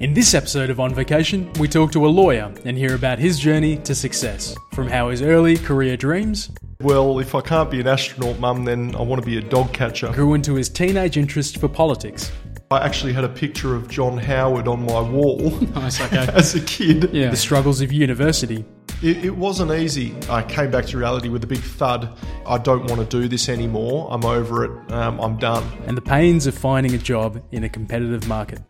In 0.00 0.12
this 0.12 0.34
episode 0.34 0.70
of 0.70 0.80
On 0.80 0.92
Vocation, 0.92 1.52
we 1.60 1.68
talk 1.68 1.92
to 1.92 2.04
a 2.04 2.08
lawyer 2.08 2.52
and 2.64 2.76
hear 2.76 2.96
about 2.96 3.20
his 3.20 3.38
journey 3.38 3.76
to 3.78 3.94
success, 3.94 4.56
from 4.72 4.88
how 4.88 5.08
his 5.10 5.22
early 5.22 5.56
career 5.56 5.96
dreams 5.96 6.50
Well, 6.80 7.20
if 7.20 7.36
I 7.36 7.40
can't 7.40 7.70
be 7.70 7.80
an 7.80 7.86
astronaut, 7.86 8.40
mum, 8.40 8.64
then 8.64 8.96
I 8.96 9.02
want 9.02 9.22
to 9.22 9.26
be 9.26 9.38
a 9.38 9.40
dog 9.40 9.72
catcher. 9.72 10.10
grew 10.10 10.34
into 10.34 10.54
his 10.54 10.68
teenage 10.68 11.16
interest 11.16 11.58
for 11.58 11.68
politics. 11.68 12.32
I 12.72 12.84
actually 12.84 13.12
had 13.12 13.22
a 13.22 13.28
picture 13.28 13.76
of 13.76 13.88
John 13.88 14.18
Howard 14.18 14.66
on 14.66 14.84
my 14.84 15.00
wall 15.00 15.50
Nice, 15.74 16.00
okay. 16.00 16.26
as 16.34 16.56
a 16.56 16.60
kid. 16.62 17.10
Yeah. 17.12 17.30
The 17.30 17.36
struggles 17.36 17.80
of 17.80 17.92
university. 17.92 18.64
It, 19.02 19.24
it 19.24 19.36
wasn't 19.36 19.72
easy. 19.72 20.14
I 20.30 20.42
came 20.42 20.70
back 20.70 20.86
to 20.86 20.98
reality 20.98 21.28
with 21.28 21.44
a 21.44 21.46
big 21.46 21.58
thud. 21.58 22.16
I 22.46 22.58
don't 22.58 22.88
want 22.90 23.00
to 23.08 23.20
do 23.20 23.28
this 23.28 23.48
anymore. 23.48 24.08
I'm 24.10 24.24
over 24.24 24.64
it. 24.64 24.92
Um, 24.92 25.20
I'm 25.20 25.36
done. 25.36 25.64
and 25.86 25.96
the 25.96 26.02
pains 26.02 26.46
of 26.46 26.56
finding 26.56 26.94
a 26.94 26.98
job 26.98 27.42
in 27.52 27.64
a 27.64 27.68
competitive 27.68 28.26
market. 28.28 28.60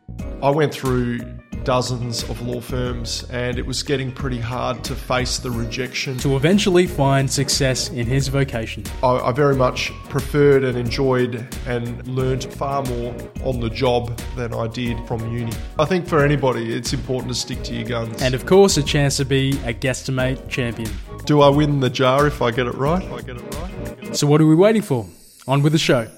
I 0.42 0.50
went 0.50 0.72
through 0.74 1.20
dozens 1.64 2.22
of 2.24 2.40
law 2.42 2.60
firms 2.60 3.24
and 3.30 3.58
it 3.58 3.66
was 3.66 3.82
getting 3.82 4.12
pretty 4.12 4.38
hard 4.38 4.84
to 4.84 4.94
face 4.94 5.38
the 5.38 5.50
rejection. 5.50 6.16
To 6.18 6.36
eventually 6.36 6.86
find 6.86 7.30
success 7.30 7.90
in 7.90 8.06
his 8.06 8.28
vocation. 8.28 8.84
I, 9.02 9.16
I 9.16 9.32
very 9.32 9.56
much 9.56 9.90
preferred 10.08 10.64
and 10.64 10.76
enjoyed 10.76 11.46
and 11.66 12.06
learnt 12.06 12.44
far 12.52 12.82
more 12.84 13.14
on 13.42 13.60
the 13.60 13.70
job 13.70 14.16
than 14.36 14.54
I 14.54 14.66
did 14.66 14.98
from 15.06 15.20
uni. 15.32 15.52
I 15.78 15.84
think 15.84 16.06
for 16.06 16.24
anybody, 16.24 16.74
it's 16.74 16.92
important 16.92 17.32
to 17.32 17.38
stick 17.38 17.62
to 17.64 17.74
your 17.74 17.88
guns. 17.88 18.22
And 18.22 18.34
of 18.34 18.46
course, 18.46 18.76
a 18.76 18.82
chance 18.82 19.16
to 19.16 19.24
be 19.24 19.50
a 19.64 19.72
guesstimate 19.74 20.48
champion. 20.48 20.90
do 21.24 21.40
I 21.40 21.48
win 21.48 21.80
the 21.80 21.90
jar 21.90 22.26
if 22.26 22.42
I 22.42 22.50
get 22.50 22.66
it 22.66 22.74
right? 22.74 23.02
If 23.02 23.12
I 23.12 23.20
get 23.22 23.36
it 23.36 23.54
right. 23.54 24.16
So, 24.16 24.26
what 24.26 24.40
are 24.40 24.46
we 24.46 24.54
waiting 24.54 24.82
for? 24.82 25.06
On 25.48 25.62
with 25.62 25.72
the 25.72 25.78
show. 25.78 26.08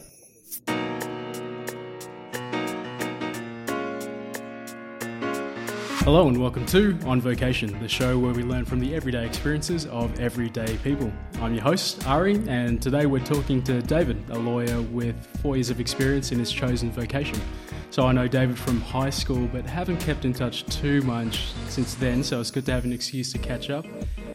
Hello 6.06 6.28
and 6.28 6.40
welcome 6.40 6.64
to 6.66 6.96
On 7.04 7.20
Vocation, 7.20 7.76
the 7.80 7.88
show 7.88 8.16
where 8.16 8.32
we 8.32 8.44
learn 8.44 8.64
from 8.64 8.78
the 8.78 8.94
everyday 8.94 9.26
experiences 9.26 9.86
of 9.86 10.20
everyday 10.20 10.76
people. 10.76 11.12
I'm 11.40 11.52
your 11.52 11.64
host, 11.64 12.06
Ari, 12.06 12.44
and 12.46 12.80
today 12.80 13.06
we're 13.06 13.24
talking 13.24 13.60
to 13.64 13.82
David, 13.82 14.22
a 14.30 14.38
lawyer 14.38 14.80
with 14.82 15.16
four 15.42 15.56
years 15.56 15.68
of 15.68 15.80
experience 15.80 16.30
in 16.30 16.38
his 16.38 16.52
chosen 16.52 16.92
vocation. 16.92 17.40
So 17.90 18.06
I 18.06 18.12
know 18.12 18.28
David 18.28 18.58
from 18.58 18.80
high 18.82 19.08
school, 19.10 19.48
but 19.50 19.64
haven't 19.64 19.98
kept 19.98 20.24
in 20.26 20.34
touch 20.34 20.66
too 20.66 21.00
much 21.02 21.52
since 21.68 21.94
then, 21.94 22.22
so 22.22 22.40
it's 22.40 22.50
good 22.50 22.66
to 22.66 22.72
have 22.72 22.84
an 22.84 22.92
excuse 22.92 23.32
to 23.32 23.38
catch 23.38 23.70
up. 23.70 23.86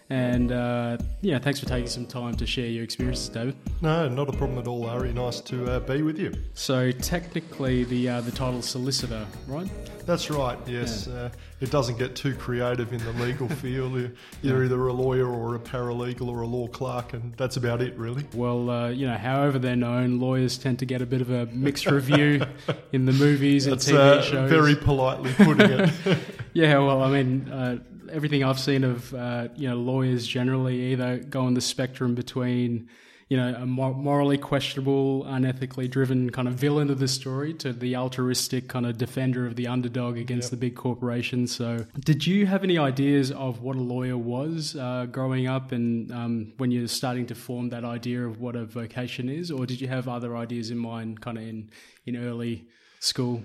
And 0.10 0.52
uh, 0.52 0.98
yeah, 1.22 1.38
thanks 1.40 1.60
for 1.60 1.68
taking 1.68 1.88
some 1.88 2.06
time 2.06 2.36
to 2.36 2.46
share 2.48 2.66
your 2.66 2.84
experiences, 2.84 3.30
David. 3.30 3.56
No, 3.82 4.10
not 4.10 4.28
a 4.30 4.34
problem 4.34 4.58
at 4.60 4.68
all, 4.68 4.86
Ari. 4.90 5.14
Nice 5.14 5.40
to 5.42 5.66
uh, 5.74 5.80
be 5.80 6.02
with 6.02 6.18
you. 6.20 6.34
So 6.54 6.92
technically, 6.92 7.84
the 7.86 8.10
uh, 8.10 8.22
the 8.22 8.32
title 8.32 8.62
solicitor, 8.62 9.26
right? 9.48 9.70
That's 10.06 10.30
right, 10.32 10.58
yes. 10.68 11.08
Uh, 11.08 11.30
it 11.62 11.70
doesn't 11.70 11.98
get 12.00 12.16
too 12.16 12.34
creative 12.36 12.92
in 12.92 13.00
the 13.06 13.12
legal 13.24 13.48
field. 13.62 13.94
You're- 13.94 14.12
You're 14.42 14.66
either 14.66 14.88
a 14.88 14.92
lawyer 14.94 15.28
or 15.28 15.56
a 15.56 15.60
paralegal 15.60 16.28
or 16.28 16.42
a 16.42 16.48
law 16.48 16.68
clerk, 16.68 17.14
and 17.14 17.34
that's 17.38 17.56
about 17.56 17.82
it, 17.82 17.96
really. 17.98 18.26
Well, 18.34 18.70
uh, 18.70 18.90
you 18.90 19.06
know, 19.08 19.16
however 19.16 19.60
they're 19.60 19.76
known, 19.76 20.20
lawyers 20.20 20.58
tend 20.58 20.80
to 20.80 20.86
get 20.86 21.02
a 21.02 21.06
bit 21.06 21.22
of 21.22 21.30
a 21.30 21.46
mixed 21.48 21.86
review 21.86 22.42
in 22.92 23.06
the 23.06 23.14
movies 23.42 23.66
and 23.66 23.74
That's 23.74 23.90
TV 23.90 23.96
uh, 23.96 24.22
shows. 24.22 24.50
very 24.50 24.76
politely 24.76 25.34
putting 25.34 25.70
it. 25.72 25.90
Yeah, 26.54 26.80
well, 26.80 27.02
I 27.02 27.10
mean, 27.10 27.50
uh, 27.50 27.78
everything 28.12 28.44
I've 28.44 28.60
seen 28.60 28.84
of 28.84 29.14
uh, 29.14 29.48
you 29.56 29.70
know 29.70 29.78
lawyers 29.78 30.28
generally 30.28 30.92
either 30.92 31.20
go 31.20 31.46
on 31.46 31.54
the 31.54 31.62
spectrum 31.62 32.14
between 32.14 32.90
you 33.30 33.38
know 33.38 33.56
a 33.56 33.66
mor- 33.66 33.94
morally 33.96 34.38
questionable, 34.38 35.24
unethically 35.24 35.90
driven 35.90 36.30
kind 36.30 36.50
of 36.50 36.56
villain 36.56 36.90
of 36.90 37.00
the 37.00 37.08
story 37.08 37.54
to 37.54 37.72
the 37.72 37.96
altruistic 37.96 38.68
kind 38.68 38.86
of 38.86 38.98
defender 38.98 39.48
of 39.48 39.56
the 39.56 39.66
underdog 39.68 40.18
against 40.18 40.52
the 40.52 40.58
big 40.58 40.76
corporation. 40.76 41.48
So, 41.48 41.86
did 42.04 42.28
you 42.28 42.46
have 42.48 42.66
any 42.66 42.78
ideas 42.78 43.32
of 43.32 43.62
what 43.62 43.78
a 43.78 43.82
lawyer 43.82 44.18
was 44.18 44.76
uh, 44.76 45.06
growing 45.10 45.48
up, 45.48 45.72
and 45.72 46.12
um, 46.12 46.52
when 46.58 46.72
you're 46.72 46.90
starting 46.90 47.28
to 47.28 47.36
form 47.36 47.70
that 47.70 47.86
idea 47.86 48.28
of 48.28 48.42
what 48.42 48.58
a 48.58 48.66
vocation 48.66 49.30
is, 49.30 49.52
or 49.52 49.66
did 49.66 49.80
you 49.80 49.88
have 49.88 50.10
other 50.10 50.36
ideas 50.36 50.70
in 50.70 50.78
mind, 50.78 51.22
kind 51.22 51.38
of 51.38 51.46
in 51.46 51.70
in 52.06 52.18
early 52.18 52.68
school? 53.02 53.44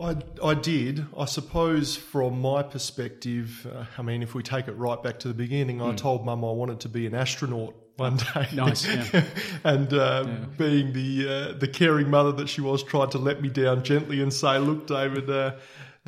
I, 0.00 0.16
I 0.44 0.54
did. 0.54 1.06
I 1.16 1.24
suppose 1.24 1.96
from 1.96 2.40
my 2.40 2.62
perspective, 2.62 3.66
uh, 3.74 3.84
I 3.96 4.02
mean, 4.02 4.22
if 4.22 4.34
we 4.34 4.44
take 4.44 4.68
it 4.68 4.76
right 4.76 5.02
back 5.02 5.18
to 5.20 5.28
the 5.28 5.34
beginning, 5.34 5.82
I 5.82 5.94
told 5.94 6.24
mum 6.24 6.44
I 6.44 6.52
wanted 6.52 6.78
to 6.80 6.88
be 6.88 7.04
an 7.06 7.16
astronaut 7.16 7.74
one 7.96 8.16
day. 8.16 8.46
Nice, 8.52 8.86
yeah. 8.86 9.24
and 9.64 9.92
uh, 9.92 10.24
being 10.56 10.92
the 10.92 11.28
uh, 11.28 11.58
the 11.58 11.66
caring 11.66 12.10
mother 12.10 12.30
that 12.32 12.48
she 12.48 12.60
was, 12.60 12.84
tried 12.84 13.10
to 13.10 13.18
let 13.18 13.42
me 13.42 13.48
down 13.48 13.82
gently 13.82 14.22
and 14.22 14.32
say, 14.32 14.58
"Look, 14.58 14.86
David." 14.86 15.28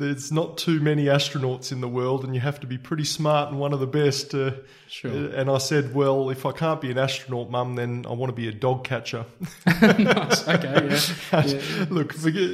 Uh, 0.01 0.05
there's 0.05 0.31
not 0.31 0.57
too 0.57 0.79
many 0.79 1.05
astronauts 1.05 1.71
in 1.71 1.81
the 1.81 1.87
world, 1.87 2.23
and 2.23 2.33
you 2.33 2.41
have 2.41 2.59
to 2.59 2.67
be 2.67 2.77
pretty 2.77 3.05
smart 3.05 3.49
and 3.49 3.59
one 3.59 3.73
of 3.73 3.79
the 3.79 3.87
best. 3.87 4.33
Uh, 4.33 4.51
Sure. 4.91 5.09
And 5.09 5.49
I 5.49 5.57
said, 5.57 5.95
"Well, 5.95 6.31
if 6.31 6.45
I 6.45 6.51
can't 6.51 6.81
be 6.81 6.91
an 6.91 6.97
astronaut, 6.97 7.49
Mum, 7.49 7.75
then 7.75 8.05
I 8.09 8.11
want 8.11 8.29
to 8.29 8.35
be 8.35 8.49
a 8.49 8.51
dog 8.51 8.83
catcher." 8.83 9.23
nice. 9.81 10.45
Okay. 10.47 10.81
Yeah. 11.31 11.45
yeah. 11.45 11.85
Look, 11.89 12.11
forget 12.13 12.49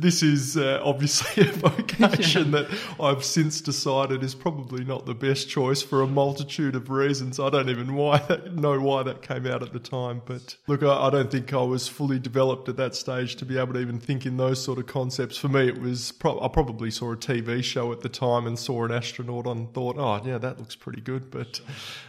this 0.00 0.22
is 0.22 0.56
uh, 0.56 0.80
obviously 0.82 1.46
a 1.48 1.52
vocation 1.52 2.52
that 2.52 2.66
I've 2.98 3.22
since 3.22 3.60
decided 3.60 4.22
is 4.22 4.34
probably 4.34 4.84
not 4.84 5.04
the 5.04 5.14
best 5.14 5.50
choice 5.50 5.82
for 5.82 6.00
a 6.00 6.06
multitude 6.06 6.74
of 6.76 6.88
reasons. 6.88 7.38
I 7.38 7.50
don't 7.50 7.68
even 7.68 7.94
why 7.94 8.18
that, 8.28 8.54
know 8.54 8.80
why 8.80 9.02
that 9.02 9.20
came 9.20 9.46
out 9.46 9.62
at 9.62 9.74
the 9.74 9.78
time, 9.78 10.22
but 10.24 10.56
look, 10.66 10.82
I, 10.82 11.08
I 11.08 11.10
don't 11.10 11.30
think 11.30 11.52
I 11.52 11.62
was 11.62 11.88
fully 11.88 12.18
developed 12.18 12.70
at 12.70 12.76
that 12.78 12.94
stage 12.94 13.36
to 13.36 13.44
be 13.44 13.58
able 13.58 13.74
to 13.74 13.80
even 13.80 14.00
think 14.00 14.24
in 14.24 14.38
those 14.38 14.62
sort 14.62 14.78
of 14.78 14.86
concepts. 14.86 15.36
For 15.36 15.48
me, 15.48 15.68
it 15.68 15.78
was 15.78 16.12
pro- 16.12 16.40
I 16.40 16.48
probably 16.48 16.90
saw 16.92 17.12
a 17.12 17.16
TV 17.16 17.64
show 17.64 17.90
at 17.90 18.02
the 18.02 18.08
time 18.08 18.46
and 18.46 18.56
saw 18.56 18.84
an 18.84 18.92
astronaut 18.92 19.46
and 19.46 19.72
thought, 19.74 19.96
oh 19.98 20.20
yeah, 20.24 20.38
that 20.38 20.58
looks 20.60 20.76
pretty 20.76 21.00
good. 21.00 21.30
But 21.30 21.60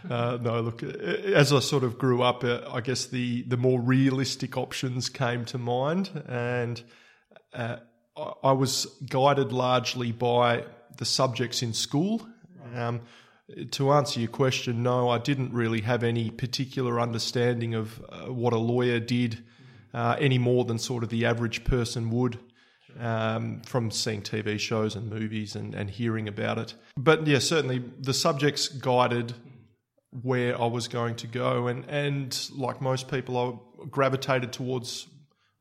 uh, 0.09 0.37
no, 0.39 0.61
look, 0.61 0.83
as 0.83 1.51
I 1.51 1.59
sort 1.59 1.83
of 1.83 1.97
grew 1.97 2.21
up, 2.21 2.43
uh, 2.43 2.61
I 2.71 2.81
guess 2.81 3.05
the 3.05 3.41
the 3.43 3.57
more 3.57 3.79
realistic 3.79 4.57
options 4.57 5.09
came 5.09 5.45
to 5.45 5.57
mind 5.57 6.23
and 6.27 6.83
uh, 7.53 7.77
I, 8.15 8.33
I 8.43 8.51
was 8.51 8.85
guided 9.09 9.51
largely 9.51 10.11
by 10.11 10.65
the 10.97 11.05
subjects 11.05 11.61
in 11.61 11.73
school. 11.73 12.27
Um, 12.75 13.01
to 13.71 13.91
answer 13.91 14.19
your 14.19 14.29
question, 14.29 14.83
no, 14.83 15.09
I 15.09 15.17
didn't 15.17 15.53
really 15.53 15.81
have 15.81 16.03
any 16.03 16.29
particular 16.29 16.99
understanding 16.99 17.75
of 17.75 18.03
uh, 18.09 18.31
what 18.31 18.53
a 18.53 18.57
lawyer 18.57 18.99
did 18.99 19.43
uh, 19.93 20.15
any 20.19 20.37
more 20.37 20.65
than 20.65 20.79
sort 20.79 21.03
of 21.03 21.09
the 21.09 21.25
average 21.25 21.63
person 21.63 22.09
would. 22.09 22.39
Um, 22.99 23.61
from 23.65 23.89
seeing 23.89 24.21
TV 24.21 24.59
shows 24.59 24.95
and 24.95 25.09
movies 25.09 25.55
and, 25.55 25.73
and 25.73 25.89
hearing 25.89 26.27
about 26.27 26.59
it. 26.59 26.75
But 26.95 27.25
yeah, 27.25 27.39
certainly 27.39 27.83
the 27.99 28.13
subjects 28.13 28.67
guided 28.67 29.33
where 30.21 30.59
I 30.61 30.67
was 30.67 30.87
going 30.87 31.15
to 31.15 31.27
go. 31.27 31.67
And, 31.67 31.85
and 31.89 32.49
like 32.55 32.81
most 32.81 33.09
people, 33.09 33.37
I 33.81 33.87
gravitated 33.89 34.53
towards, 34.53 35.07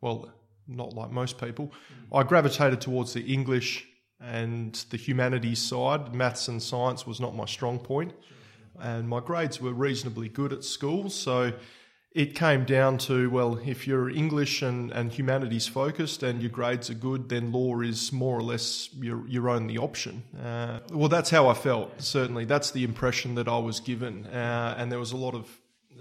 well, 0.00 0.31
not 0.69 0.93
like 0.93 1.10
most 1.10 1.38
people, 1.38 1.72
I 2.12 2.22
gravitated 2.22 2.81
towards 2.81 3.15
the 3.15 3.22
English 3.22 3.87
and 4.20 4.75
the 4.91 4.97
humanities 4.97 5.60
side. 5.60 6.14
Maths 6.14 6.49
and 6.49 6.62
science 6.62 7.06
was 7.06 7.20
not 7.20 7.34
my 7.34 7.47
strong 7.47 7.78
point. 7.78 8.12
And 8.78 9.09
my 9.09 9.20
grades 9.20 9.60
were 9.60 9.72
reasonably 9.72 10.28
good 10.28 10.53
at 10.53 10.64
school. 10.64 11.10
So 11.10 11.53
it 12.14 12.34
came 12.34 12.64
down 12.64 12.98
to, 12.98 13.30
well, 13.30 13.58
if 13.64 13.86
you're 13.86 14.10
English 14.10 14.60
and, 14.60 14.90
and 14.92 15.10
humanities 15.10 15.66
focused 15.66 16.22
and 16.22 16.42
your 16.42 16.50
grades 16.50 16.90
are 16.90 16.94
good, 16.94 17.28
then 17.30 17.52
law 17.52 17.80
is 17.80 18.12
more 18.12 18.36
or 18.36 18.42
less 18.42 18.90
your, 19.00 19.26
your 19.26 19.48
only 19.48 19.78
option. 19.78 20.22
Uh, 20.38 20.80
well, 20.92 21.08
that's 21.08 21.30
how 21.30 21.48
I 21.48 21.54
felt, 21.54 22.02
certainly. 22.02 22.44
That's 22.44 22.70
the 22.70 22.84
impression 22.84 23.34
that 23.36 23.48
I 23.48 23.58
was 23.58 23.80
given. 23.80 24.26
Uh, 24.26 24.74
and 24.76 24.92
there 24.92 24.98
was 24.98 25.12
a 25.12 25.16
lot 25.16 25.34
of, 25.34 25.48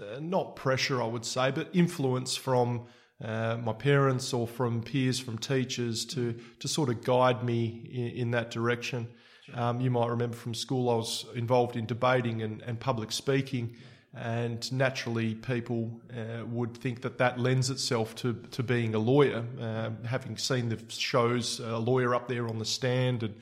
uh, 0.00 0.20
not 0.20 0.54
pressure, 0.54 1.02
I 1.02 1.06
would 1.06 1.24
say, 1.24 1.50
but 1.50 1.70
influence 1.72 2.36
from 2.36 2.82
uh, 3.24 3.56
my 3.56 3.72
parents 3.72 4.34
or 4.34 4.46
from 4.46 4.82
peers, 4.82 5.18
from 5.18 5.38
teachers 5.38 6.04
to, 6.06 6.38
to 6.58 6.68
sort 6.68 6.90
of 6.90 7.02
guide 7.02 7.42
me 7.42 7.88
in, 7.90 8.08
in 8.08 8.30
that 8.32 8.50
direction. 8.50 9.08
Um, 9.54 9.80
you 9.80 9.90
might 9.90 10.08
remember 10.08 10.36
from 10.36 10.52
school 10.54 10.90
I 10.90 10.94
was 10.94 11.24
involved 11.34 11.76
in 11.76 11.86
debating 11.86 12.42
and, 12.42 12.62
and 12.62 12.78
public 12.78 13.12
speaking 13.12 13.76
and 14.14 14.70
naturally 14.72 15.34
people 15.34 15.90
uh, 16.12 16.44
would 16.44 16.76
think 16.76 17.00
that 17.02 17.18
that 17.18 17.38
lends 17.38 17.70
itself 17.70 18.14
to, 18.16 18.34
to 18.50 18.62
being 18.62 18.94
a 18.94 18.98
lawyer. 18.98 19.44
Uh, 19.60 19.90
having 20.06 20.36
seen 20.36 20.68
the 20.68 20.78
shows, 20.88 21.60
a 21.60 21.78
lawyer 21.78 22.14
up 22.14 22.28
there 22.28 22.46
on 22.48 22.58
the 22.58 22.64
stand 22.64 23.22
and 23.22 23.34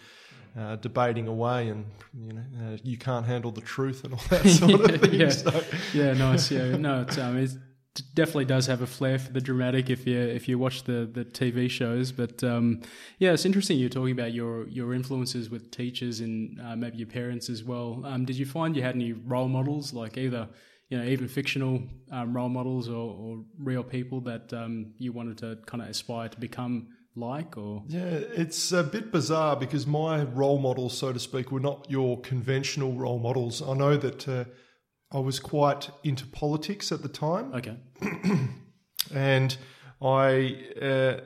uh, 0.58 0.76
debating 0.76 1.28
away, 1.28 1.68
and 1.68 1.84
you 2.26 2.32
know 2.32 2.42
uh, 2.62 2.76
you 2.82 2.96
can't 2.96 3.26
handle 3.26 3.50
the 3.50 3.60
truth 3.60 4.04
and 4.04 4.14
all 4.14 4.22
that 4.30 4.46
sort 4.48 4.80
of 4.80 5.00
thing. 5.00 5.14
yeah. 5.14 5.28
So, 5.28 5.62
yeah, 5.92 6.12
nice. 6.12 6.50
Yeah, 6.50 6.76
no, 6.76 7.02
it's, 7.02 7.18
um, 7.18 7.36
it 7.36 7.50
definitely 8.00 8.44
does 8.44 8.66
have 8.66 8.82
a 8.82 8.86
flair 8.86 9.18
for 9.18 9.32
the 9.32 9.40
dramatic 9.40 9.90
if 9.90 10.06
you 10.06 10.18
if 10.18 10.48
you 10.48 10.58
watch 10.58 10.84
the, 10.84 11.08
the 11.12 11.24
TV 11.24 11.70
shows. 11.70 12.12
But 12.12 12.42
um, 12.44 12.82
yeah, 13.18 13.32
it's 13.32 13.44
interesting 13.44 13.78
you're 13.78 13.88
talking 13.88 14.12
about 14.12 14.32
your 14.32 14.68
your 14.68 14.94
influences 14.94 15.50
with 15.50 15.70
teachers 15.70 16.20
and 16.20 16.60
uh, 16.60 16.76
maybe 16.76 16.98
your 16.98 17.08
parents 17.08 17.48
as 17.48 17.64
well. 17.64 18.02
Um, 18.04 18.24
did 18.24 18.36
you 18.36 18.46
find 18.46 18.76
you 18.76 18.82
had 18.82 18.94
any 18.94 19.12
role 19.12 19.48
models, 19.48 19.92
like 19.92 20.16
either 20.16 20.48
you 20.88 20.98
know 20.98 21.04
even 21.04 21.28
fictional 21.28 21.82
um, 22.10 22.36
role 22.36 22.48
models 22.48 22.88
or, 22.88 23.14
or 23.14 23.44
real 23.58 23.84
people 23.84 24.20
that 24.22 24.52
um, 24.52 24.92
you 24.98 25.12
wanted 25.12 25.38
to 25.38 25.58
kind 25.66 25.82
of 25.82 25.88
aspire 25.88 26.28
to 26.28 26.38
become 26.38 26.88
like? 27.16 27.56
Or 27.56 27.82
Yeah, 27.88 28.04
it's 28.04 28.72
a 28.72 28.82
bit 28.82 29.12
bizarre 29.12 29.56
because 29.56 29.86
my 29.86 30.24
role 30.24 30.58
models, 30.58 30.96
so 30.96 31.12
to 31.12 31.18
speak, 31.18 31.50
were 31.52 31.60
not 31.60 31.86
your 31.90 32.20
conventional 32.20 32.92
role 32.92 33.18
models. 33.18 33.62
I 33.62 33.74
know 33.74 33.96
that 33.96 34.28
uh, 34.28 34.44
I 35.12 35.18
was 35.18 35.40
quite 35.40 35.90
into 36.04 36.26
politics 36.26 36.92
at 36.92 37.02
the 37.02 37.08
time, 37.08 37.52
okay, 37.54 37.76
and 39.14 39.56
I. 40.00 40.64
Uh, 40.80 41.20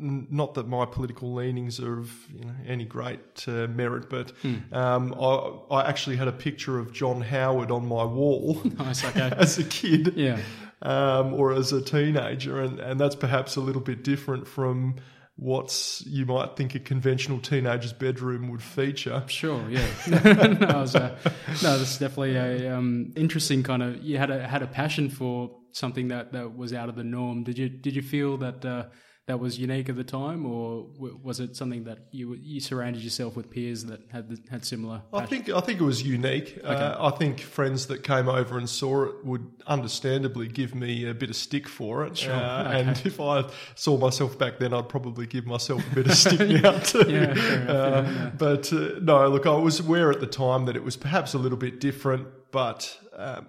n- 0.00 0.26
not 0.30 0.54
that 0.54 0.66
my 0.66 0.86
political 0.86 1.34
leanings 1.34 1.80
are 1.80 1.98
of 1.98 2.12
you 2.32 2.44
know, 2.44 2.54
any 2.66 2.84
great 2.84 3.44
uh, 3.46 3.66
merit, 3.66 4.08
but 4.08 4.32
um, 4.72 5.14
I, 5.14 5.74
I 5.74 5.88
actually 5.88 6.16
had 6.16 6.28
a 6.28 6.32
picture 6.32 6.78
of 6.78 6.92
John 6.92 7.20
Howard 7.20 7.70
on 7.70 7.86
my 7.86 8.04
wall 8.04 8.60
nice. 8.78 9.04
Okay, 9.04 9.32
as 9.36 9.58
a 9.58 9.64
kid 9.64 10.14
yeah, 10.16 10.40
um, 10.82 11.34
or 11.34 11.52
as 11.52 11.72
a 11.72 11.82
teenager, 11.82 12.60
and, 12.60 12.80
and 12.80 12.98
that's 12.98 13.16
perhaps 13.16 13.56
a 13.56 13.60
little 13.60 13.82
bit 13.82 14.02
different 14.02 14.46
from 14.46 14.96
what's 15.36 16.04
you 16.06 16.26
might 16.26 16.54
think 16.54 16.74
a 16.74 16.78
conventional 16.78 17.38
teenager's 17.38 17.94
bedroom 17.94 18.50
would 18.50 18.62
feature. 18.62 19.24
sure, 19.26 19.62
yeah. 19.70 19.86
no, 20.60 20.80
was, 20.80 20.94
uh, 20.94 21.16
no, 21.62 21.78
that's 21.78 21.98
definitely 21.98 22.36
a 22.36 22.76
um, 22.76 23.12
interesting 23.16 23.62
kind 23.62 23.82
of. 23.82 24.02
You 24.02 24.18
had 24.18 24.30
a 24.30 24.46
had 24.46 24.62
a 24.62 24.66
passion 24.66 25.08
for 25.08 25.59
something 25.72 26.08
that, 26.08 26.32
that 26.32 26.56
was 26.56 26.72
out 26.72 26.88
of 26.88 26.96
the 26.96 27.04
norm. 27.04 27.44
Did 27.44 27.58
you 27.58 27.68
did 27.68 27.94
you 27.96 28.02
feel 28.02 28.36
that 28.38 28.64
uh, 28.64 28.84
that 29.26 29.38
was 29.38 29.60
unique 29.60 29.88
at 29.88 29.94
the 29.94 30.02
time, 30.02 30.44
or 30.44 30.88
w- 30.94 31.20
was 31.22 31.38
it 31.38 31.54
something 31.54 31.84
that 31.84 31.98
you 32.10 32.34
you 32.40 32.58
surrounded 32.58 33.02
yourself 33.02 33.36
with 33.36 33.48
peers 33.50 33.84
that 33.84 34.00
had 34.10 34.28
the, 34.28 34.38
had 34.50 34.64
similar? 34.64 35.02
I 35.12 35.24
think 35.26 35.48
I 35.48 35.60
think 35.60 35.80
it 35.80 35.84
was 35.84 36.02
unique. 36.02 36.58
Uh, 36.64 36.96
I 36.98 37.10
think 37.10 37.38
friends 37.40 37.86
that 37.88 38.02
came 38.02 38.28
over 38.28 38.58
and 38.58 38.68
saw 38.68 39.04
it 39.04 39.24
would 39.24 39.46
understandably 39.68 40.48
give 40.48 40.74
me 40.74 41.08
a 41.08 41.14
bit 41.14 41.30
of 41.30 41.36
stick 41.36 41.68
for 41.68 42.04
it. 42.06 42.16
Sure, 42.18 42.32
Uh, 42.32 42.68
okay. 42.68 42.80
And 42.80 43.02
if 43.04 43.20
I 43.20 43.44
saw 43.76 43.98
myself 43.98 44.36
back 44.36 44.58
then, 44.58 44.74
I'd 44.74 44.88
probably 44.88 45.26
give 45.26 45.46
myself 45.46 45.80
a 45.92 45.94
bit 45.94 46.06
of 46.06 46.14
stick 46.16 46.40
now 46.62 46.78
too. 46.78 47.04
Yeah, 47.08 47.30
enough, 47.30 47.68
Uh, 47.68 47.72
yeah, 47.72 48.12
yeah. 48.12 48.30
But 48.36 48.72
uh, 48.72 48.98
no, 49.00 49.28
look, 49.28 49.46
I 49.46 49.54
was 49.54 49.78
aware 49.78 50.10
at 50.10 50.18
the 50.20 50.26
time 50.26 50.64
that 50.64 50.74
it 50.74 50.82
was 50.82 50.96
perhaps 50.96 51.34
a 51.34 51.38
little 51.38 51.58
bit 51.58 51.78
different, 51.78 52.26
but. 52.50 52.98
Um, 53.16 53.46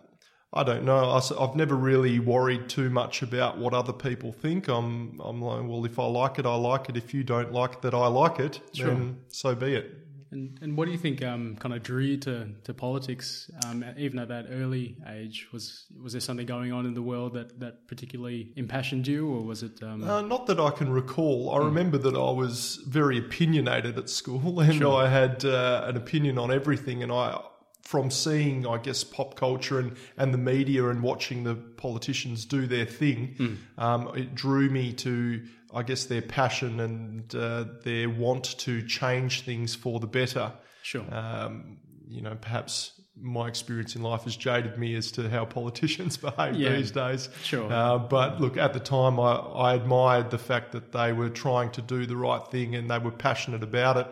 I 0.54 0.64
don't 0.64 0.84
know. 0.84 1.12
I, 1.12 1.22
have 1.40 1.56
never 1.56 1.76
really 1.76 2.20
worried 2.20 2.68
too 2.68 2.90
much 2.90 3.22
about 3.22 3.58
what 3.58 3.74
other 3.74 3.94
people 3.94 4.34
think. 4.34 4.68
I'm, 4.68 5.20
I'm 5.24 5.42
like, 5.42 5.64
well, 5.64 5.86
if 5.86 5.98
I 5.98 6.06
like 6.06 6.40
it, 6.40 6.46
I 6.46 6.56
like 6.56 6.90
it. 6.90 6.98
If 6.98 7.14
you 7.14 7.24
don't 7.24 7.54
like 7.54 7.82
that, 7.82 7.94
I 7.94 8.08
like 8.08 8.40
it. 8.40 8.60
Sure. 8.74 8.88
Then 8.88 9.22
so 9.30 9.56
be 9.56 9.76
it. 9.76 10.02
And, 10.32 10.58
and 10.62 10.78
what 10.78 10.86
do 10.86 10.92
you 10.92 10.98
think 10.98 11.22
um, 11.24 11.58
kind 11.58 11.74
of 11.76 11.84
drew 11.84 12.02
you 12.02 12.18
to, 12.18 12.48
to 12.64 12.74
politics, 12.74 13.52
um, 13.66 13.84
even 13.98 14.18
at 14.18 14.30
that 14.30 14.46
early 14.50 14.96
age? 15.10 15.50
Was 15.52 15.88
was 16.02 16.14
there 16.14 16.22
something 16.22 16.46
going 16.46 16.72
on 16.72 16.86
in 16.86 16.94
the 16.94 17.02
world 17.02 17.34
that, 17.34 17.60
that 17.60 17.86
particularly 17.88 18.54
impassioned 18.56 19.08
you, 19.08 19.30
or 19.30 19.42
was 19.42 19.62
it? 19.62 19.84
Um, 19.84 20.04
Uh, 20.04 20.22
not 20.22 20.48
that 20.48 20.58
I 20.58 20.70
can 20.72 20.90
recall. 20.90 21.54
I 21.54 21.58
remember 21.58 21.98
that 21.98 22.16
I 22.16 22.32
was 22.32 22.78
very 22.88 23.18
opinionated 23.18 23.98
at 23.98 24.10
school, 24.10 24.60
and 24.62 24.82
I 24.86 25.10
had 25.10 25.44
uh, 25.44 25.84
an 25.86 25.98
opinion 25.98 26.38
on 26.38 26.50
everything. 26.50 27.04
And 27.04 27.12
I, 27.12 27.42
from 27.82 28.12
seeing, 28.12 28.66
I 28.68 28.78
guess, 28.78 29.04
pop 29.04 29.36
culture 29.36 29.80
and, 29.80 29.96
and 30.18 30.34
the 30.34 30.38
media 30.38 30.88
and 30.90 31.02
watching 31.02 31.44
the 31.44 31.56
politicians 31.56 32.46
do 32.46 32.68
their 32.68 32.86
thing, 32.86 33.58
um, 33.78 34.12
it 34.16 34.36
drew 34.36 34.70
me 34.70 34.94
to, 34.94 35.44
I 35.74 35.84
guess, 35.84 36.06
their 36.06 36.22
passion 36.22 36.80
and 36.80 37.36
uh, 37.36 37.66
their 37.84 38.10
want 38.10 38.58
to 38.60 38.82
change 38.86 39.42
things 39.42 39.76
for 39.76 40.00
the 40.00 40.08
better. 40.08 40.54
sure. 40.84 41.06
Um, 41.14 41.78
you 42.08 42.22
know, 42.22 42.36
perhaps 42.40 42.92
my 43.20 43.48
experience 43.48 43.96
in 43.96 44.02
life 44.02 44.24
has 44.24 44.36
jaded 44.36 44.78
me 44.78 44.96
as 44.96 45.12
to 45.14 45.30
how 45.30 45.46
politicians 45.60 46.18
behave 46.18 46.56
Yeah. 46.56 46.74
these 46.76 46.92
days. 46.92 47.30
Sure. 47.44 47.72
Uh, 47.72 47.98
but 47.98 48.40
look, 48.40 48.58
at 48.58 48.74
the 48.74 48.80
time, 48.80 49.20
I, 49.20 49.34
I 49.34 49.74
admired 49.76 50.30
the 50.32 50.38
fact 50.38 50.72
that 50.74 50.92
they 50.92 51.14
were 51.14 51.30
trying 51.30 51.72
to 51.72 51.82
do 51.82 52.06
the 52.06 52.16
right 52.18 52.46
thing 52.50 52.76
and 52.76 52.90
they 52.90 53.00
were 53.00 53.12
passionate 53.12 53.64
about 53.64 53.98
it 53.98 54.08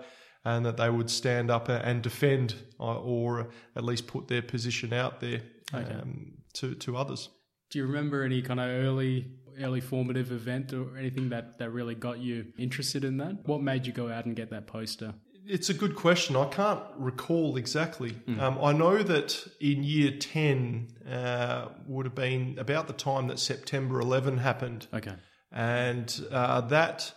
and 0.45 0.65
that 0.65 0.77
they 0.77 0.89
would 0.89 1.09
stand 1.09 1.51
up 1.51 1.69
and 1.69 2.01
defend 2.01 2.55
uh, 2.79 2.99
or 2.99 3.49
at 3.75 3.83
least 3.83 4.07
put 4.07 4.27
their 4.27 4.41
position 4.41 4.93
out 4.93 5.19
there 5.19 5.41
um, 5.73 6.33
to, 6.53 6.75
to 6.75 6.97
others. 6.97 7.29
Do 7.69 7.79
you 7.79 7.85
remember 7.85 8.23
any 8.23 8.41
kind 8.41 8.59
of 8.59 8.67
early 8.67 9.27
early 9.61 9.81
formative 9.81 10.31
event 10.31 10.71
or 10.73 10.97
anything 10.97 11.29
that, 11.29 11.57
that 11.59 11.71
really 11.71 11.95
got 11.95 12.19
you 12.19 12.45
interested 12.57 13.03
in 13.03 13.17
that? 13.17 13.45
What 13.45 13.61
made 13.61 13.85
you 13.85 13.93
go 13.93 14.09
out 14.09 14.25
and 14.25 14.35
get 14.35 14.49
that 14.51 14.67
poster? 14.67 15.13
It's 15.45 15.69
a 15.69 15.73
good 15.73 15.95
question. 15.95 16.35
I 16.35 16.45
can't 16.45 16.81
recall 16.97 17.57
exactly. 17.57 18.15
Um, 18.39 18.59
I 18.61 18.71
know 18.71 19.01
that 19.01 19.47
in 19.59 19.83
year 19.83 20.11
10 20.11 20.87
uh, 21.11 21.69
would 21.87 22.05
have 22.05 22.15
been 22.15 22.55
about 22.59 22.87
the 22.87 22.93
time 22.93 23.27
that 23.27 23.39
September 23.39 23.99
11 23.99 24.37
happened. 24.37 24.87
Okay. 24.93 25.15
and 25.51 26.23
uh, 26.31 26.61
that 26.61 27.11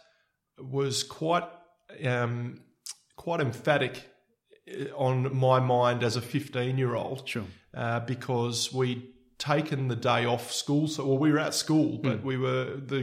was 0.58 1.02
quite 1.02 1.44
um, 2.04 2.60
quite 3.24 3.40
emphatic 3.40 3.94
uh, 4.68 4.84
on 5.08 5.14
my 5.48 5.58
mind 5.60 6.02
as 6.02 6.16
a 6.16 6.20
15 6.20 6.78
year 6.78 6.94
old 6.94 7.28
Sure. 7.28 7.44
uh, 7.74 8.00
because 8.00 8.72
we'd 8.72 9.02
taken 9.38 9.88
the 9.88 9.96
day 9.96 10.24
off 10.24 10.52
school 10.52 10.86
so 10.86 11.04
well 11.06 11.18
we 11.18 11.32
were 11.32 11.38
at 11.48 11.54
school 11.64 11.98
but 11.98 12.22
we 12.30 12.36
were 12.36 12.64
the 12.92 13.00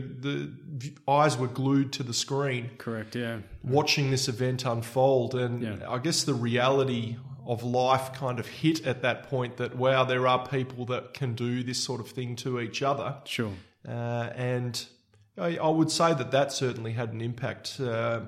the 0.80 0.94
eyes 1.20 1.38
were 1.38 1.48
glued 1.62 1.92
to 1.98 2.02
the 2.04 2.14
screen 2.14 2.70
Correct. 2.78 3.14
Yeah. 3.16 3.40
watching 3.62 4.10
this 4.16 4.30
event 4.30 4.64
unfold 4.66 5.36
and 5.36 5.62
Yeah. 5.62 5.76
i 5.96 5.98
guess 6.06 6.24
the 6.24 6.34
reality 6.52 7.18
of 7.46 7.62
life 7.64 8.14
kind 8.14 8.40
of 8.40 8.48
hit 8.64 8.86
at 8.92 9.02
that 9.02 9.24
point 9.30 9.58
that 9.58 9.72
wow 9.76 10.02
there 10.06 10.26
are 10.34 10.42
people 10.48 10.86
that 10.94 11.14
can 11.20 11.34
do 11.48 11.62
this 11.70 11.80
sort 11.84 12.00
of 12.00 12.08
thing 12.18 12.38
to 12.38 12.50
each 12.62 12.82
other 12.92 13.10
Sure. 13.26 13.52
uh, 13.88 14.30
and 14.54 14.74
I, 15.38 15.50
I 15.58 15.70
would 15.80 15.92
say 15.92 16.14
that 16.14 16.32
that 16.32 16.52
certainly 16.52 16.92
had 17.02 17.10
an 17.14 17.22
impact. 17.22 17.80
Uh, 17.80 18.20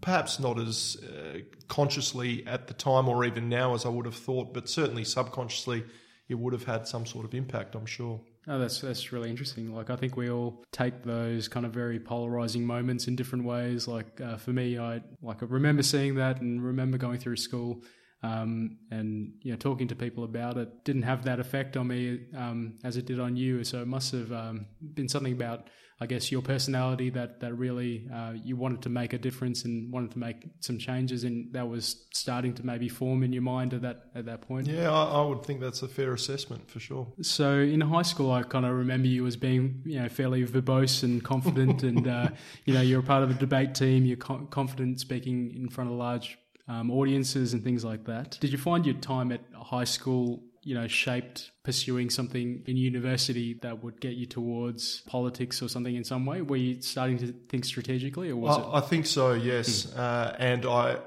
perhaps 0.00 0.38
not 0.38 0.58
as 0.58 0.96
uh, 1.02 1.38
consciously 1.68 2.46
at 2.46 2.66
the 2.66 2.74
time 2.74 3.08
or 3.08 3.24
even 3.24 3.48
now 3.48 3.74
as 3.74 3.84
I 3.84 3.88
would 3.88 4.06
have 4.06 4.14
thought, 4.14 4.54
but 4.54 4.68
certainly 4.68 5.04
subconsciously 5.04 5.84
it 6.28 6.38
would 6.38 6.52
have 6.52 6.64
had 6.64 6.86
some 6.86 7.06
sort 7.06 7.24
of 7.24 7.34
impact, 7.34 7.74
I'm 7.74 7.86
sure. 7.86 8.20
Oh, 8.46 8.58
that's 8.58 8.80
that's 8.80 9.12
really 9.12 9.28
interesting. 9.28 9.74
Like, 9.74 9.90
I 9.90 9.96
think 9.96 10.16
we 10.16 10.30
all 10.30 10.64
take 10.72 11.02
those 11.02 11.48
kind 11.48 11.66
of 11.66 11.72
very 11.72 12.00
polarizing 12.00 12.64
moments 12.64 13.06
in 13.06 13.14
different 13.14 13.44
ways. 13.44 13.86
Like 13.86 14.20
uh, 14.22 14.36
for 14.36 14.52
me, 14.52 14.78
I 14.78 15.02
like 15.20 15.42
I 15.42 15.46
remember 15.46 15.82
seeing 15.82 16.14
that 16.14 16.40
and 16.40 16.62
remember 16.64 16.96
going 16.96 17.18
through 17.18 17.36
school 17.36 17.82
um, 18.22 18.78
and 18.90 19.32
you 19.42 19.52
know 19.52 19.58
talking 19.58 19.88
to 19.88 19.94
people 19.94 20.24
about 20.24 20.56
it. 20.56 20.84
Didn't 20.84 21.02
have 21.02 21.24
that 21.24 21.40
effect 21.40 21.76
on 21.76 21.88
me 21.88 22.20
um, 22.36 22.78
as 22.84 22.96
it 22.96 23.06
did 23.06 23.20
on 23.20 23.36
you. 23.36 23.64
So 23.64 23.82
it 23.82 23.88
must 23.88 24.12
have 24.12 24.32
um, 24.32 24.66
been 24.94 25.08
something 25.08 25.32
about, 25.32 25.68
I 26.00 26.06
guess, 26.06 26.30
your 26.30 26.42
personality 26.42 27.10
that 27.10 27.40
that 27.40 27.54
really 27.54 28.08
uh, 28.14 28.32
you 28.32 28.56
wanted 28.56 28.82
to 28.82 28.88
make 28.88 29.12
a 29.12 29.18
difference 29.18 29.64
and 29.64 29.92
wanted 29.92 30.12
to 30.12 30.18
make 30.18 30.48
some 30.60 30.78
changes, 30.78 31.24
and 31.24 31.52
that 31.52 31.68
was 31.68 32.06
starting 32.12 32.54
to 32.54 32.64
maybe 32.64 32.88
form 32.88 33.24
in 33.24 33.32
your 33.32 33.42
mind 33.42 33.74
at 33.74 33.82
that 33.82 34.04
at 34.14 34.26
that 34.26 34.42
point. 34.42 34.68
Yeah, 34.68 34.92
I, 34.92 35.20
I 35.20 35.26
would 35.26 35.44
think 35.44 35.60
that's 35.60 35.82
a 35.82 35.88
fair 35.88 36.12
assessment 36.12 36.70
for 36.70 36.78
sure. 36.78 37.08
So 37.22 37.58
in 37.58 37.80
high 37.80 38.02
school, 38.02 38.30
I 38.30 38.44
kind 38.44 38.64
of 38.64 38.74
remember 38.74 39.08
you 39.08 39.26
as 39.26 39.36
being, 39.36 39.82
you 39.84 40.00
know, 40.00 40.08
fairly 40.08 40.44
verbose 40.44 41.02
and 41.02 41.22
confident, 41.24 41.82
and 41.82 42.06
uh, 42.06 42.28
you 42.64 42.74
know, 42.74 42.80
you're 42.80 43.00
a 43.00 43.02
part 43.02 43.24
of 43.24 43.30
a 43.30 43.34
debate 43.34 43.74
team. 43.74 44.04
You're 44.04 44.18
co- 44.18 44.46
confident 44.50 45.00
speaking 45.00 45.52
in 45.56 45.68
front 45.68 45.90
of 45.90 45.96
large 45.96 46.38
um, 46.68 46.90
audiences 46.90 47.54
and 47.54 47.64
things 47.64 47.84
like 47.84 48.04
that. 48.04 48.38
Did 48.40 48.52
you 48.52 48.58
find 48.58 48.84
your 48.86 48.96
time 48.96 49.32
at 49.32 49.40
high 49.54 49.84
school, 49.84 50.42
you 50.68 50.74
know, 50.74 50.86
shaped 50.86 51.50
pursuing 51.64 52.10
something 52.10 52.62
in 52.66 52.76
university 52.76 53.54
that 53.62 53.82
would 53.82 53.98
get 54.06 54.14
you 54.20 54.26
towards 54.26 55.00
politics 55.06 55.62
or 55.62 55.68
something 55.68 55.96
in 55.96 56.04
some 56.04 56.26
way? 56.26 56.42
Were 56.42 56.56
you 56.66 56.82
starting 56.82 57.16
to 57.24 57.32
think 57.48 57.64
strategically, 57.64 58.28
or 58.28 58.36
was 58.36 58.58
it? 58.58 58.60
I, 58.60 58.78
I 58.78 58.80
think 58.82 59.06
so, 59.06 59.32
yes. 59.32 59.90
Uh, 59.94 60.36
and 60.38 60.66
I, 60.66 60.98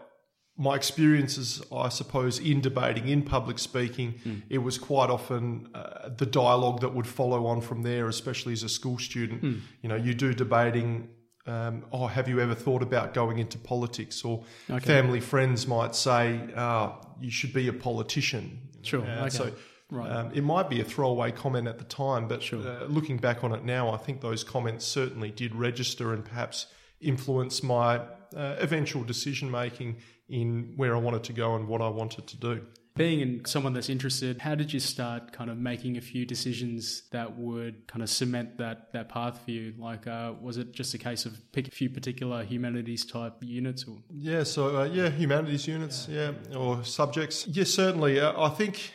my 0.58 0.76
experiences, 0.76 1.62
I 1.72 1.90
suppose, 1.90 2.40
in 2.40 2.62
debating, 2.62 3.08
in 3.08 3.22
public 3.22 3.60
speaking, 3.60 4.16
it 4.50 4.58
was 4.58 4.80
quite 4.80 5.12
often 5.12 5.68
uh, 5.76 6.10
the 6.18 6.26
dialogue 6.26 6.82
that 6.82 6.96
would 6.96 7.08
follow 7.08 7.46
on 7.46 7.62
from 7.62 7.84
there, 7.84 8.08
especially 8.08 8.54
as 8.54 8.64
a 8.64 8.70
school 8.70 8.98
student. 8.98 9.44
You 9.84 9.90
know, 9.90 9.96
you 9.96 10.16
do 10.16 10.34
debating. 10.34 11.10
Um, 11.46 11.86
oh, 11.92 12.08
have 12.08 12.28
you 12.28 12.40
ever 12.40 12.56
thought 12.56 12.82
about 12.82 13.14
going 13.14 13.38
into 13.38 13.58
politics? 13.60 14.24
Or 14.24 14.44
family 14.82 15.20
friends 15.20 15.68
might 15.68 15.96
say, 15.96 16.40
oh, 16.58 17.00
you 17.20 17.30
should 17.30 17.54
be 17.54 17.68
a 17.68 17.74
politician. 17.74 18.70
Sure, 18.84 19.02
Uh, 19.06 19.22
okay. 19.22 19.30
So 19.30 19.52
Right. 19.90 20.10
um, 20.10 20.32
it 20.34 20.44
might 20.44 20.70
be 20.70 20.80
a 20.80 20.86
throwaway 20.86 21.32
comment 21.32 21.68
at 21.68 21.78
the 21.78 21.84
time, 21.84 22.28
but 22.30 22.42
uh, 22.54 22.86
looking 22.86 23.18
back 23.18 23.44
on 23.44 23.52
it 23.54 23.66
now, 23.66 23.90
I 23.90 23.98
think 23.98 24.22
those 24.22 24.42
comments 24.44 24.86
certainly 24.86 25.32
did 25.32 25.54
register 25.54 26.14
and 26.14 26.24
perhaps 26.24 26.68
influence 27.02 27.62
my 27.62 27.98
uh, 27.98 28.56
eventual 28.60 29.04
decision 29.04 29.52
making 29.52 29.98
in 30.32 30.74
where 30.78 30.96
I 30.96 31.00
wanted 31.00 31.24
to 31.26 31.34
go 31.34 31.56
and 31.56 31.68
what 31.68 31.82
I 31.82 31.90
wanted 31.90 32.28
to 32.28 32.38
do. 32.38 32.62
Being 32.96 33.22
in 33.22 33.46
someone 33.46 33.74
that's 33.74 33.88
interested, 33.90 34.42
how 34.42 34.54
did 34.54 34.74
you 34.74 34.80
start 34.80 35.32
kind 35.32 35.50
of 35.50 35.58
making 35.58 35.96
a 35.96 36.02
few 36.02 36.26
decisions 36.26 37.04
that 37.12 37.38
would 37.38 37.88
kind 37.88 38.04
of 38.04 38.10
cement 38.10 38.58
that, 38.58 38.92
that 38.92 39.08
path 39.08 39.40
for 39.46 39.52
you? 39.52 39.74
Like, 39.78 40.08
uh, 40.08 40.34
was 40.42 40.58
it 40.58 40.74
just 40.74 40.94
a 40.94 40.98
case 40.98 41.26
of 41.26 41.40
pick 41.54 41.70
a 41.70 41.72
few 41.72 41.90
particular 41.90 42.44
humanities 42.44 43.06
type 43.06 43.36
units? 43.40 43.86
Or? 43.86 43.98
Yeah, 44.10 44.44
so 44.44 44.82
uh, 44.82 44.84
yeah, 44.86 45.10
humanities 45.10 45.68
units, 45.68 46.08
yeah. 46.10 46.34
or 46.54 46.84
subjects. 46.84 47.48
Yeah, 47.48 47.64
certainly. 47.64 48.20
Uh, 48.20 48.40
I 48.40 48.50
think 48.50 48.94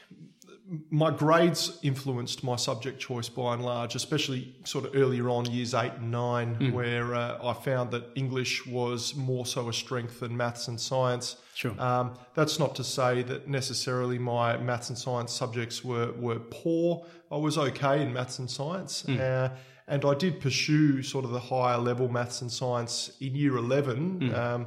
my 0.90 1.10
grades 1.12 1.78
influenced 1.82 2.42
my 2.42 2.56
subject 2.56 2.98
choice 2.98 3.28
by 3.28 3.54
and 3.54 3.64
large, 3.64 3.94
especially 3.94 4.54
sort 4.64 4.84
of 4.84 4.96
earlier 4.96 5.28
on, 5.30 5.44
years 5.50 5.74
eight 5.74 5.92
and 5.98 6.10
nine, 6.10 6.54
Hmm. 6.56 6.72
where 6.72 7.14
uh, 7.14 7.38
I 7.42 7.52
found 7.52 7.92
that 7.92 8.04
English 8.16 8.66
was 8.66 9.14
more 9.14 9.46
so 9.46 9.68
a 9.68 9.72
strength 9.72 10.20
than 10.20 10.36
maths 10.36 10.66
and 10.66 10.80
science. 10.80 11.36
Sure. 11.54 11.80
Um, 11.80 12.14
that's 12.34 12.58
not 12.58 12.74
to 12.76 12.84
say 12.84 13.22
that 13.22 13.46
necessarily 13.48 14.18
my 14.18 14.56
maths 14.56 14.88
and 14.88 14.98
science 14.98 15.32
subjects 15.32 15.84
were, 15.84 16.12
were 16.12 16.40
poor. 16.40 17.06
I 17.30 17.36
was 17.36 17.56
okay 17.58 18.02
in 18.02 18.12
maths 18.12 18.38
and 18.40 18.50
science. 18.50 19.08
Uh, 19.08 19.50
and 19.88 20.04
I 20.04 20.14
did 20.14 20.40
pursue 20.40 21.00
sort 21.04 21.24
of 21.24 21.30
the 21.30 21.38
higher 21.38 21.78
level 21.78 22.08
maths 22.08 22.42
and 22.42 22.50
science 22.50 23.16
in 23.20 23.36
year 23.36 23.56
11. 23.56 24.34
Um, 24.34 24.66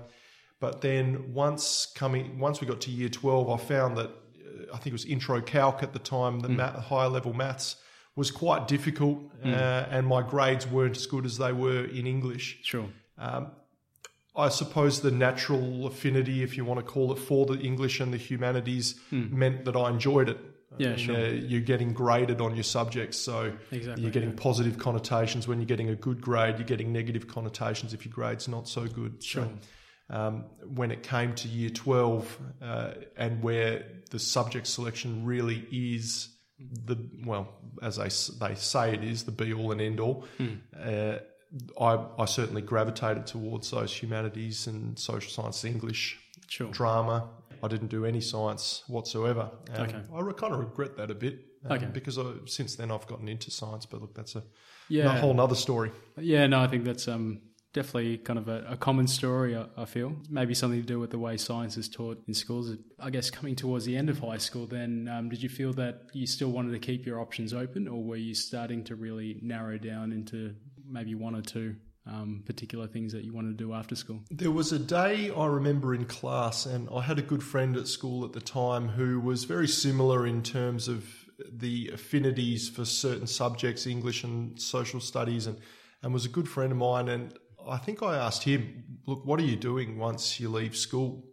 but 0.61 0.79
then 0.81 1.33
once 1.33 1.91
coming, 1.93 2.39
once 2.39 2.61
we 2.61 2.67
got 2.67 2.79
to 2.81 2.91
year 2.91 3.09
12, 3.09 3.49
I 3.49 3.57
found 3.57 3.97
that 3.97 4.11
Uh, 4.49 4.73
I 4.73 4.77
think 4.77 4.87
it 4.87 4.93
was 4.93 5.05
intro 5.05 5.41
calc 5.41 5.83
at 5.83 5.93
the 5.93 5.99
time, 5.99 6.39
the 6.39 6.47
mm. 6.47 6.57
math, 6.57 6.75
higher 6.75 7.09
level 7.09 7.33
maths 7.33 7.75
was 8.15 8.31
quite 8.31 8.67
difficult. 8.67 9.19
Mm. 9.43 9.53
Uh, 9.53 9.87
and 9.89 10.07
my 10.07 10.21
grades 10.21 10.67
weren't 10.67 10.97
as 10.97 11.05
good 11.05 11.25
as 11.25 11.37
they 11.37 11.53
were 11.53 11.85
in 11.85 12.07
English. 12.07 12.59
Sure. 12.63 12.89
Um, 13.17 13.51
I 14.35 14.49
suppose 14.49 15.01
the 15.01 15.11
natural 15.11 15.87
affinity, 15.87 16.43
if 16.43 16.55
you 16.55 16.63
want 16.63 16.79
to 16.79 16.85
call 16.85 17.11
it, 17.11 17.17
for 17.17 17.45
the 17.45 17.59
English 17.59 17.99
and 17.99 18.13
the 18.13 18.17
humanities 18.17 18.95
mm. 19.11 19.31
meant 19.31 19.65
that 19.65 19.75
I 19.75 19.89
enjoyed 19.89 20.29
it. 20.29 20.37
Yeah, 20.77 20.89
I 20.89 20.95
mean, 20.95 20.99
sure. 20.99 21.15
uh, 21.15 21.29
you're 21.29 21.61
getting 21.61 21.93
graded 21.93 22.41
on 22.41 22.55
your 22.55 22.63
subjects, 22.63 23.17
so 23.17 23.51
Exactly, 23.71 24.03
you're 24.03 24.11
getting 24.11 24.33
positive 24.33 24.77
connotations 24.77 25.47
when 25.47 25.57
you're 25.59 25.65
getting 25.65 25.89
a 25.89 25.95
good 25.95 26.21
grade. 26.21 26.57
You're 26.57 26.67
getting 26.67 26.93
negative 26.93 27.27
connotations 27.27 27.93
if 27.93 28.05
your 28.05 28.13
grade's 28.13 28.47
not 28.47 28.67
so 28.67 28.85
good. 28.85 29.21
Sure. 29.23 29.45
So, 29.45 29.51
um, 30.09 30.45
when 30.73 30.91
it 30.91 31.03
came 31.03 31.35
to 31.35 31.47
year 31.47 31.69
12 31.69 32.37
uh, 32.61 32.91
and 33.17 33.41
where 33.43 33.85
the 34.09 34.19
subject 34.19 34.67
selection 34.67 35.25
really 35.25 35.65
is 35.71 36.29
the 36.59 36.97
well, 37.25 37.47
as 37.81 37.95
they 37.97 38.09
they 38.47 38.55
say 38.55 38.93
it 38.93 39.03
is 39.03 39.23
the 39.23 39.31
be 39.31 39.53
all 39.53 39.71
and 39.71 39.79
end 39.81 39.99
all. 39.99 40.25
Hmm. 40.37 40.47
Uh, 40.77 41.15
I, 41.79 42.05
I 42.19 42.25
certainly 42.25 42.61
gravitated 42.61 43.25
towards 43.25 43.71
those 43.71 43.93
humanities 43.93 44.67
and 44.67 44.97
social 44.99 45.31
science, 45.31 45.63
English, 45.65 46.19
Sure. 46.47 46.69
drama. 46.71 47.29
I 47.63 47.67
didn't 47.67 47.87
do 47.89 48.05
any 48.05 48.21
science 48.21 48.83
whatsoever. 48.87 49.49
Okay. 49.71 49.95
I 50.13 50.31
kind 50.33 50.53
of 50.53 50.59
regret 50.59 50.95
that 50.97 51.11
a 51.11 51.15
bit 51.15 51.39
um, 51.65 51.73
Okay. 51.77 51.87
because 51.91 52.17
I, 52.17 52.23
since 52.45 52.75
then 52.75 52.91
I've 52.91 53.05
gotten 53.07 53.27
into 53.27 53.51
science. 53.51 53.85
But 53.85 54.01
look, 54.01 54.13
that's 54.15 54.35
a, 54.35 54.43
Yeah. 54.89 55.15
a 55.15 55.19
whole 55.19 55.33
nother 55.33 55.55
story. 55.55 55.91
Yeah, 56.17 56.45
no, 56.47 56.59
I 56.61 56.67
think 56.67 56.83
that's 56.85 57.07
um, 57.07 57.41
definitely 57.73 58.17
kind 58.17 58.39
of 58.39 58.47
a, 58.47 58.65
a 58.69 58.77
common 58.77 59.07
story, 59.07 59.55
I, 59.55 59.65
I 59.77 59.85
feel. 59.85 60.15
Maybe 60.29 60.53
something 60.53 60.81
to 60.81 60.85
do 60.85 60.99
with 60.99 61.11
the 61.11 61.19
way 61.19 61.37
science 61.37 61.77
is 61.77 61.87
taught 61.87 62.21
in 62.27 62.33
schools. 62.33 62.75
I 62.99 63.09
guess 63.09 63.29
coming 63.29 63.55
towards 63.55 63.85
the 63.85 63.95
end 63.95 64.09
of 64.09 64.19
high 64.19 64.37
school, 64.37 64.65
then, 64.65 65.09
um, 65.11 65.29
did 65.29 65.43
you 65.43 65.49
feel 65.49 65.73
that 65.73 66.07
you 66.13 66.25
still 66.25 66.49
wanted 66.49 66.71
to 66.71 66.79
keep 66.79 67.05
your 67.05 67.19
options 67.21 67.53
open, 67.53 67.87
or 67.87 68.03
were 68.03 68.15
you 68.15 68.33
starting 68.33 68.83
to 68.85 68.95
really 68.95 69.39
narrow 69.41 69.77
down 69.77 70.11
into 70.11 70.55
maybe 70.87 71.13
one 71.13 71.35
or 71.35 71.41
two 71.41 71.75
um, 72.07 72.41
particular 72.45 72.87
things 72.87 73.13
that 73.13 73.23
you 73.23 73.33
wanted 73.33 73.57
to 73.57 73.63
do 73.63 73.73
after 73.73 73.95
school? 73.95 74.21
There 74.31 74.51
was 74.51 74.71
a 74.71 74.79
day 74.79 75.31
I 75.35 75.45
remember 75.45 75.93
in 75.93 76.05
class, 76.05 76.65
and 76.65 76.89
I 76.91 77.01
had 77.01 77.19
a 77.19 77.23
good 77.23 77.43
friend 77.43 77.77
at 77.77 77.87
school 77.87 78.25
at 78.25 78.33
the 78.33 78.41
time 78.41 78.89
who 78.89 79.19
was 79.19 79.43
very 79.43 79.67
similar 79.67 80.25
in 80.25 80.41
terms 80.41 80.87
of 80.87 81.05
the 81.51 81.91
affinities 81.93 82.67
for 82.67 82.83
certain 82.83 83.27
subjects, 83.27 83.85
English 83.85 84.23
and 84.23 84.59
social 84.59 84.99
studies, 84.99 85.45
and, 85.45 85.59
and 86.01 86.13
was 86.13 86.25
a 86.25 86.29
good 86.29 86.49
friend 86.49 86.71
of 86.71 86.77
mine. 86.79 87.07
And 87.07 87.37
I 87.67 87.77
think 87.77 88.01
I 88.01 88.17
asked 88.17 88.43
him, 88.43 88.83
Look, 89.05 89.25
what 89.25 89.39
are 89.39 89.43
you 89.43 89.55
doing 89.55 89.97
once 89.97 90.39
you 90.39 90.49
leave 90.49 90.75
school? 90.75 91.25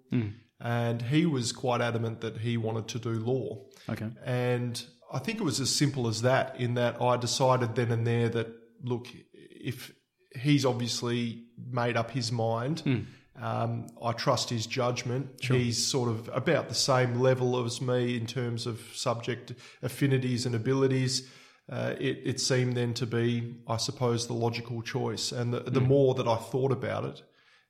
And 0.60 1.02
he 1.02 1.26
was 1.26 1.52
quite 1.52 1.82
adamant 1.82 2.22
that 2.22 2.38
he 2.38 2.56
wanted 2.56 2.88
to 2.88 2.98
do 2.98 3.10
law. 3.10 3.66
Okay. 3.90 4.08
And 4.24 4.82
I 5.12 5.18
think 5.18 5.38
it 5.38 5.44
was 5.44 5.60
as 5.60 5.74
simple 5.74 6.08
as 6.08 6.22
that, 6.22 6.58
in 6.58 6.74
that 6.74 7.00
I 7.02 7.16
decided 7.18 7.74
then 7.74 7.92
and 7.92 8.06
there 8.06 8.28
that, 8.30 8.48
look, 8.82 9.08
if 9.34 9.92
he's 10.34 10.64
obviously 10.64 11.44
made 11.70 11.96
up 11.98 12.10
his 12.10 12.32
mind, 12.32 13.06
um, 13.40 13.86
I 14.02 14.12
trust 14.12 14.48
his 14.48 14.66
judgment. 14.66 15.28
He's 15.58 15.86
sort 15.86 16.08
of 16.08 16.30
about 16.32 16.68
the 16.70 16.74
same 16.74 17.20
level 17.20 17.62
as 17.64 17.80
me 17.82 18.16
in 18.16 18.26
terms 18.26 18.66
of 18.66 18.80
subject 18.94 19.52
affinities 19.82 20.46
and 20.46 20.54
abilities. 20.54 21.28
Uh, 21.68 21.94
it, 21.98 22.20
it 22.24 22.40
seemed 22.40 22.76
then 22.76 22.94
to 22.94 23.06
be, 23.06 23.56
I 23.66 23.76
suppose, 23.76 24.26
the 24.26 24.34
logical 24.34 24.82
choice. 24.82 25.32
And 25.32 25.52
the, 25.52 25.60
the 25.60 25.80
more 25.80 26.14
that 26.14 26.28
I 26.28 26.36
thought 26.36 26.70
about 26.72 27.04
it, 27.04 27.22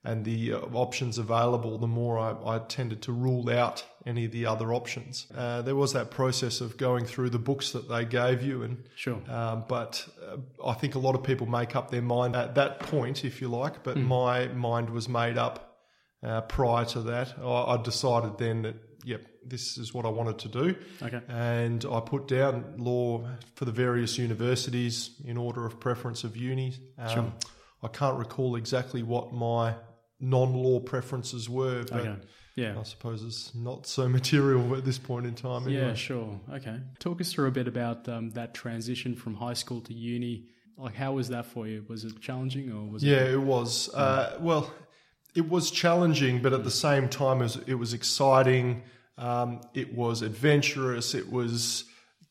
and 0.05 0.25
the 0.25 0.53
uh, 0.53 0.59
options 0.73 1.19
available, 1.19 1.79
the 1.79 1.89
more 1.89 2.19
I, 2.19 2.57
I 2.57 2.59
tended 2.61 3.03
to 3.03 3.13
rule 3.13 3.51
out 3.51 3.85
any 4.07 4.27
of 4.27 4.31
the 4.31 4.47
other 4.47 4.73
options. 4.73 5.27
Uh, 5.37 5.63
there 5.63 5.75
was 5.75 5.95
that 5.95 6.11
process 6.13 6.61
of 6.61 6.77
going 6.77 7.07
through 7.07 7.31
the 7.31 7.41
books 7.41 7.73
that 7.73 7.89
they 7.89 8.05
gave 8.05 8.41
you, 8.43 8.63
and 8.63 8.85
Sure. 8.95 9.21
um, 9.29 9.65
but 9.67 10.07
uh, 10.31 10.37
I 10.65 10.75
think 10.75 10.95
a 10.95 11.01
lot 11.01 11.17
of 11.17 11.25
people 11.25 11.47
make 11.47 11.75
up 11.75 11.91
their 11.91 12.03
mind 12.03 12.37
at 12.37 12.55
that 12.55 12.79
point, 12.81 13.25
if 13.25 13.41
you 13.41 13.49
like. 13.49 13.83
But 13.83 13.97
my 13.97 14.47
mind 14.49 14.91
was 14.91 15.09
made 15.09 15.39
up 15.39 15.79
uh, 16.23 16.43
prior 16.43 16.85
to 16.85 17.01
that. 17.03 17.35
I, 17.43 17.75
I 17.75 17.83
decided 17.83 18.39
then 18.39 18.63
that, 18.63 18.77
yep, 19.05 19.23
this 19.49 19.79
is 19.79 19.93
what 19.95 20.05
I 20.07 20.09
wanted 20.09 20.39
to 20.41 20.49
do. 20.49 20.75
Okay. 21.03 21.21
And 21.29 21.85
I 21.91 22.01
put 22.01 22.29
down 22.29 22.75
law 22.79 23.27
for 23.55 23.65
the 23.65 23.73
various 23.73 24.19
universities 24.19 25.11
in 25.25 25.37
order 25.37 25.67
of 25.67 25.79
preference 25.81 26.25
of 26.25 26.37
uni. 26.37 26.75
Um, 26.99 27.09
Sure. 27.09 27.33
I 27.83 27.89
can't 27.89 28.19
recall 28.19 28.57
exactly 28.57 29.03
what 29.03 29.33
my 29.33 29.75
non-law 30.21 30.81
preferences 30.81 31.49
were, 31.49 31.85
but 31.91 32.01
Okay. 32.01 32.17
Yeah. 32.57 32.79
I 32.81 32.85
suppose 32.85 33.23
it's 33.23 33.55
not 33.55 33.87
so 33.87 34.09
material 34.21 34.75
at 34.77 34.85
this 34.85 34.99
point 34.99 35.27
in 35.27 35.35
time. 35.35 35.65
Anyway. 35.67 35.89
Yeah, 35.89 35.95
sure. 35.95 36.41
Okay. 36.53 36.81
Talk 36.99 37.21
us 37.21 37.33
through 37.33 37.49
a 37.49 37.51
bit 37.51 37.69
about 37.69 38.09
um, 38.09 38.31
that 38.31 38.55
transition 38.55 39.15
from 39.15 39.35
high 39.35 39.53
school 39.55 39.83
to 39.83 39.93
uni. 39.95 40.47
Like, 40.79 40.95
how 40.95 41.13
was 41.13 41.29
that 41.29 41.45
for 41.47 41.67
you? 41.67 41.85
Was 41.89 42.05
it 42.05 42.21
challenging 42.21 42.73
or 42.73 42.91
was 42.91 43.03
Yeah, 43.05 43.17
it? 43.25 43.35
it 43.35 43.41
was. 43.43 43.91
Uh, 43.95 44.37
well, 44.41 44.73
it 45.35 45.49
was 45.51 45.71
challenging, 45.71 46.41
but 46.41 46.55
at 46.55 46.65
the 46.65 46.71
same 46.71 47.09
time, 47.11 47.41
it 47.41 47.45
was, 47.45 47.57
it 47.67 47.75
was 47.75 47.93
exciting. 47.93 48.83
Um, 49.19 49.61
it 49.75 49.95
was 49.95 50.23
adventurous. 50.23 51.15
It 51.15 51.31
was 51.31 51.85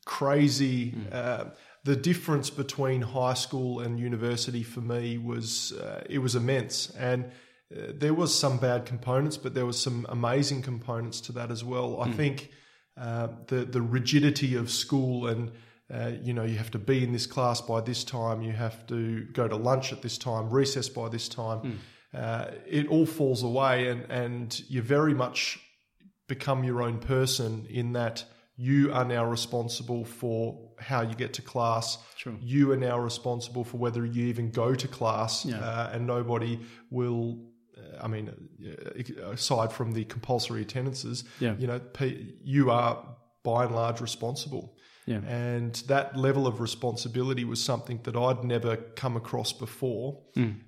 crazy. 0.04 0.94
Uh, 1.12 1.44
the 1.84 1.96
difference 1.96 2.50
between 2.50 3.02
high 3.02 3.34
school 3.34 3.80
and 3.80 3.98
university 3.98 4.62
for 4.62 4.80
me 4.80 5.18
was 5.18 5.72
uh, 5.72 6.02
it 6.08 6.18
was 6.18 6.34
immense, 6.34 6.90
and 6.90 7.24
uh, 7.24 7.92
there 7.94 8.14
was 8.14 8.36
some 8.36 8.58
bad 8.58 8.86
components, 8.86 9.36
but 9.36 9.54
there 9.54 9.66
was 9.66 9.80
some 9.80 10.06
amazing 10.08 10.62
components 10.62 11.20
to 11.22 11.32
that 11.32 11.50
as 11.50 11.62
well. 11.64 12.00
I 12.00 12.10
think 12.12 12.50
uh, 12.96 13.28
the 13.46 13.64
the 13.64 13.82
rigidity 13.82 14.54
of 14.54 14.70
school 14.70 15.26
and 15.28 15.52
uh, 15.92 16.12
you 16.20 16.32
know, 16.32 16.42
you 16.42 16.56
have 16.56 16.70
to 16.72 16.78
be 16.78 17.04
in 17.04 17.12
this 17.12 17.26
class 17.26 17.60
by 17.60 17.80
this 17.80 18.02
time. 18.02 18.42
You 18.42 18.52
have 18.52 18.86
to 18.88 19.24
go 19.32 19.46
to 19.46 19.54
lunch 19.56 19.92
at 19.92 20.02
this 20.02 20.18
time, 20.18 20.50
recess 20.50 20.88
by 20.88 21.08
this 21.08 21.28
time. 21.28 21.78
Uh, 22.12 22.46
it 22.66 22.88
all 22.88 23.06
falls 23.06 23.42
away, 23.44 23.88
and 23.88 24.04
and 24.10 24.62
you're 24.68 24.82
very 24.82 25.14
much 25.14 25.60
become 26.28 26.64
your 26.64 26.82
own 26.82 26.98
person 26.98 27.66
in 27.70 27.92
that 27.92 28.24
you 28.56 28.92
are 28.92 29.04
now 29.04 29.24
responsible 29.24 30.04
for 30.04 30.70
how 30.78 31.02
you 31.02 31.14
get 31.14 31.34
to 31.34 31.42
class. 31.42 31.98
Sure. 32.16 32.34
You 32.40 32.72
are 32.72 32.76
now 32.76 32.98
responsible 32.98 33.64
for 33.64 33.76
whether 33.76 34.04
you 34.04 34.26
even 34.26 34.50
go 34.50 34.74
to 34.74 34.88
class, 34.88 35.44
Yeah. 35.44 35.58
uh, 35.58 35.90
and 35.92 36.06
nobody 36.06 36.60
will. 36.90 37.38
uh, 37.76 38.02
I 38.02 38.08
mean, 38.08 38.30
uh, 39.20 39.30
aside 39.30 39.70
from 39.72 39.92
the 39.92 40.04
compulsory 40.04 40.62
attendances, 40.62 41.24
Yeah. 41.40 41.54
you 41.58 41.66
know, 41.66 41.80
you 42.42 42.70
are 42.70 43.04
by 43.42 43.64
and 43.66 43.74
large 43.74 44.00
responsible. 44.00 44.74
Yeah. 45.06 45.18
And 45.18 45.74
that 45.86 46.16
level 46.16 46.46
of 46.48 46.60
responsibility 46.60 47.44
was 47.44 47.62
something 47.62 48.00
that 48.02 48.16
I'd 48.16 48.42
never 48.44 48.76
come 48.76 49.16
across 49.16 49.52
before. 49.52 50.18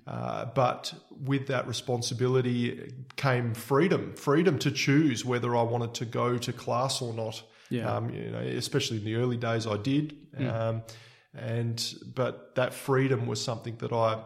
Uh, 0.07 0.45
but 0.45 0.93
with 1.11 1.47
that 1.47 1.67
responsibility 1.67 2.93
came 3.17 3.53
freedom 3.53 4.13
freedom 4.15 4.57
to 4.59 4.71
choose 4.71 5.25
whether 5.25 5.55
I 5.55 5.61
wanted 5.63 5.93
to 5.95 6.05
go 6.05 6.37
to 6.37 6.53
class 6.53 7.01
or 7.01 7.13
not. 7.13 7.43
Yeah. 7.69 7.93
Um, 7.93 8.09
you 8.09 8.31
know, 8.31 8.39
especially 8.39 8.97
in 8.97 9.03
the 9.03 9.15
early 9.15 9.37
days, 9.37 9.67
I 9.67 9.77
did. 9.77 10.15
Um, 10.37 10.83
and 11.33 11.93
but 12.15 12.55
that 12.55 12.73
freedom 12.73 13.27
was 13.27 13.43
something 13.43 13.75
that 13.77 13.91
I 13.91 14.23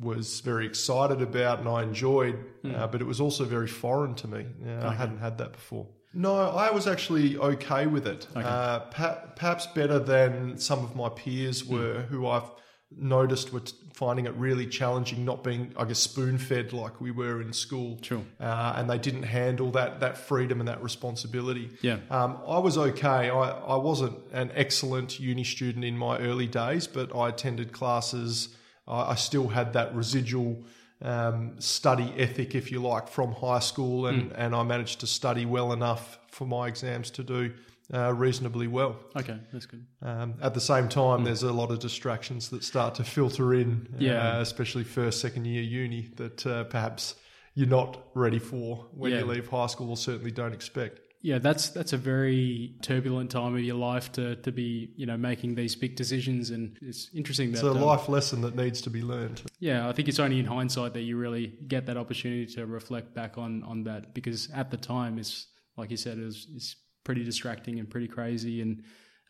was 0.00 0.40
very 0.40 0.66
excited 0.66 1.20
about 1.20 1.58
and 1.58 1.68
I 1.68 1.82
enjoyed, 1.82 2.42
uh, 2.64 2.86
but 2.86 3.00
it 3.00 3.04
was 3.04 3.20
also 3.20 3.44
very 3.44 3.66
foreign 3.66 4.14
to 4.16 4.28
me. 4.28 4.46
Uh, 4.66 4.88
I 4.88 4.94
hadn't 4.94 5.18
had 5.18 5.38
that 5.38 5.52
before. 5.52 5.86
No, 6.14 6.34
I 6.36 6.70
was 6.70 6.86
actually 6.86 7.36
okay 7.36 7.86
with 7.86 8.06
it. 8.06 8.26
Uh, 8.34 8.80
per- 8.80 9.30
perhaps 9.36 9.66
better 9.66 9.98
than 9.98 10.58
some 10.58 10.84
of 10.84 10.94
my 10.94 11.08
peers 11.08 11.64
were, 11.64 12.02
who 12.08 12.26
I've 12.26 12.50
noticed 12.96 13.52
were 13.52 13.60
t- 13.60 13.74
finding 13.94 14.26
it 14.26 14.34
really 14.34 14.66
challenging, 14.66 15.24
not 15.24 15.42
being, 15.42 15.72
I 15.76 15.84
guess, 15.84 15.98
spoon 15.98 16.38
fed 16.38 16.72
like 16.72 17.00
we 17.00 17.10
were 17.10 17.40
in 17.42 17.52
school. 17.52 17.98
Sure. 18.02 18.22
Uh, 18.40 18.74
and 18.76 18.88
they 18.88 18.98
didn't 18.98 19.24
handle 19.24 19.70
that 19.72 20.00
that 20.00 20.16
freedom 20.16 20.60
and 20.60 20.68
that 20.68 20.82
responsibility. 20.82 21.70
Yeah. 21.82 21.98
Um, 22.10 22.38
I 22.46 22.58
was 22.58 22.78
okay. 22.78 23.30
I, 23.30 23.50
I 23.50 23.76
wasn't 23.76 24.18
an 24.32 24.52
excellent 24.54 25.18
uni 25.18 25.44
student 25.44 25.84
in 25.84 25.98
my 25.98 26.18
early 26.18 26.46
days, 26.46 26.86
but 26.86 27.14
I 27.14 27.28
attended 27.28 27.72
classes. 27.72 28.54
I, 28.86 29.10
I 29.10 29.14
still 29.16 29.48
had 29.48 29.72
that 29.72 29.94
residual 29.94 30.64
um, 31.02 31.54
study 31.60 32.12
ethic, 32.16 32.54
if 32.54 32.70
you 32.72 32.80
like, 32.80 33.08
from 33.08 33.32
high 33.32 33.58
school, 33.60 34.06
and, 34.06 34.32
and 34.32 34.54
I 34.54 34.62
managed 34.62 35.00
to 35.00 35.06
study 35.06 35.46
well 35.46 35.72
enough 35.72 36.18
for 36.30 36.46
my 36.46 36.68
exams 36.68 37.10
to 37.12 37.22
do 37.22 37.52
uh, 37.92 38.12
reasonably 38.14 38.66
well. 38.66 38.96
Okay, 39.14 39.38
that's 39.52 39.66
good. 39.66 39.84
Um, 40.02 40.34
at 40.40 40.54
the 40.54 40.60
same 40.60 40.88
time, 40.88 41.24
there's 41.24 41.42
a 41.42 41.52
lot 41.52 41.70
of 41.70 41.78
distractions 41.80 42.48
that 42.50 42.64
start 42.64 42.94
to 42.96 43.04
filter 43.04 43.52
in, 43.54 43.86
Yeah. 43.98 44.38
uh, 44.38 44.40
especially 44.40 44.84
first, 44.84 45.20
second 45.20 45.44
year 45.46 45.62
uni, 45.62 46.08
that 46.16 46.46
uh, 46.46 46.64
perhaps 46.64 47.14
you're 47.54 47.68
not 47.68 48.02
ready 48.14 48.38
for 48.38 48.86
when 48.92 49.12
Yeah. 49.12 49.18
you 49.20 49.24
leave 49.26 49.48
high 49.48 49.66
school, 49.66 49.90
or 49.90 49.96
certainly 49.96 50.30
don't 50.30 50.54
expect. 50.54 51.00
Yeah, 51.24 51.38
that's 51.38 51.70
that's 51.70 51.94
a 51.94 51.96
very 51.96 52.74
turbulent 52.82 53.30
time 53.30 53.54
of 53.54 53.60
your 53.62 53.76
life 53.76 54.12
to, 54.12 54.36
to 54.36 54.52
be 54.52 54.90
you 54.94 55.06
know 55.06 55.16
making 55.16 55.54
these 55.54 55.74
big 55.74 55.96
decisions, 55.96 56.50
and 56.50 56.76
it's 56.82 57.08
interesting 57.14 57.50
that 57.52 57.60
It's 57.60 57.64
a 57.64 57.70
um, 57.70 57.80
life 57.80 58.10
lesson 58.10 58.42
that 58.42 58.54
needs 58.54 58.82
to 58.82 58.90
be 58.90 59.00
learned. 59.00 59.40
Yeah, 59.58 59.88
I 59.88 59.92
think 59.92 60.08
it's 60.08 60.18
only 60.18 60.38
in 60.38 60.44
hindsight 60.44 60.92
that 60.92 61.00
you 61.00 61.16
really 61.16 61.54
get 61.66 61.86
that 61.86 61.96
opportunity 61.96 62.44
to 62.56 62.66
reflect 62.66 63.14
back 63.14 63.38
on 63.38 63.62
on 63.62 63.84
that 63.84 64.12
because 64.12 64.50
at 64.50 64.70
the 64.70 64.76
time 64.76 65.18
it's 65.18 65.46
like 65.78 65.90
you 65.90 65.96
said 65.96 66.18
it 66.18 66.24
was 66.24 66.46
it's 66.54 66.76
pretty 67.04 67.24
distracting 67.24 67.78
and 67.78 67.88
pretty 67.88 68.08
crazy 68.08 68.60
and 68.60 68.82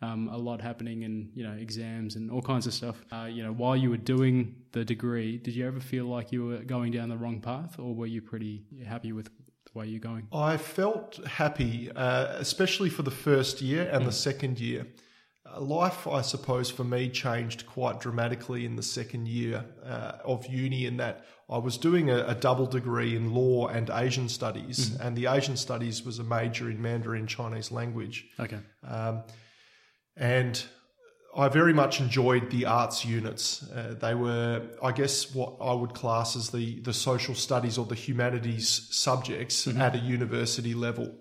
um, 0.02 0.28
a 0.32 0.36
lot 0.36 0.60
happening 0.60 1.04
and 1.04 1.30
you 1.32 1.44
know 1.44 1.52
exams 1.52 2.16
and 2.16 2.28
all 2.28 2.42
kinds 2.42 2.66
of 2.66 2.74
stuff. 2.74 3.04
Uh, 3.12 3.28
you 3.30 3.44
know, 3.44 3.52
while 3.52 3.76
you 3.76 3.90
were 3.90 3.96
doing 4.14 4.56
the 4.72 4.84
degree, 4.84 5.38
did 5.38 5.54
you 5.54 5.64
ever 5.64 5.78
feel 5.78 6.06
like 6.06 6.32
you 6.32 6.44
were 6.44 6.58
going 6.58 6.90
down 6.90 7.08
the 7.08 7.16
wrong 7.16 7.40
path, 7.40 7.78
or 7.78 7.94
were 7.94 8.06
you 8.06 8.20
pretty 8.20 8.64
happy 8.84 9.12
with 9.12 9.30
way 9.74 9.86
you're 9.86 10.00
going? 10.00 10.28
I 10.32 10.56
felt 10.56 11.24
happy, 11.26 11.90
uh, 11.94 12.36
especially 12.38 12.90
for 12.90 13.02
the 13.02 13.10
first 13.10 13.60
year 13.60 13.88
and 13.90 14.06
the 14.06 14.12
second 14.12 14.60
year. 14.60 14.86
Uh, 15.46 15.60
life, 15.60 16.06
I 16.06 16.22
suppose, 16.22 16.70
for 16.70 16.84
me 16.84 17.10
changed 17.10 17.66
quite 17.66 18.00
dramatically 18.00 18.64
in 18.64 18.76
the 18.76 18.82
second 18.82 19.28
year 19.28 19.64
uh, 19.84 20.12
of 20.24 20.46
uni, 20.46 20.86
in 20.86 20.96
that 20.98 21.26
I 21.50 21.58
was 21.58 21.76
doing 21.76 22.08
a, 22.10 22.24
a 22.26 22.34
double 22.34 22.66
degree 22.66 23.14
in 23.14 23.34
law 23.34 23.66
and 23.68 23.90
Asian 23.90 24.28
studies, 24.28 24.96
and 24.96 25.16
the 25.16 25.26
Asian 25.26 25.56
studies 25.56 26.04
was 26.04 26.18
a 26.18 26.24
major 26.24 26.70
in 26.70 26.80
Mandarin 26.80 27.26
Chinese 27.26 27.70
language. 27.70 28.26
Okay. 28.40 28.60
Um, 28.86 29.22
and 30.16 30.64
I 31.36 31.48
very 31.48 31.72
much 31.72 32.00
enjoyed 32.00 32.50
the 32.50 32.66
arts 32.66 33.04
units. 33.04 33.68
Uh, 33.70 33.94
they 33.98 34.14
were, 34.14 34.62
I 34.82 34.92
guess, 34.92 35.34
what 35.34 35.56
I 35.60 35.72
would 35.72 35.94
class 35.94 36.36
as 36.36 36.50
the, 36.50 36.80
the 36.80 36.92
social 36.92 37.34
studies 37.34 37.76
or 37.76 37.86
the 37.86 37.94
humanities 37.94 38.88
subjects 38.90 39.66
at 39.66 39.94
a 39.94 39.98
university 39.98 40.74
level. 40.74 41.14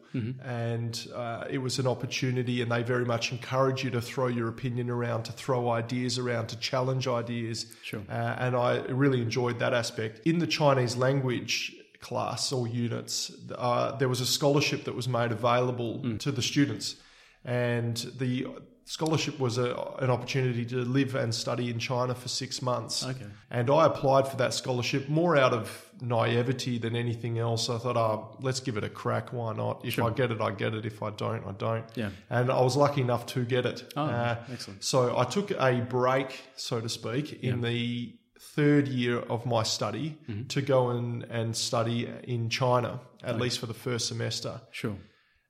And 0.43 1.08
uh, 1.15 1.46
it 1.50 1.58
was 1.58 1.79
an 1.79 1.88
opportunity, 1.88 2.62
and 2.62 2.72
they 2.72 2.84
very 2.84 3.05
much 3.05 3.32
encourage 3.32 3.84
you 3.84 3.89
to 3.91 4.01
throw 4.01 4.27
your 4.27 4.48
opinion 4.48 4.89
around, 4.91 5.24
to 5.24 5.32
throw 5.32 5.72
ideas 5.72 6.20
around, 6.20 6.48
to 6.50 6.58
challenge 6.58 7.08
ideas. 7.08 7.65
Sure. 7.82 8.01
Uh, 8.08 8.13
and 8.13 8.55
I 8.55 8.79
really 8.89 9.22
enjoyed 9.22 9.58
that 9.60 9.74
aspect. 9.74 10.22
In 10.25 10.38
the 10.38 10.48
Chinese 10.48 10.96
language 10.96 11.75
class 12.01 12.51
or 12.51 12.67
units, 12.67 13.32
uh, 13.55 13.96
there 13.98 14.10
was 14.10 14.22
a 14.22 14.25
scholarship 14.25 14.84
that 14.84 14.93
was 14.93 15.08
made 15.08 15.32
available 15.32 16.17
to 16.20 16.32
the 16.32 16.41
students. 16.41 16.98
And 17.43 17.98
the 18.20 18.48
scholarship 18.85 19.39
was 19.39 19.57
a, 19.57 19.73
an 19.99 20.09
opportunity 20.09 20.65
to 20.65 20.77
live 20.77 21.15
and 21.15 21.33
study 21.33 21.69
in 21.69 21.79
China 21.79 22.13
for 22.13 22.27
six 22.27 22.61
months. 22.61 23.05
Okay. 23.05 23.25
And 23.49 23.69
I 23.69 23.85
applied 23.85 24.27
for 24.27 24.37
that 24.37 24.53
scholarship 24.53 25.07
more 25.09 25.37
out 25.37 25.53
of 25.53 25.89
naivety 26.01 26.77
than 26.79 26.95
anything 26.95 27.39
else. 27.39 27.69
I 27.69 27.77
thought, 27.77 27.95
oh, 27.97 28.35
let's 28.41 28.59
give 28.59 28.75
it 28.77 28.83
a 28.83 28.89
crack. 28.89 29.31
Why 29.31 29.53
not? 29.53 29.85
If 29.85 29.93
Sure. 29.93 30.09
I 30.09 30.13
get 30.13 30.31
it, 30.31 30.41
I 30.41 30.51
get 30.51 30.73
it. 30.73 30.85
If 30.85 31.01
I 31.01 31.11
don't, 31.11 31.45
I 31.47 31.51
don't. 31.53 31.85
Yeah. 31.95 32.09
And 32.29 32.51
I 32.51 32.61
was 32.61 32.75
lucky 32.75 33.01
enough 33.01 33.25
to 33.27 33.45
get 33.45 33.65
it. 33.65 33.91
Oh, 33.95 34.03
Uh, 34.03 34.35
excellent. 34.51 34.83
so 34.83 35.17
I 35.17 35.23
took 35.23 35.51
a 35.51 35.81
break, 35.89 36.41
so 36.55 36.81
to 36.81 36.89
speak, 36.89 37.41
in 37.43 37.61
the 37.61 38.15
third 38.39 38.87
year 38.89 39.19
of 39.19 39.45
my 39.45 39.63
study 39.63 40.17
Mm-hmm. 40.29 40.47
to 40.47 40.61
go 40.61 40.89
and, 40.89 41.23
and 41.23 41.55
study 41.55 42.09
in 42.23 42.49
China, 42.49 42.99
at 43.23 43.39
least 43.39 43.59
for 43.59 43.67
the 43.67 43.73
first 43.73 44.07
semester. 44.09 44.59
Sure. 44.71 44.97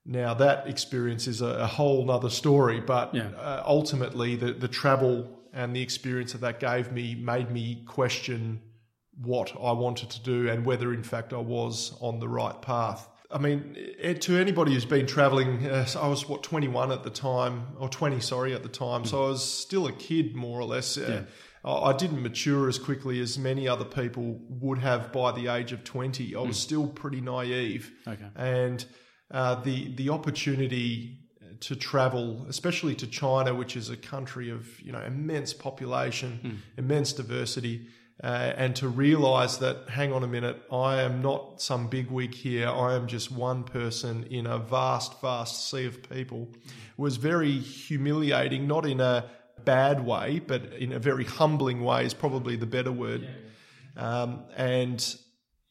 Now 0.05 0.33
that 0.33 0.67
experience 0.67 1.27
is 1.27 1.41
a, 1.41 1.45
a 1.47 1.67
whole 1.67 2.09
other 2.11 2.29
story, 2.29 2.79
but 2.81 3.13
Yeah. 3.15 3.29
uh, 3.37 3.63
ultimately 3.65 4.35
the, 4.35 4.51
the 4.53 4.67
travel 4.67 5.39
and 5.53 5.75
the 5.75 5.81
experience 5.81 6.31
that 6.33 6.41
that 6.41 6.59
gave 6.59 6.91
me 6.91 7.15
made 7.15 7.51
me 7.51 7.83
question 7.87 8.61
what 9.21 9.51
I 9.51 9.71
wanted 9.71 10.09
to 10.09 10.21
do 10.23 10.49
and 10.49 10.65
whether 10.65 10.91
in 10.93 11.03
fact 11.03 11.31
I 11.33 11.37
was 11.37 11.95
on 12.01 12.19
the 12.19 12.27
right 12.27 12.59
path. 12.61 13.07
I 13.31 13.37
mean, 13.39 13.75
eh, 13.99 14.13
to 14.13 14.37
anybody 14.37 14.73
who's 14.73 14.85
been 14.85 15.07
traveling, 15.07 15.65
uh, 15.65 15.87
I 15.99 16.07
was 16.07 16.27
what 16.29 16.43
21 16.43 16.91
at 16.91 17.03
the 17.03 17.09
time, 17.09 17.67
or 17.79 17.89
20, 17.89 18.19
sorry, 18.19 18.53
at 18.53 18.61
the 18.61 18.69
time. 18.69 19.05
So 19.05 19.25
I 19.25 19.29
was 19.29 19.43
still 19.43 19.87
a 19.87 19.91
kid, 19.91 20.35
more 20.35 20.59
or 20.59 20.65
less. 20.65 20.97
Uh, 20.97 21.23
I 21.65 21.71
I 21.91 21.93
didn't 21.97 22.21
mature 22.21 22.67
as 22.67 22.77
quickly 22.77 23.19
as 23.21 23.37
many 23.39 23.67
other 23.67 23.85
people 23.85 24.39
would 24.49 24.79
have 24.79 25.11
by 25.11 25.31
the 25.31 25.47
age 25.47 25.71
of 25.71 25.83
20. 25.83 26.35
I 26.35 26.41
was 26.41 26.59
still 26.59 26.87
pretty 26.87 27.21
naive 27.21 27.91
Okay. 28.07 28.25
and 28.35 28.85
uh, 29.33 29.55
the 29.55 29.93
the 29.95 30.09
opportunity 30.09 31.17
to 31.59 31.75
travel, 31.75 32.45
especially 32.49 32.93
to 32.93 33.07
China, 33.07 33.53
which 33.53 33.75
is 33.75 33.89
a 33.89 33.97
country 33.97 34.49
of 34.49 34.79
you 34.81 34.91
know 34.91 35.01
immense 35.01 35.53
population, 35.53 36.61
immense 36.77 37.13
diversity, 37.13 37.87
uh, 38.23 38.53
and 38.55 38.75
to 38.75 38.87
realise 38.87 39.57
that 39.57 39.89
hang 39.89 40.13
on 40.13 40.23
a 40.23 40.27
minute, 40.27 40.61
I 40.71 41.01
am 41.01 41.21
not 41.21 41.61
some 41.61 41.87
big 41.87 42.11
wig 42.11 42.33
here. 42.33 42.69
I 42.69 42.95
am 42.95 43.07
just 43.07 43.31
one 43.31 43.63
person 43.63 44.25
in 44.29 44.45
a 44.45 44.57
vast, 44.57 45.19
vast 45.19 45.69
sea 45.69 45.85
of 45.85 46.07
people, 46.09 46.49
was 46.95 47.17
very 47.17 47.51
humiliating. 47.51 48.67
Not 48.67 48.85
in 48.85 48.99
a 49.01 49.25
bad 49.65 50.05
way, 50.05 50.39
but 50.39 50.73
in 50.73 50.91
a 50.91 50.99
very 50.99 51.25
humbling 51.25 51.83
way 51.83 52.05
is 52.05 52.13
probably 52.13 52.55
the 52.55 52.65
better 52.65 52.91
word. 52.91 53.27
Um, 53.97 54.43
and 54.55 55.15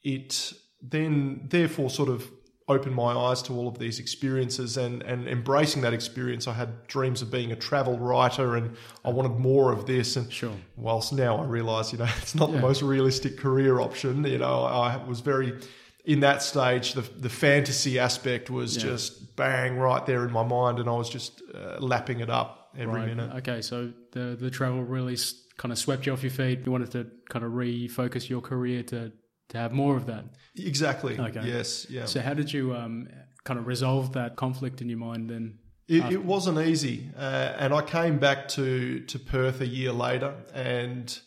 it 0.03 0.53
then 0.81 1.47
therefore 1.49 1.91
sort 1.91 2.09
of 2.09 2.31
opened 2.69 2.95
my 2.95 3.13
eyes 3.13 3.43
to 3.43 3.53
all 3.53 3.67
of 3.69 3.79
these 3.79 3.99
experiences 3.99 4.77
and, 4.77 5.03
and 5.03 5.27
embracing 5.29 5.83
that 5.83 5.93
experience. 5.93 6.47
I 6.47 6.53
had 6.53 6.87
dreams 6.87 7.21
of 7.23 7.31
being 7.31 7.51
a 7.53 7.57
travel 7.57 7.99
writer 7.99 8.55
and 8.57 8.77
I 9.05 9.11
wanted 9.11 9.39
more 9.39 9.73
of 9.73 9.87
this. 9.87 10.17
And 10.17 10.33
Sure. 10.33 10.55
whilst 10.77 11.13
now 11.13 11.39
I 11.39 11.45
realise, 11.45 11.93
you 11.93 11.99
know, 11.99 12.09
it's 12.19 12.35
not 12.35 12.53
the 12.53 12.61
most 12.61 12.83
realistic 12.83 13.37
career 13.37 13.81
option, 13.81 14.25
you 14.25 14.39
know, 14.39 14.63
I 14.65 14.97
was 15.05 15.21
very, 15.21 15.59
in 16.05 16.21
that 16.21 16.43
stage, 16.43 16.95
the, 16.95 17.03
the 17.03 17.29
fantasy 17.29 17.99
aspect 17.99 18.49
was 18.51 18.77
Yeah. 18.77 18.83
just 18.91 19.35
bang 19.37 19.77
right 19.77 20.05
there 20.07 20.25
in 20.25 20.33
my 20.33 20.45
mind 20.45 20.79
and 20.79 20.89
I 20.89 20.93
was 20.93 21.11
just 21.11 21.43
uh, 21.55 21.79
lapping 21.81 22.21
it 22.21 22.31
up 22.31 22.71
every 22.79 22.95
Right. 23.01 23.09
minute. 23.09 23.35
Okay, 23.39 23.61
so 23.61 23.93
the 24.13 24.37
the 24.39 24.51
travel 24.51 24.83
really 24.83 25.17
kind 25.59 25.73
of 25.73 25.79
swept 25.79 26.07
you 26.07 26.13
off 26.13 26.23
your 26.23 26.31
feet. 26.31 26.61
You 26.65 26.73
wanted 26.73 26.91
to 26.93 27.07
kind 27.29 27.45
of 27.45 27.53
refocus 27.53 28.29
your 28.29 28.41
career 28.41 28.83
to 28.85 29.13
to 29.53 29.59
have 29.59 29.73
more 29.73 29.97
of 29.97 30.07
that. 30.07 30.25
Exactly. 30.57 31.19
Okay. 31.19 31.43
Yes. 31.45 31.87
Yeah. 31.89 32.07
So 32.07 32.21
how 32.21 32.35
did 32.35 32.53
you 32.53 32.75
um, 32.75 33.09
kind 33.45 33.61
of 33.61 33.67
resolve 33.67 34.13
that 34.15 34.37
conflict 34.37 34.81
in 34.81 34.89
your 34.89 34.99
mind 34.99 35.31
then? 35.31 35.59
It, 35.89 36.13
it 36.13 36.25
wasn't 36.25 36.59
easy, 36.59 37.11
uh, 37.19 37.55
and 37.59 37.75
I 37.75 37.83
came 37.83 38.19
back 38.19 38.49
to, 38.49 39.01
to 39.01 39.19
Perth 39.19 39.61
a 39.61 39.67
year 39.67 39.93
later, 39.93 40.33
and 40.55 41.19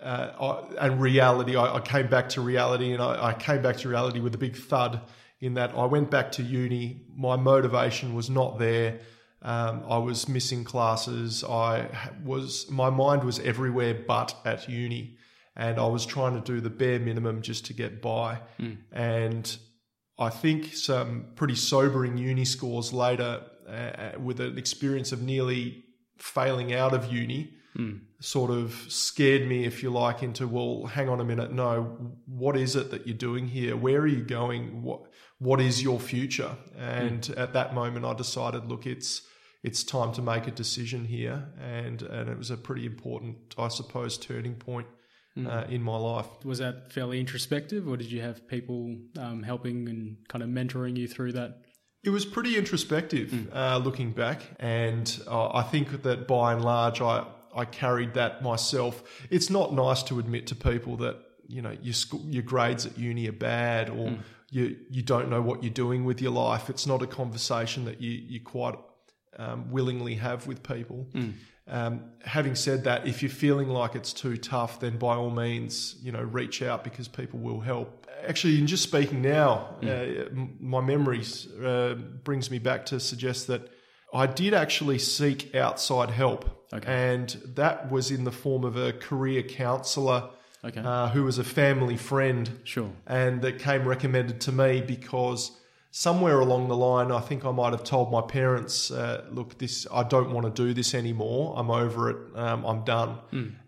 uh, 0.00 0.30
I, 0.78 0.86
and 0.86 1.00
reality. 1.00 1.56
I, 1.56 1.76
I 1.76 1.80
came 1.80 2.06
back 2.06 2.28
to 2.30 2.40
reality, 2.40 2.92
and 2.92 3.02
I, 3.02 3.28
I 3.28 3.32
came 3.32 3.60
back 3.60 3.78
to 3.78 3.88
reality 3.88 4.20
with 4.20 4.34
a 4.34 4.38
big 4.38 4.56
thud. 4.56 5.00
In 5.40 5.54
that, 5.54 5.74
I 5.74 5.86
went 5.86 6.10
back 6.10 6.30
to 6.32 6.42
uni. 6.42 7.06
My 7.16 7.36
motivation 7.36 8.14
was 8.14 8.28
not 8.28 8.58
there. 8.58 9.00
Um, 9.42 9.84
I 9.88 9.98
was 9.98 10.28
missing 10.28 10.64
classes. 10.64 11.42
I 11.42 11.88
was 12.24 12.70
my 12.70 12.90
mind 12.90 13.24
was 13.24 13.40
everywhere 13.40 13.94
but 14.06 14.36
at 14.44 14.68
uni, 14.68 15.16
and 15.58 15.80
I 15.80 15.86
was 15.86 16.06
trying 16.06 16.34
to 16.34 16.40
do 16.40 16.60
the 16.60 16.70
bare 16.70 17.00
minimum 17.00 17.42
just 17.42 17.66
to 17.66 17.74
get 17.74 18.00
by. 18.00 18.40
Hmm. 18.58 18.74
And 18.92 19.56
I 20.16 20.30
think 20.30 20.72
some 20.74 21.26
pretty 21.34 21.56
sobering 21.56 22.16
uni 22.16 22.44
scores 22.44 22.92
later, 22.92 23.42
uh, 23.68 23.70
uh 23.70 24.12
with 24.22 24.40
an 24.40 24.56
experience 24.56 25.10
of 25.10 25.20
nearly 25.20 25.84
failing 26.16 26.72
out 26.72 26.94
of 26.94 27.12
uni, 27.12 27.54
hmm. 27.74 27.96
sort 28.20 28.52
of 28.52 28.72
scared 28.88 29.48
me, 29.48 29.64
if 29.64 29.82
you 29.82 29.90
like, 29.90 30.22
into 30.22 30.46
well, 30.46 30.86
hang 30.86 31.08
on 31.08 31.20
a 31.20 31.24
minute, 31.24 31.52
no, 31.52 32.14
what 32.26 32.56
is 32.56 32.76
it 32.76 32.92
that 32.92 33.06
you're 33.06 33.16
doing 33.16 33.48
here? 33.48 33.76
Where 33.76 34.00
are 34.00 34.06
you 34.06 34.22
going? 34.22 34.82
What 34.82 35.02
what 35.40 35.60
is 35.60 35.82
your 35.82 35.98
future? 35.98 36.56
Hmm. 36.76 36.82
And 36.82 37.30
at 37.30 37.52
that 37.54 37.74
moment, 37.74 38.04
I 38.04 38.14
decided, 38.14 38.66
look, 38.66 38.86
it's 38.86 39.22
it's 39.64 39.82
time 39.82 40.12
to 40.12 40.22
make 40.22 40.46
a 40.46 40.52
decision 40.52 41.04
here, 41.04 41.48
and 41.60 42.00
and 42.02 42.30
it 42.30 42.38
was 42.38 42.52
a 42.52 42.56
pretty 42.56 42.86
important, 42.86 43.56
I 43.58 43.66
suppose, 43.66 44.16
turning 44.16 44.54
point 44.54 44.86
uh, 45.36 45.64
in 45.68 45.82
my 45.82 45.96
life. 45.96 46.26
Was 46.44 46.58
that 46.58 46.92
fairly 46.92 47.20
introspective, 47.20 47.86
or 47.88 47.96
did 47.96 48.10
you 48.10 48.20
have 48.20 48.46
people 48.48 48.96
um, 49.18 49.42
helping 49.42 49.88
and 49.88 50.16
kind 50.28 50.42
of 50.42 50.50
mentoring 50.50 50.96
you 50.96 51.06
through 51.06 51.32
that? 51.32 51.62
It 52.04 52.10
was 52.10 52.24
pretty 52.24 52.56
introspective 52.56 53.48
uh, 53.52 53.78
looking 53.78 54.12
back, 54.12 54.42
and 54.58 55.20
uh, 55.26 55.48
I 55.52 55.62
think 55.62 56.02
that 56.02 56.28
by 56.28 56.52
and 56.52 56.64
large, 56.64 57.00
I 57.00 57.26
I 57.54 57.64
carried 57.64 58.14
that 58.14 58.42
myself. 58.42 59.02
It's 59.30 59.50
not 59.50 59.74
nice 59.74 60.02
to 60.04 60.18
admit 60.18 60.46
to 60.48 60.54
people 60.54 60.96
that 60.98 61.16
you 61.46 61.60
know 61.62 61.76
your 61.82 61.94
school, 61.94 62.22
your 62.26 62.44
grades 62.44 62.86
at 62.86 62.96
uni 62.98 63.28
are 63.28 63.32
bad, 63.32 63.90
or 63.90 64.18
you 64.50 64.76
you 64.90 65.02
don't 65.02 65.28
know 65.28 65.42
what 65.42 65.62
you're 65.62 65.72
doing 65.72 66.04
with 66.04 66.20
your 66.22 66.32
life. 66.32 66.70
It's 66.70 66.86
not 66.86 67.02
a 67.02 67.06
conversation 67.06 67.84
that 67.86 68.00
you 68.00 68.12
you 68.12 68.40
quite 68.40 68.76
um, 69.38 69.70
willingly 69.70 70.14
have 70.16 70.46
with 70.46 70.62
people. 70.62 71.08
Um, 71.68 72.04
having 72.24 72.54
said 72.54 72.84
that, 72.84 73.06
if 73.06 73.22
you're 73.22 73.30
feeling 73.30 73.68
like 73.68 73.94
it's 73.94 74.12
too 74.12 74.36
tough, 74.36 74.80
then 74.80 74.96
by 74.98 75.14
all 75.16 75.30
means, 75.30 75.96
you 76.02 76.12
know, 76.12 76.22
reach 76.22 76.62
out 76.62 76.82
because 76.82 77.08
people 77.08 77.38
will 77.40 77.60
help. 77.60 78.06
Actually, 78.26 78.58
in 78.58 78.66
just 78.66 78.82
speaking 78.82 79.20
now, 79.22 79.76
uh, 79.82 79.86
m- 79.86 80.56
my 80.60 80.80
memories 80.80 81.46
uh, 81.62 81.94
brings 82.24 82.50
me 82.50 82.58
back 82.58 82.86
to 82.86 82.98
suggest 82.98 83.46
that 83.48 83.68
I 84.14 84.26
did 84.26 84.54
actually 84.54 84.98
seek 84.98 85.54
outside 85.54 86.10
help, 86.10 86.66
Okay. 86.72 86.90
and 86.90 87.28
that 87.54 87.90
was 87.90 88.10
in 88.10 88.24
the 88.24 88.32
form 88.32 88.64
of 88.64 88.76
a 88.76 88.92
career 88.92 89.42
counsellor 89.42 90.30
Okay. 90.64 90.80
uh, 90.80 91.08
who 91.10 91.22
was 91.24 91.38
a 91.38 91.44
family 91.44 91.96
friend 91.96 92.50
sure. 92.64 92.90
and 93.06 93.42
that 93.42 93.58
came 93.60 93.86
recommended 93.86 94.40
to 94.42 94.52
me 94.52 94.80
because 94.80 95.52
somewhere 95.90 96.38
along 96.38 96.68
the 96.68 96.76
line, 96.76 97.10
I 97.10 97.20
think 97.20 97.44
I 97.44 97.50
might 97.50 97.72
have 97.72 97.82
told 97.84 98.12
my 98.12 98.20
parents, 98.20 98.90
uh, 98.90 99.24
"Look, 99.30 99.58
this 99.58 99.86
I 99.92 100.02
don't 100.02 100.32
want 100.32 100.44
to 100.54 100.62
do 100.66 100.74
this 100.74 100.94
anymore. 100.94 101.54
I'm 101.56 101.70
over 101.70 102.10
it. 102.10 102.16
Um, 102.36 102.64
I'm 102.64 102.84
done." 102.84 103.18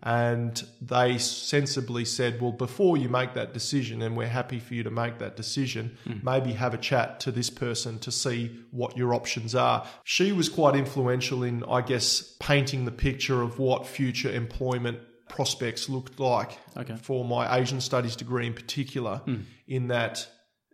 And 0.03 0.63
they 0.81 1.17
sensibly 1.17 2.05
said, 2.05 2.41
"Well, 2.41 2.51
before 2.51 2.97
you 2.97 3.09
make 3.09 3.33
that 3.33 3.53
decision, 3.53 4.01
and 4.01 4.15
we're 4.15 4.27
happy 4.27 4.59
for 4.59 4.73
you 4.75 4.83
to 4.83 4.91
make 4.91 5.17
that 5.19 5.35
decision, 5.35 5.97
maybe 6.23 6.53
have 6.53 6.73
a 6.73 6.77
chat 6.77 7.19
to 7.21 7.31
this 7.31 7.49
person 7.49 7.99
to 7.99 8.11
see 8.11 8.51
what 8.71 8.95
your 8.97 9.13
options 9.13 9.55
are." 9.55 9.85
She 10.03 10.31
was 10.31 10.49
quite 10.49 10.75
influential 10.75 11.43
in, 11.43 11.63
I 11.69 11.81
guess, 11.81 12.35
painting 12.39 12.85
the 12.85 12.91
picture 12.91 13.41
of 13.41 13.59
what 13.59 13.85
future 13.87 14.31
employment 14.31 14.99
prospects 15.27 15.87
looked 15.87 16.19
like 16.19 16.57
Okay. 16.75 16.95
for 16.97 17.23
my 17.23 17.57
Asian 17.57 17.79
studies 17.79 18.15
degree 18.17 18.45
in 18.47 18.53
particular, 18.53 19.21
in 19.67 19.87
that 19.87 20.27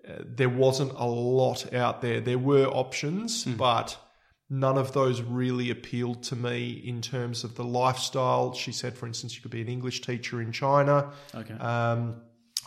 uh, 0.08 0.24
there 0.24 0.50
wasn't 0.50 0.92
a 0.94 1.06
lot 1.06 1.74
out 1.74 2.02
there. 2.02 2.22
There 2.22 2.40
were 2.40 2.66
options, 2.66 3.44
but 3.46 3.98
none 4.50 4.78
of 4.78 4.94
those 4.94 5.22
really 5.22 5.70
appealed 5.70 6.24
to 6.24 6.36
me 6.36 6.70
in 6.86 7.02
terms 7.02 7.44
of 7.44 7.56
the 7.56 7.64
lifestyle. 7.64 8.54
She 8.54 8.72
said, 8.72 8.98
for 8.98 9.06
instance, 9.06 9.36
you 9.36 9.42
could 9.42 9.52
be 9.52 9.62
an 9.62 9.68
English 9.68 10.02
teacher 10.02 10.42
in 10.42 10.52
China. 10.52 11.12
Okay. 11.36 11.54
Um, 11.56 12.22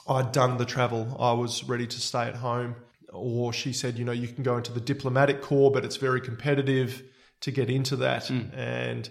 I'd 0.06 0.32
done 0.32 0.58
the 0.58 0.64
travel. 0.64 1.16
I 1.18 1.32
was 1.32 1.64
ready 1.64 1.86
to 1.86 2.00
stay 2.00 2.24
at 2.24 2.36
home. 2.36 2.76
Or 3.12 3.52
she 3.52 3.72
said, 3.72 3.98
you 3.98 4.04
know, 4.04 4.12
you 4.12 4.28
can 4.28 4.44
go 4.44 4.56
into 4.56 4.72
the 4.72 4.80
diplomatic 4.80 5.42
corps, 5.42 5.72
but 5.72 5.84
it's 5.84 5.96
very 5.96 6.20
competitive 6.20 7.02
to 7.40 7.50
get 7.50 7.68
into 7.70 7.96
that. 7.96 8.30
And 8.54 9.10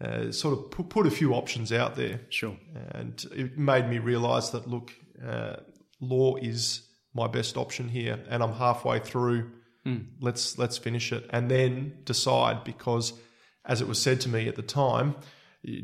uh, 0.00 0.30
sort 0.32 0.58
of 0.58 0.70
put, 0.70 0.88
put 0.88 1.06
a 1.06 1.10
few 1.10 1.34
options 1.34 1.72
out 1.72 1.96
there. 1.96 2.20
sure. 2.28 2.56
And 2.92 3.24
it 3.34 3.58
made 3.58 3.88
me 3.88 3.98
realize 3.98 4.50
that, 4.50 4.68
look, 4.68 4.92
uh, 5.26 5.56
law 6.00 6.36
is 6.36 6.82
my 7.14 7.26
best 7.26 7.56
option 7.56 7.88
here. 7.88 8.18
And 8.28 8.42
I'm 8.42 8.52
halfway 8.52 8.98
through. 8.98 9.50
Hmm. 9.84 9.98
Let's, 10.20 10.58
let's 10.58 10.78
finish 10.78 11.12
it. 11.12 11.28
And 11.30 11.50
then 11.50 11.98
decide 12.04 12.64
because, 12.64 13.14
as 13.64 13.80
it 13.80 13.88
was 13.88 14.00
said 14.00 14.20
to 14.22 14.28
me 14.28 14.48
at 14.48 14.56
the 14.56 14.62
time, 14.62 15.16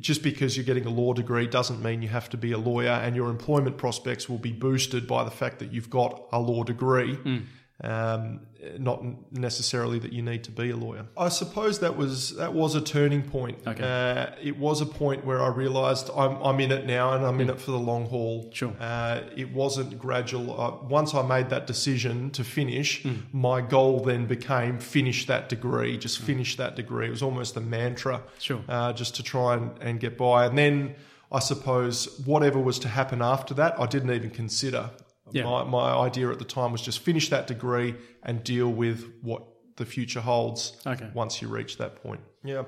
just 0.00 0.22
because 0.22 0.56
you're 0.56 0.64
getting 0.64 0.86
a 0.86 0.90
law 0.90 1.12
degree 1.12 1.46
doesn't 1.46 1.82
mean 1.82 2.00
you 2.02 2.08
have 2.08 2.30
to 2.30 2.36
be 2.36 2.52
a 2.52 2.58
lawyer, 2.58 2.92
and 2.92 3.14
your 3.14 3.28
employment 3.28 3.76
prospects 3.76 4.28
will 4.28 4.38
be 4.38 4.52
boosted 4.52 5.06
by 5.06 5.22
the 5.22 5.30
fact 5.30 5.58
that 5.58 5.72
you've 5.72 5.90
got 5.90 6.26
a 6.32 6.40
law 6.40 6.62
degree. 6.64 7.14
Hmm. 7.14 7.38
Um, 7.84 8.40
not 8.78 9.04
necessarily 9.32 9.98
that 9.98 10.12
you 10.12 10.22
need 10.22 10.42
to 10.44 10.50
be 10.50 10.70
a 10.70 10.76
lawyer. 10.76 11.04
I 11.16 11.28
suppose 11.28 11.80
that 11.80 11.94
was 11.96 12.34
that 12.36 12.54
was 12.54 12.74
a 12.74 12.80
turning 12.80 13.22
point. 13.22 13.58
Okay. 13.66 13.82
Uh, 13.84 14.34
it 14.42 14.58
was 14.58 14.80
a 14.80 14.86
point 14.86 15.26
where 15.26 15.42
I 15.42 15.48
realised 15.48 16.08
I'm, 16.16 16.36
I'm 16.42 16.58
in 16.60 16.72
it 16.72 16.86
now, 16.86 17.12
and 17.12 17.24
I'm 17.24 17.38
in 17.38 17.50
it 17.50 17.60
for 17.60 17.72
the 17.72 17.78
long 17.78 18.06
haul. 18.06 18.48
Sure. 18.54 18.72
Uh, 18.80 19.20
it 19.36 19.52
wasn't 19.52 19.98
gradual. 19.98 20.58
Uh, 20.58 20.86
once 20.88 21.14
I 21.14 21.20
made 21.20 21.50
that 21.50 21.66
decision 21.66 22.30
to 22.30 22.44
finish, 22.44 23.06
my 23.32 23.60
goal 23.60 24.00
then 24.00 24.26
became 24.26 24.78
finish 24.78 25.26
that 25.26 25.50
degree. 25.50 25.98
Just 25.98 26.18
finish 26.20 26.56
that 26.56 26.76
degree. 26.76 27.08
It 27.08 27.10
was 27.10 27.22
almost 27.22 27.56
a 27.58 27.60
mantra 27.60 28.22
Sure. 28.38 28.62
uh, 28.70 28.94
just 28.94 29.14
to 29.16 29.22
try 29.22 29.52
and, 29.54 29.70
and 29.82 30.00
get 30.00 30.16
by. 30.16 30.46
And 30.46 30.56
then 30.56 30.94
I 31.30 31.40
suppose 31.40 32.20
whatever 32.24 32.58
was 32.58 32.78
to 32.80 32.88
happen 32.88 33.20
after 33.20 33.52
that, 33.54 33.78
I 33.78 33.84
didn't 33.84 34.10
even 34.12 34.30
consider. 34.30 34.90
Yeah. 35.32 35.44
My, 35.44 35.64
my 35.64 35.90
idea 36.06 36.30
at 36.30 36.38
the 36.38 36.44
time 36.44 36.72
was 36.72 36.80
just 36.82 37.00
finish 37.00 37.28
that 37.30 37.46
degree 37.46 37.94
and 38.22 38.42
deal 38.44 38.68
with 38.68 39.12
what 39.22 39.42
the 39.76 39.84
future 39.84 40.20
holds 40.20 40.76
Okay. 40.86 41.10
once 41.14 41.42
you 41.42 41.48
reach 41.48 41.78
that 41.78 42.02
point. 42.02 42.20
Yeah. 42.44 42.64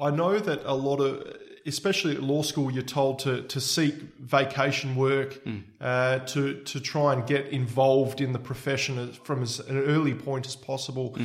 I 0.00 0.10
know 0.10 0.38
that 0.38 0.60
a 0.64 0.74
lot 0.74 1.00
of, 1.00 1.36
especially 1.66 2.14
at 2.14 2.22
law 2.22 2.42
school, 2.42 2.70
you're 2.70 2.82
told 2.82 3.18
to, 3.20 3.42
to 3.42 3.60
seek 3.60 3.94
vacation 4.20 4.94
work, 4.94 5.40
uh, 5.80 6.18
to, 6.20 6.62
to 6.62 6.80
try 6.80 7.12
and 7.14 7.26
get 7.26 7.48
involved 7.48 8.20
in 8.20 8.32
the 8.32 8.38
profession 8.38 9.12
from 9.24 9.42
as 9.42 9.58
an 9.60 9.78
early 9.78 10.14
point 10.14 10.46
as 10.46 10.54
possible. 10.56 11.16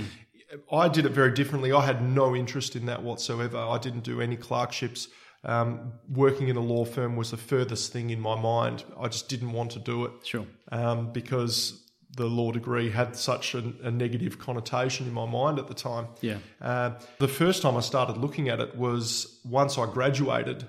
I 0.72 0.88
did 0.90 1.06
it 1.06 1.12
very 1.12 1.32
differently. 1.34 1.72
I 1.72 1.86
had 1.86 2.02
no 2.02 2.36
interest 2.36 2.76
in 2.76 2.86
that 2.88 3.04
whatsoever. 3.04 3.58
I 3.58 3.78
didn't 3.78 4.04
do 4.04 4.20
any 4.22 4.36
clerkships. 4.36 5.08
Um, 5.44 5.94
working 6.10 6.50
in 6.50 6.56
a 6.56 6.62
law 6.62 6.86
firm 6.86 7.16
was 7.16 7.32
the 7.32 7.38
furthest 7.38 7.92
thing 7.92 8.10
in 8.12 8.20
my 8.20 8.40
mind. 8.40 8.84
I 9.00 9.08
just 9.08 9.28
didn't 9.28 9.54
want 9.54 9.72
to 9.72 9.80
do 9.80 10.06
it 10.06 10.12
Sure. 10.24 10.46
Um, 10.72 11.12
because 11.12 11.82
the 12.16 12.26
law 12.26 12.52
degree 12.52 12.90
had 12.90 13.16
such 13.16 13.56
a, 13.56 13.64
a 13.84 13.92
negative 13.92 14.38
connotation 14.38 15.08
in 15.08 15.14
my 15.14 15.26
mind 15.26 15.60
at 15.60 15.68
the 15.68 15.74
time. 15.74 16.08
Yeah. 16.22 16.38
Uh, 16.62 16.92
the 17.20 17.28
first 17.28 17.62
time 17.62 17.78
I 17.78 17.82
started 17.82 18.18
looking 18.18 18.50
at 18.50 18.60
it 18.60 18.76
was 18.76 19.40
once 19.46 19.78
I 19.78 19.86
graduated, 19.86 20.68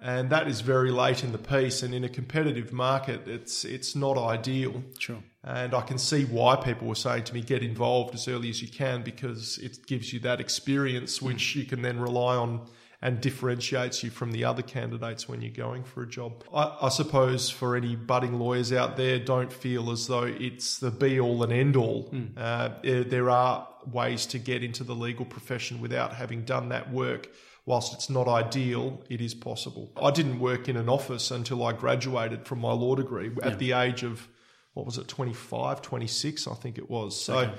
and 0.00 0.30
that 0.30 0.46
is 0.46 0.60
very 0.60 0.90
late 0.92 1.24
in 1.24 1.32
the 1.32 1.38
piece. 1.38 1.82
And 1.82 1.92
in 1.92 2.04
a 2.04 2.08
competitive 2.08 2.72
market, 2.72 3.26
it's 3.26 3.64
it's 3.64 3.96
not 3.96 4.16
ideal. 4.16 4.84
Sure. 4.98 5.22
And 5.42 5.74
I 5.74 5.80
can 5.80 5.98
see 5.98 6.24
why 6.24 6.56
people 6.56 6.86
were 6.86 6.94
saying 6.94 7.24
to 7.24 7.34
me, 7.34 7.40
get 7.40 7.62
involved 7.62 8.14
as 8.14 8.28
early 8.28 8.50
as 8.50 8.60
you 8.60 8.68
can 8.68 9.02
because 9.02 9.58
it 9.58 9.86
gives 9.86 10.12
you 10.12 10.20
that 10.20 10.40
experience 10.40 11.22
which 11.22 11.56
you 11.56 11.64
can 11.64 11.82
then 11.82 11.98
rely 11.98 12.36
on 12.36 12.68
and 13.00 13.20
differentiates 13.20 14.02
you 14.02 14.10
from 14.10 14.32
the 14.32 14.44
other 14.44 14.62
candidates 14.62 15.28
when 15.28 15.40
you're 15.40 15.52
going 15.52 15.84
for 15.84 16.02
a 16.02 16.06
job. 16.08 16.42
I, 16.52 16.76
I 16.82 16.88
suppose 16.88 17.48
for 17.48 17.76
any 17.76 17.94
budding 17.94 18.38
lawyers 18.38 18.72
out 18.72 18.96
there, 18.96 19.18
don't 19.18 19.52
feel 19.52 19.90
as 19.90 20.06
though 20.08 20.24
it's 20.24 20.78
the 20.78 20.90
be 20.90 21.20
all 21.20 21.42
and 21.42 21.52
end 21.52 21.76
all. 21.76 22.12
Uh, 22.36 22.70
there- 22.82 23.04
there 23.04 23.30
are 23.30 23.68
ways 23.86 24.26
to 24.26 24.38
get 24.38 24.62
into 24.64 24.82
the 24.84 24.94
legal 24.94 25.24
profession 25.24 25.80
without 25.80 26.12
having 26.14 26.42
done 26.44 26.68
that 26.70 26.92
work. 26.92 27.28
Whilst 27.66 27.92
it's 27.94 28.08
not 28.10 28.26
ideal, 28.26 29.02
it 29.10 29.20
is 29.20 29.34
possible. 29.34 29.92
I 30.00 30.10
didn't 30.10 30.40
work 30.40 30.68
in 30.68 30.76
an 30.76 30.88
office 30.88 31.30
until 31.30 31.62
I 31.64 31.72
graduated 31.74 32.46
from 32.46 32.60
my 32.60 32.72
law 32.72 32.94
degree 32.96 33.30
at 33.42 33.58
the 33.58 33.72
age 33.72 34.02
of 34.02 34.26
what 34.74 34.86
was 34.86 34.96
it 34.96 35.08
25 35.08 35.82
26 35.82 36.46
i 36.46 36.54
think 36.54 36.78
it 36.78 36.88
was 36.88 37.20
so 37.20 37.50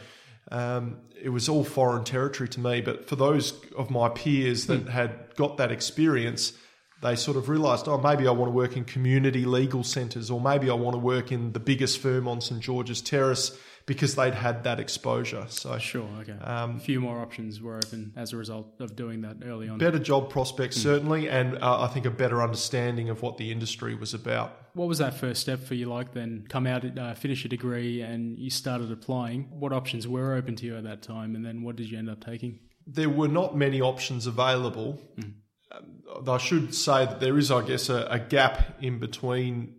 um, 0.52 0.98
it 1.22 1.30
was 1.30 1.50
all 1.50 1.64
foreign 1.64 2.04
territory 2.04 2.50
to 2.50 2.60
me 2.60 2.82
but 2.82 3.08
for 3.08 3.16
those 3.16 3.54
of 3.78 3.90
my 3.90 4.10
peers 4.10 4.66
that 4.68 4.88
had 4.88 5.36
got 5.36 5.58
that 5.58 5.72
experience 5.72 6.54
they 7.02 7.16
sort 7.16 7.38
of 7.38 7.48
realised, 7.48 7.88
oh, 7.88 7.98
maybe 7.98 8.28
I 8.28 8.32
want 8.32 8.50
to 8.50 8.54
work 8.54 8.76
in 8.76 8.84
community 8.84 9.46
legal 9.46 9.84
centres, 9.84 10.30
or 10.30 10.42
maybe 10.42 10.70
I 10.70 10.74
want 10.74 10.96
to 10.96 11.00
work 11.00 11.32
in 11.32 11.54
the 11.54 11.60
biggest 11.60 12.00
firm 12.00 12.28
on 12.28 12.42
St 12.42 12.62
George's 12.62 13.02
Terrace 13.02 13.58
because 13.90 14.14
they'd 14.14 14.36
had 14.36 14.64
that 14.66 14.80
exposure. 14.80 15.46
So 15.50 15.78
Sure. 15.80 16.08
Okay. 16.22 16.38
Um, 16.44 16.78
a 16.78 16.80
few 16.80 17.02
more 17.02 17.20
options 17.20 17.60
were 17.60 17.76
open 17.76 18.14
as 18.16 18.34
a 18.34 18.38
result 18.38 18.68
of 18.80 18.96
doing 18.96 19.22
that 19.22 19.38
early 19.44 19.68
on. 19.68 19.80
better 19.80 19.98
job 19.98 20.30
prospects 20.30 20.78
certainly, 20.78 21.28
and 21.28 21.58
uh, 21.58 21.82
I 21.82 21.88
think 21.88 22.06
a 22.06 22.12
better 22.12 22.44
understanding 22.44 23.10
of 23.10 23.24
what 23.24 23.38
the 23.38 23.52
industry 23.52 23.96
was 23.96 24.14
about. 24.14 24.56
What 24.76 24.88
was 24.88 25.00
that 25.00 25.16
first 25.16 25.42
step 25.42 25.60
for 25.60 25.74
you 25.74 25.88
like 25.88 26.14
then? 26.14 26.46
Come 26.48 26.68
out, 26.68 26.86
uh, 26.98 27.16
finish 27.16 27.44
a 27.46 27.48
degree, 27.48 28.02
and 28.02 28.38
you 28.38 28.52
started 28.52 28.92
applying. 28.92 29.48
What 29.50 29.74
options 29.74 30.08
were 30.08 30.36
open 30.36 30.56
to 30.58 30.66
you 30.68 30.78
at 30.78 30.84
that 30.84 31.02
time, 31.02 31.36
and 31.36 31.44
then 31.44 31.64
what 31.64 31.76
did 31.76 31.90
you 31.90 31.98
end 31.98 32.10
up 32.10 32.24
taking? 32.24 32.60
there 32.92 33.10
were 33.10 33.28
not 33.28 33.56
many 33.56 33.82
options 33.82 34.26
available. 34.26 35.00
Um, 35.72 36.28
I 36.28 36.38
should 36.38 36.74
say 36.74 37.06
that 37.06 37.20
there 37.20 37.38
is, 37.38 37.52
I 37.52 37.62
guess, 37.66 37.90
a, 37.90 38.08
a 38.10 38.20
gap 38.20 38.82
in 38.82 39.00
between 39.00 39.76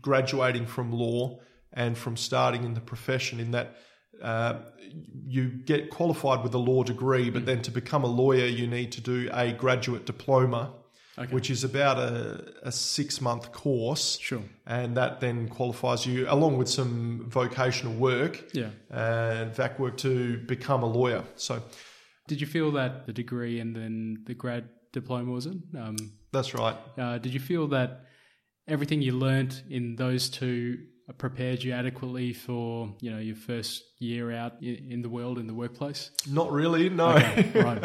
graduating 0.00 0.66
from 0.66 0.92
law 0.92 1.40
and 1.72 1.96
from 1.96 2.16
starting 2.16 2.64
in 2.64 2.74
the 2.74 2.80
profession, 2.80 3.40
in 3.40 3.50
that 3.52 3.76
uh, 4.22 4.60
you 5.26 5.48
get 5.48 5.90
qualified 5.90 6.42
with 6.42 6.54
a 6.54 6.58
law 6.58 6.82
degree, 6.84 7.30
but 7.30 7.46
then 7.46 7.62
to 7.62 7.70
become 7.70 8.04
a 8.04 8.08
lawyer, 8.22 8.46
you 8.46 8.66
need 8.66 8.92
to 8.92 9.00
do 9.00 9.28
a 9.32 9.52
graduate 9.52 10.06
diploma. 10.06 10.74
Okay. 11.18 11.30
Which 11.34 11.50
is 11.50 11.62
about 11.62 11.98
a, 11.98 12.54
a 12.62 12.72
six 12.72 13.20
month 13.20 13.52
course. 13.52 14.18
Sure. 14.18 14.40
And 14.66 14.96
that 14.96 15.20
then 15.20 15.46
qualifies 15.46 16.06
you, 16.06 16.24
along 16.26 16.56
with 16.56 16.70
some 16.70 17.26
vocational 17.28 17.92
work 17.92 18.42
Yeah. 18.54 18.70
and 18.88 19.54
VAC 19.54 19.78
work, 19.78 19.98
to 19.98 20.38
become 20.38 20.82
a 20.82 20.86
lawyer. 20.86 21.22
So 21.36 21.62
Did 22.28 22.40
you 22.40 22.46
feel 22.46 22.72
that 22.72 23.04
the 23.04 23.12
degree 23.12 23.60
and 23.60 23.76
then 23.76 24.22
the 24.24 24.32
grad 24.32 24.70
diploma 24.94 25.30
was 25.30 25.44
it? 25.44 25.58
Um, 25.78 25.96
that's 26.32 26.54
right. 26.54 26.76
uh, 26.96 27.18
did 27.18 27.34
you 27.34 27.40
feel 27.40 27.68
that 27.68 28.06
everything 28.66 29.02
you 29.02 29.12
learnt 29.12 29.64
in 29.68 29.96
those 29.96 30.30
two 30.30 30.78
prepared 31.18 31.62
you 31.62 31.72
adequately 31.72 32.32
for 32.32 32.94
you 33.00 33.10
know 33.10 33.18
your 33.18 33.36
first 33.36 33.84
year 33.98 34.32
out 34.32 34.60
in, 34.62 35.02
the 35.02 35.08
world 35.08 35.38
in 35.38 35.46
the 35.46 35.54
workplace? 35.54 36.10
Not 36.28 36.50
really, 36.50 36.88
no. 36.88 37.10
Okay, 37.10 37.50
right. 37.54 37.82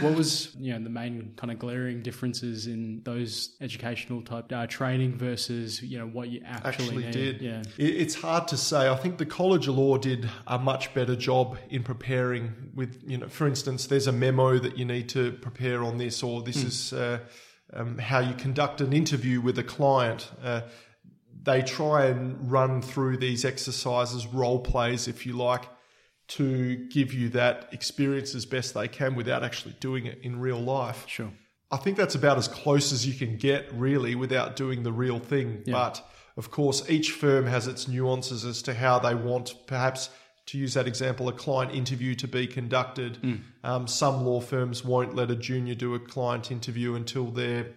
What 0.00 0.14
was 0.14 0.54
you 0.56 0.72
know 0.72 0.82
the 0.82 0.90
main 0.90 1.34
kind 1.36 1.50
of 1.50 1.58
glaring 1.58 2.02
differences 2.02 2.66
in 2.66 3.02
those 3.04 3.56
educational 3.60 4.22
type 4.22 4.52
uh, 4.52 4.66
training 4.66 5.16
versus 5.16 5.82
you 5.82 5.98
know 5.98 6.06
what 6.06 6.28
you 6.28 6.42
actually, 6.44 7.04
Actually 7.06 7.10
did. 7.10 7.40
Yeah. 7.40 7.62
It's 7.76 8.14
hard 8.14 8.48
to 8.48 8.56
say. 8.56 8.88
I 8.88 8.96
think 8.96 9.18
the 9.18 9.26
College 9.26 9.68
of 9.68 9.76
Law 9.76 9.98
did 9.98 10.28
a 10.46 10.58
much 10.58 10.94
better 10.94 11.16
job 11.16 11.58
in 11.70 11.82
preparing 11.82 12.70
with, 12.74 13.02
you 13.06 13.18
know, 13.18 13.28
for 13.28 13.46
instance, 13.46 13.86
there's 13.86 14.06
a 14.06 14.12
memo 14.12 14.58
that 14.58 14.78
you 14.78 14.84
need 14.84 15.08
to 15.10 15.32
prepare 15.32 15.82
on 15.82 15.98
this, 15.98 16.22
or 16.22 16.42
this 16.42 16.62
is 16.62 16.92
uh, 16.92 17.18
um, 17.72 17.98
how 17.98 18.20
you 18.20 18.34
conduct 18.34 18.80
an 18.80 18.92
interview 18.92 19.40
with 19.40 19.58
a 19.58 19.64
client. 19.64 20.30
Uh, 20.42 20.62
they 21.42 21.62
try 21.62 22.06
and 22.06 22.50
run 22.50 22.82
through 22.82 23.18
these 23.18 23.44
exercises, 23.44 24.26
role 24.26 24.60
plays, 24.60 25.08
if 25.08 25.26
you 25.26 25.34
like, 25.34 25.68
to 26.28 26.76
give 26.88 27.14
you 27.14 27.28
that 27.30 27.68
experience 27.72 28.34
as 28.34 28.44
best 28.44 28.74
they 28.74 28.88
can 28.88 29.14
without 29.14 29.42
actually 29.42 29.74
doing 29.80 30.06
it 30.06 30.18
in 30.22 30.40
real 30.40 30.60
life. 30.60 31.04
Sure. 31.06 31.32
I 31.70 31.76
think 31.76 31.96
that's 31.96 32.14
about 32.14 32.38
as 32.38 32.48
close 32.48 32.92
as 32.92 33.06
you 33.06 33.14
can 33.14 33.36
get, 33.36 33.72
really, 33.72 34.14
without 34.14 34.56
doing 34.56 34.82
the 34.82 34.92
real 34.92 35.18
thing. 35.18 35.62
Yeah. 35.64 35.72
But 35.72 36.06
of 36.36 36.50
course, 36.50 36.88
each 36.88 37.12
firm 37.12 37.46
has 37.46 37.66
its 37.66 37.88
nuances 37.88 38.44
as 38.44 38.62
to 38.62 38.74
how 38.74 38.98
they 38.98 39.14
want, 39.14 39.54
perhaps, 39.66 40.10
to 40.46 40.56
use 40.56 40.74
that 40.74 40.86
example, 40.86 41.28
a 41.28 41.32
client 41.32 41.74
interview 41.74 42.14
to 42.14 42.28
be 42.28 42.46
conducted. 42.46 43.16
Hmm. 43.18 43.34
Um, 43.62 43.86
some 43.86 44.24
law 44.24 44.40
firms 44.40 44.82
won't 44.82 45.14
let 45.14 45.30
a 45.30 45.36
junior 45.36 45.74
do 45.74 45.94
a 45.94 45.98
client 45.98 46.50
interview 46.50 46.94
until 46.94 47.26
they're 47.26 47.74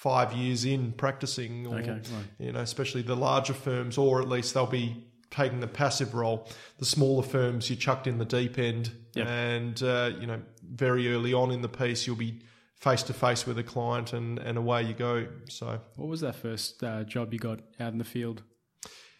five 0.00 0.32
years 0.32 0.64
in 0.64 0.92
practicing, 0.92 1.66
or, 1.66 1.78
Okay, 1.78 1.90
right. 1.90 2.04
you 2.38 2.52
know, 2.52 2.60
especially 2.60 3.02
the 3.02 3.14
larger 3.16 3.52
firms, 3.52 3.98
or 3.98 4.20
at 4.22 4.28
least 4.28 4.54
they'll 4.54 4.66
be 4.82 5.04
taking 5.30 5.60
the 5.60 5.66
passive 5.68 6.14
role. 6.14 6.48
The 6.78 6.86
smaller 6.86 7.22
firms, 7.22 7.68
you're 7.68 7.76
chucked 7.78 8.06
in 8.06 8.16
the 8.18 8.24
deep 8.24 8.58
end, 8.58 8.90
Yep. 9.14 9.26
and 9.26 9.82
uh, 9.82 10.10
you 10.20 10.26
know, 10.26 10.40
very 10.62 11.12
early 11.12 11.34
on 11.34 11.50
in 11.50 11.60
the 11.60 11.68
piece, 11.68 12.06
you'll 12.06 12.16
be 12.16 12.40
face 12.76 13.02
to 13.04 13.12
face 13.12 13.46
with 13.46 13.58
a 13.58 13.62
client, 13.62 14.12
and 14.14 14.38
and 14.38 14.56
away 14.56 14.82
you 14.84 14.94
go. 14.94 15.26
So 15.50 15.80
What 15.96 16.08
was 16.08 16.20
that 16.22 16.34
first 16.36 16.82
uh, 16.82 17.04
job 17.04 17.32
you 17.34 17.38
got 17.38 17.60
out 17.78 17.92
in 17.92 17.98
the 17.98 18.04
field? 18.16 18.42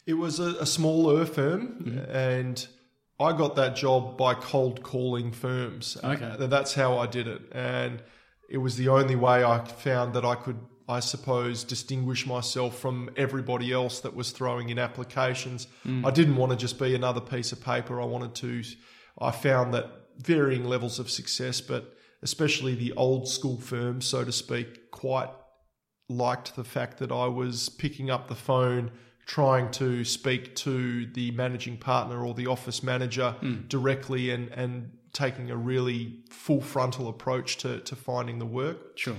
it 0.07 0.15
was 0.15 0.41
a, 0.41 0.55
a 0.61 0.67
smaller 0.67 1.27
firm, 1.27 1.63
Mm-hmm. 1.85 2.11
and 2.11 2.67
I 3.21 3.37
got 3.37 3.55
that 3.57 3.77
job 3.77 4.17
by 4.17 4.33
cold 4.33 4.83
calling 4.83 5.31
firms. 5.33 5.99
Okay. 6.03 6.25
Uh, 6.25 6.47
that's 6.47 6.73
how 6.75 6.97
I 6.97 7.07
did 7.07 7.27
it, 7.29 7.43
and 7.53 8.03
it 8.49 8.59
was 8.59 8.77
the 8.77 8.89
only 8.89 9.15
way 9.15 9.45
I 9.45 9.63
found 9.87 10.15
that 10.15 10.25
I 10.25 10.37
could. 10.37 10.57
I 10.91 10.99
suppose 10.99 11.63
distinguish 11.63 12.27
myself 12.27 12.77
from 12.77 13.11
everybody 13.17 13.73
else 13.73 14.01
that 14.01 14.17
was 14.17 14.33
throwing 14.33 14.71
in 14.71 14.79
applications. 14.79 15.69
Mm. 15.87 16.05
I 16.05 16.11
didn't 16.11 16.35
want 16.35 16.51
to 16.51 16.59
just 16.59 16.81
be 16.81 16.97
another 16.97 17.21
piece 17.21 17.53
of 17.53 17.63
paper. 17.63 18.01
I 18.01 18.05
wanted 18.07 18.35
to. 18.37 18.65
I 19.17 19.31
found 19.31 19.73
that 19.75 19.87
varying 20.19 20.65
levels 20.65 20.99
of 20.99 21.09
success, 21.09 21.61
but 21.61 21.95
especially 22.23 22.75
the 22.75 22.93
old 22.95 23.29
school 23.29 23.57
firms, 23.57 24.05
so 24.05 24.25
to 24.25 24.33
speak, 24.33 24.91
quite 24.91 25.31
liked 26.09 26.57
the 26.57 26.65
fact 26.65 26.99
that 26.99 27.13
I 27.13 27.27
was 27.27 27.69
picking 27.69 28.11
up 28.11 28.27
the 28.27 28.35
phone, 28.35 28.91
trying 29.27 29.71
to 29.73 30.05
speak 30.05 30.57
to 30.57 31.07
the 31.07 31.31
managing 31.31 31.77
partner 31.77 32.27
or 32.27 32.35
the 32.35 32.49
office 32.49 32.83
manager 32.83 33.37
directly 33.69 34.31
and, 34.31 34.49
and 34.49 34.91
taking 35.13 35.53
a 35.53 35.57
really 35.57 36.25
full 36.31 36.61
frontal 36.61 37.09
approach 37.09 37.59
to, 37.59 37.79
to 37.81 37.95
finding 37.95 38.41
the 38.41 38.47
work. 38.47 38.99
Sure. 38.99 39.17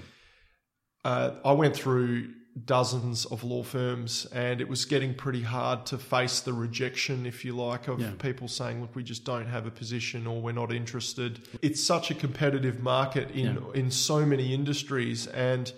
Uh, 1.03 1.31
I 1.43 1.51
went 1.53 1.75
through 1.75 2.33
dozens 2.65 3.25
of 3.25 3.43
law 3.43 3.63
firms 3.63 4.27
and 4.33 4.59
it 4.59 4.67
was 4.67 4.83
getting 4.85 5.13
pretty 5.13 5.41
hard 5.41 5.85
to 5.87 5.97
face 5.97 6.41
the 6.41 6.51
rejection, 6.53 7.25
if 7.25 7.45
you 7.45 7.53
like, 7.55 7.87
of 7.87 7.99
Yeah. 8.01 8.11
people 8.19 8.47
saying, 8.47 8.81
look, 8.81 8.93
we 8.95 9.03
just 9.03 9.23
don't 9.23 9.45
have 9.47 9.65
a 9.65 9.71
position 9.71 10.27
or 10.27 10.41
we're 10.41 10.51
not 10.51 10.71
interested. 10.71 11.39
It's 11.61 11.81
such 11.83 12.11
a 12.11 12.13
competitive 12.13 12.81
market 12.81 13.31
in, 13.31 13.63
in 13.73 13.89
so 13.89 14.25
many 14.25 14.53
industries. 14.53 15.27
And 15.27 15.71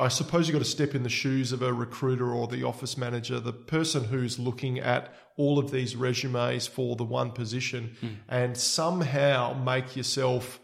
I 0.00 0.08
suppose 0.08 0.48
you've 0.48 0.54
got 0.54 0.64
to 0.64 0.70
step 0.70 0.94
in 0.94 1.02
the 1.02 1.10
shoes 1.10 1.52
of 1.52 1.60
a 1.62 1.72
recruiter 1.72 2.32
or 2.32 2.48
the 2.48 2.64
office 2.64 2.96
manager, 2.96 3.38
the 3.38 3.52
person 3.52 4.04
who's 4.04 4.38
looking 4.38 4.78
at 4.80 5.12
all 5.36 5.58
of 5.58 5.70
these 5.72 5.94
resumes 5.94 6.66
for 6.66 6.96
the 6.96 7.04
one 7.04 7.32
position 7.32 7.96
and 8.28 8.56
somehow 8.56 9.52
make 9.52 9.94
yourself 9.94 10.58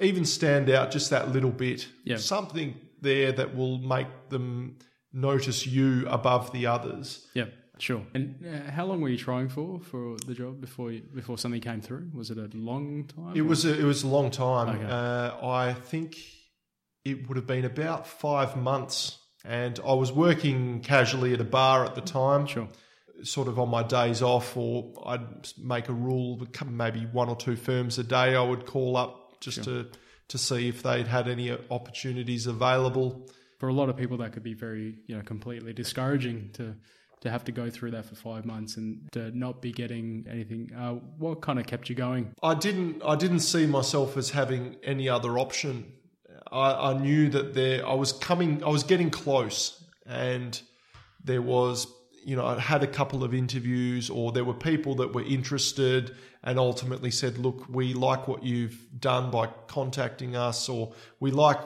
even 0.00 0.24
stand 0.24 0.70
out 0.70 0.90
just 0.90 1.10
that 1.10 1.30
little 1.32 1.50
bit. 1.50 1.88
Yeah. 2.04 2.16
Something 2.16 2.76
there 3.00 3.32
that 3.32 3.56
will 3.56 3.78
make 3.78 4.08
them 4.28 4.78
notice 5.12 5.66
you 5.66 6.06
above 6.08 6.52
the 6.52 6.66
others. 6.66 7.26
Yeah. 7.34 7.46
Sure. 7.78 8.02
And 8.12 8.44
uh, 8.44 8.70
how 8.72 8.86
long 8.86 9.00
were 9.00 9.08
you 9.08 9.16
trying 9.16 9.48
for 9.48 9.78
for 9.80 10.16
the 10.26 10.34
job 10.34 10.60
before 10.60 10.90
you, 10.90 11.02
before 11.14 11.38
something 11.38 11.60
came 11.60 11.80
through? 11.80 12.10
Was 12.12 12.30
it 12.30 12.36
a 12.38 12.50
long 12.54 13.04
time? 13.04 13.36
It 13.36 13.40
or- 13.40 13.44
was 13.44 13.64
a, 13.64 13.78
it 13.78 13.84
was 13.84 14.02
a 14.02 14.08
long 14.08 14.30
time. 14.32 14.68
Okay. 14.76 14.84
Uh, 14.84 15.46
I 15.46 15.74
think 15.74 16.16
it 17.04 17.28
would 17.28 17.36
have 17.36 17.46
been 17.46 17.64
about 17.64 18.06
five 18.08 18.56
months, 18.56 19.18
and 19.44 19.78
I 19.86 19.92
was 19.94 20.10
working 20.10 20.80
casually 20.80 21.32
at 21.34 21.40
a 21.40 21.44
bar 21.44 21.84
at 21.84 21.94
the 21.94 22.00
time. 22.00 22.46
Sure. 22.46 22.68
Sort 23.22 23.46
of 23.46 23.58
on 23.60 23.68
my 23.68 23.84
days 23.84 24.22
off, 24.22 24.56
or 24.56 24.92
I'd 25.06 25.48
make 25.56 25.88
a 25.88 25.92
rule, 25.92 26.44
maybe 26.66 27.06
one 27.12 27.28
or 27.28 27.36
two 27.36 27.54
firms 27.56 27.98
a 27.98 28.04
day. 28.04 28.34
I 28.34 28.42
would 28.42 28.66
call 28.66 28.96
up 28.96 29.40
just 29.40 29.64
to 29.64 29.86
to 30.28 30.38
see 30.38 30.68
if 30.68 30.82
they'd 30.82 31.06
had 31.06 31.28
any 31.28 31.56
opportunities 31.70 32.46
available. 32.46 33.28
For 33.58 33.68
a 33.68 33.72
lot 33.72 33.88
of 33.88 33.96
people, 33.96 34.18
that 34.18 34.32
could 34.32 34.42
be 34.42 34.54
very 34.54 34.98
you 35.06 35.16
know 35.16 35.22
completely 35.22 35.72
discouraging 35.72 36.50
to 36.54 36.76
to 37.20 37.30
have 37.30 37.44
to 37.44 37.52
go 37.52 37.68
through 37.68 37.90
that 37.92 38.04
for 38.04 38.14
five 38.14 38.44
months 38.44 38.76
and 38.76 39.10
to 39.12 39.36
not 39.36 39.60
be 39.60 39.72
getting 39.72 40.26
anything. 40.30 40.70
Uh, 40.76 40.92
what 41.18 41.40
kind 41.40 41.58
of 41.58 41.66
kept 41.66 41.88
you 41.88 41.96
going? 41.96 42.32
I 42.42 42.54
didn't 42.54 43.02
I 43.04 43.16
didn't 43.16 43.40
see 43.40 43.66
myself 43.66 44.16
as 44.16 44.30
having 44.30 44.76
any 44.82 45.08
other 45.08 45.38
option. 45.38 45.92
I, 46.50 46.90
I 46.90 46.98
knew 46.98 47.28
that 47.30 47.54
there 47.54 47.86
I 47.86 47.94
was 47.94 48.12
coming 48.12 48.62
I 48.62 48.68
was 48.68 48.84
getting 48.84 49.10
close 49.10 49.84
and 50.06 50.60
there 51.22 51.42
was 51.42 51.86
you 52.28 52.36
know 52.36 52.46
I 52.46 52.60
had 52.60 52.82
a 52.82 52.86
couple 52.86 53.24
of 53.24 53.32
interviews 53.32 54.10
or 54.10 54.32
there 54.32 54.44
were 54.44 54.60
people 54.72 54.96
that 54.96 55.14
were 55.14 55.22
interested 55.22 56.14
and 56.44 56.58
ultimately 56.58 57.10
said 57.10 57.38
look 57.38 57.64
we 57.70 57.94
like 57.94 58.28
what 58.28 58.42
you've 58.42 58.78
done 59.00 59.30
by 59.30 59.46
contacting 59.66 60.36
us 60.36 60.68
or 60.68 60.92
we 61.20 61.30
like 61.30 61.58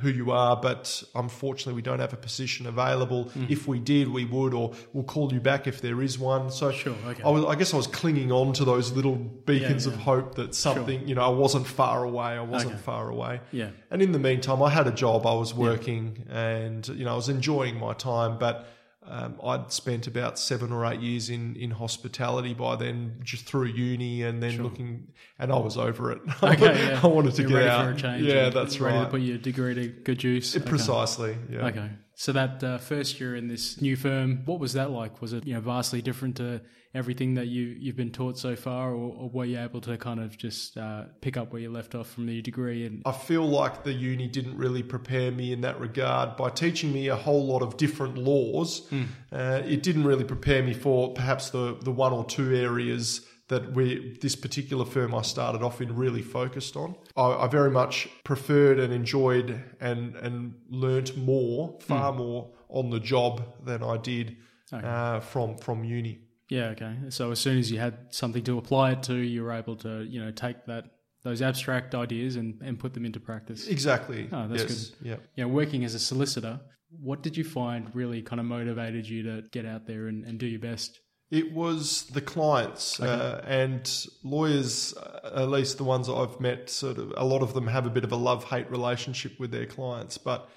who 0.00 0.08
you 0.08 0.30
are 0.30 0.56
but 0.56 1.02
unfortunately 1.14 1.74
we 1.74 1.82
don't 1.82 2.00
have 2.00 2.14
a 2.14 2.16
position 2.16 2.66
available 2.66 3.24
hmm. 3.24 3.44
if 3.50 3.68
we 3.68 3.78
did 3.78 4.08
we 4.08 4.24
would 4.24 4.54
or 4.54 4.72
we'll 4.94 5.04
call 5.04 5.32
you 5.32 5.38
back 5.38 5.66
if 5.66 5.82
there 5.82 6.00
is 6.02 6.18
one 6.18 6.50
so 6.50 6.72
Sure, 6.72 6.96
okay. 7.08 7.22
I 7.22 7.28
was 7.28 7.44
I 7.44 7.54
guess 7.54 7.74
I 7.74 7.76
was 7.76 7.86
clinging 7.86 8.32
on 8.32 8.54
to 8.54 8.64
those 8.64 8.92
little 8.92 9.16
beacons 9.16 9.86
Yeah, 9.86 9.92
of 9.92 9.98
hope 10.00 10.34
that 10.36 10.54
something, 10.54 11.06
you 11.06 11.14
know, 11.14 11.22
I 11.22 11.28
wasn't 11.28 11.66
far 11.66 12.04
away. 12.04 12.24
I 12.24 12.40
wasn't 12.40 12.72
Okay. 12.72 12.82
far 12.82 13.08
away. 13.08 13.40
Yeah. 13.52 13.70
And 13.90 14.02
in 14.02 14.12
the 14.12 14.18
meantime, 14.18 14.62
I 14.62 14.70
had 14.70 14.86
a 14.86 14.92
job. 14.92 15.26
I 15.26 15.34
was 15.34 15.54
working, 15.54 16.26
and 16.28 16.86
you 16.88 17.04
know, 17.04 17.12
I 17.12 17.16
was 17.16 17.28
enjoying 17.28 17.78
my 17.78 17.94
time. 17.94 18.38
But 18.38 18.66
um, 19.08 19.40
I'd 19.42 19.72
spent 19.72 20.06
about 20.06 20.38
seven 20.38 20.72
or 20.72 20.84
eight 20.86 21.00
years 21.00 21.30
in 21.30 21.56
in 21.56 21.70
hospitality 21.70 22.54
by 22.54 22.76
then, 22.76 23.20
just 23.22 23.44
through 23.46 23.66
uni, 23.66 24.22
and 24.22 24.42
then 24.42 24.62
looking, 24.62 25.08
and 25.38 25.52
I 25.52 25.58
was 25.58 25.76
over 25.76 26.12
it. 26.12 26.20
Okay, 26.42 26.88
yeah. 26.88 27.00
I 27.02 27.06
wanted 27.06 27.34
to 27.36 27.42
You're 27.42 27.60
get 27.60 27.68
out. 27.68 27.84
for 27.84 27.92
a 27.92 27.96
change. 27.96 28.24
Yeah, 28.24 28.48
that's 28.50 28.78
ready 28.80 28.96
right. 28.96 29.04
to 29.04 29.10
put 29.10 29.20
your 29.20 29.38
degree 29.38 29.74
to 29.74 29.88
good 29.88 30.22
use. 30.22 30.56
Okay. 30.56 30.64
Precisely. 30.68 31.36
Yeah. 31.50 31.66
Okay. 31.66 31.90
So 32.18 32.32
that 32.32 32.64
uh, 32.64 32.78
first 32.78 33.20
year 33.20 33.36
in 33.36 33.46
this 33.46 33.78
new 33.78 33.94
firm, 33.94 34.40
what 34.46 34.58
was 34.58 34.72
that 34.72 34.90
like? 34.90 35.20
Was 35.20 35.34
it 35.34 35.46
you 35.46 35.52
know 35.52 35.60
vastly 35.60 36.00
different 36.00 36.36
to 36.36 36.62
everything 36.94 37.34
that 37.34 37.48
you 37.48 37.76
you've 37.78 37.94
been 37.94 38.10
taught 38.10 38.38
so 38.38 38.56
far, 38.56 38.92
or, 38.92 39.14
or 39.14 39.28
were 39.28 39.44
you 39.44 39.58
able 39.58 39.82
to 39.82 39.98
kind 39.98 40.18
of 40.18 40.38
just 40.38 40.78
uh, 40.78 41.04
pick 41.20 41.36
up 41.36 41.52
where 41.52 41.60
you 41.60 41.70
left 41.70 41.94
off 41.94 42.08
from 42.08 42.24
the 42.24 42.40
degree? 42.40 42.86
And 42.86 43.02
I 43.04 43.12
feel 43.12 43.46
like 43.46 43.84
the 43.84 43.92
uni 43.92 44.28
didn't 44.28 44.56
really 44.56 44.82
prepare 44.82 45.30
me 45.30 45.52
in 45.52 45.60
that 45.60 45.78
regard 45.78 46.38
by 46.38 46.48
teaching 46.48 46.90
me 46.90 47.08
a 47.08 47.16
whole 47.16 47.44
lot 47.46 47.60
of 47.60 47.76
different 47.76 48.16
laws. 48.16 48.90
Uh, 49.30 49.60
it 49.66 49.82
didn't 49.82 50.04
really 50.04 50.24
prepare 50.24 50.62
me 50.62 50.72
for 50.72 51.12
perhaps 51.12 51.50
the, 51.50 51.76
the 51.82 51.92
one 51.92 52.14
or 52.14 52.24
two 52.24 52.56
areas 52.56 53.26
that 53.48 53.72
we 53.72 54.16
this 54.20 54.34
particular 54.34 54.84
firm 54.84 55.14
I 55.14 55.22
started 55.22 55.62
off 55.62 55.80
in 55.80 55.94
really 55.94 56.22
focused 56.22 56.76
on. 56.76 56.96
I, 57.16 57.44
I 57.44 57.48
very 57.48 57.70
much 57.70 58.08
preferred 58.24 58.78
and 58.78 58.92
enjoyed 58.92 59.62
and 59.80 60.16
and 60.16 60.54
learnt 60.68 61.16
more, 61.16 61.78
far 61.80 62.12
more 62.12 62.50
on 62.68 62.90
the 62.90 63.00
job 63.00 63.42
than 63.64 63.82
I 63.82 63.96
did 63.96 64.36
uh, 64.72 65.20
from 65.20 65.56
from 65.58 65.84
uni. 65.84 66.20
yeah, 66.48 66.66
okay. 66.68 66.96
So 67.10 67.30
as 67.30 67.38
soon 67.38 67.58
as 67.58 67.70
you 67.70 67.78
had 67.78 67.98
something 68.10 68.42
to 68.44 68.58
apply 68.58 68.92
it 68.92 69.02
to, 69.04 69.14
you 69.14 69.42
were 69.42 69.52
able 69.52 69.76
to 69.76 70.04
you 70.04 70.20
know 70.20 70.30
take 70.32 70.66
that 70.66 70.84
those 71.22 71.42
abstract 71.42 71.94
ideas 71.94 72.36
and, 72.36 72.60
and 72.62 72.78
put 72.78 72.94
them 72.94 73.04
into 73.04 73.18
practice. 73.18 73.66
Exactly. 73.66 74.28
Oh, 74.30 74.46
that's 74.46 74.62
yes. 74.62 74.92
Yeah. 75.02 75.16
You 75.34 75.44
know, 75.44 75.48
working 75.48 75.84
as 75.84 75.94
a 75.94 75.98
solicitor, 75.98 76.60
what 77.00 77.22
did 77.22 77.36
you 77.36 77.42
find 77.42 77.92
really 77.94 78.22
kind 78.22 78.38
of 78.38 78.46
motivated 78.46 79.08
you 79.08 79.24
to 79.24 79.42
get 79.50 79.66
out 79.66 79.86
there 79.86 80.06
and, 80.06 80.24
and 80.24 80.38
do 80.38 80.46
your 80.46 80.60
best? 80.60 81.00
It 81.30 81.52
was 81.52 82.04
the 82.04 82.20
clients 82.20 83.00
uh, 83.00 83.42
and 83.46 83.90
lawyers, 84.22 84.94
uh, 84.96 85.32
at 85.42 85.48
least 85.48 85.76
the 85.76 85.84
ones 85.84 86.08
I've 86.08 86.38
met. 86.40 86.70
Sort 86.70 86.98
of, 86.98 87.12
a 87.16 87.24
lot 87.24 87.42
of 87.42 87.52
them 87.52 87.66
have 87.66 87.84
a 87.84 87.90
bit 87.90 88.04
of 88.04 88.12
a 88.12 88.16
love-hate 88.16 88.70
relationship 88.70 89.40
with 89.40 89.50
their 89.50 89.66
clients, 89.66 90.18
but 90.18 90.48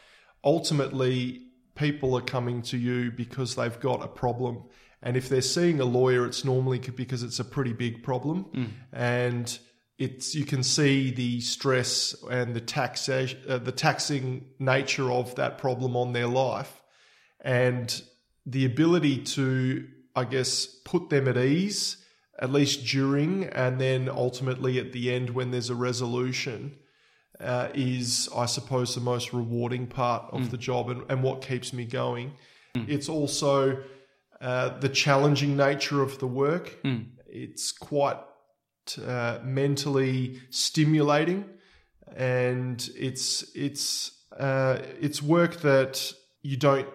ultimately, 0.43 1.47
people 1.75 2.15
are 2.15 2.21
coming 2.21 2.61
to 2.61 2.77
you 2.77 3.09
because 3.09 3.55
they've 3.55 3.79
got 3.79 4.03
a 4.03 4.07
problem, 4.07 4.63
and 5.01 5.17
if 5.17 5.27
they're 5.27 5.41
seeing 5.41 5.79
a 5.79 5.85
lawyer, 5.85 6.25
it's 6.25 6.45
normally 6.45 6.77
because 6.77 7.23
it's 7.23 7.39
a 7.39 7.45
pretty 7.45 7.73
big 7.73 8.03
problem, 8.03 8.45
and 8.93 9.57
it's 9.97 10.35
you 10.35 10.45
can 10.45 10.61
see 10.61 11.09
the 11.09 11.41
stress 11.41 12.13
and 12.29 12.53
the 12.53 12.61
tax 12.61 13.09
uh, 13.09 13.27
the 13.47 13.71
taxing 13.71 14.45
nature 14.59 15.11
of 15.11 15.33
that 15.35 15.57
problem 15.57 15.97
on 15.97 16.13
their 16.13 16.27
life, 16.27 16.81
and 17.41 18.03
the 18.45 18.65
ability 18.65 19.23
to 19.23 19.87
I 20.15 20.25
guess, 20.25 20.65
put 20.65 21.09
them 21.09 21.27
at 21.27 21.37
ease, 21.37 21.97
at 22.39 22.51
least 22.51 22.85
during 22.85 23.45
and 23.45 23.79
then 23.79 24.09
ultimately 24.09 24.79
at 24.79 24.91
the 24.91 25.13
end 25.13 25.29
when 25.29 25.51
there's 25.51 25.69
a 25.69 25.75
resolution, 25.75 26.75
uh, 27.39 27.69
is, 27.73 28.29
I 28.35 28.45
suppose, 28.45 28.95
the 28.95 29.01
most 29.01 29.33
rewarding 29.33 29.87
part 29.87 30.25
of 30.33 30.51
the 30.51 30.57
job 30.57 30.89
and, 30.89 31.03
and 31.09 31.23
what 31.23 31.41
keeps 31.41 31.71
me 31.73 31.85
going. 31.85 32.33
It's 32.87 33.09
also 33.09 33.79
uh, 34.41 34.77
the 34.79 34.89
challenging 34.89 35.57
nature 35.57 36.01
of 36.01 36.19
the 36.19 36.27
work. 36.27 36.77
It's 37.27 37.71
quite 37.71 38.17
uh, 39.05 39.39
mentally 39.43 40.39
stimulating, 40.49 41.45
and 42.15 42.89
it's 42.95 43.43
it's 43.55 44.11
uh, 44.37 44.79
it's 44.99 45.21
work 45.21 45.61
that 45.61 46.13
you 46.41 46.57
don't 46.57 46.87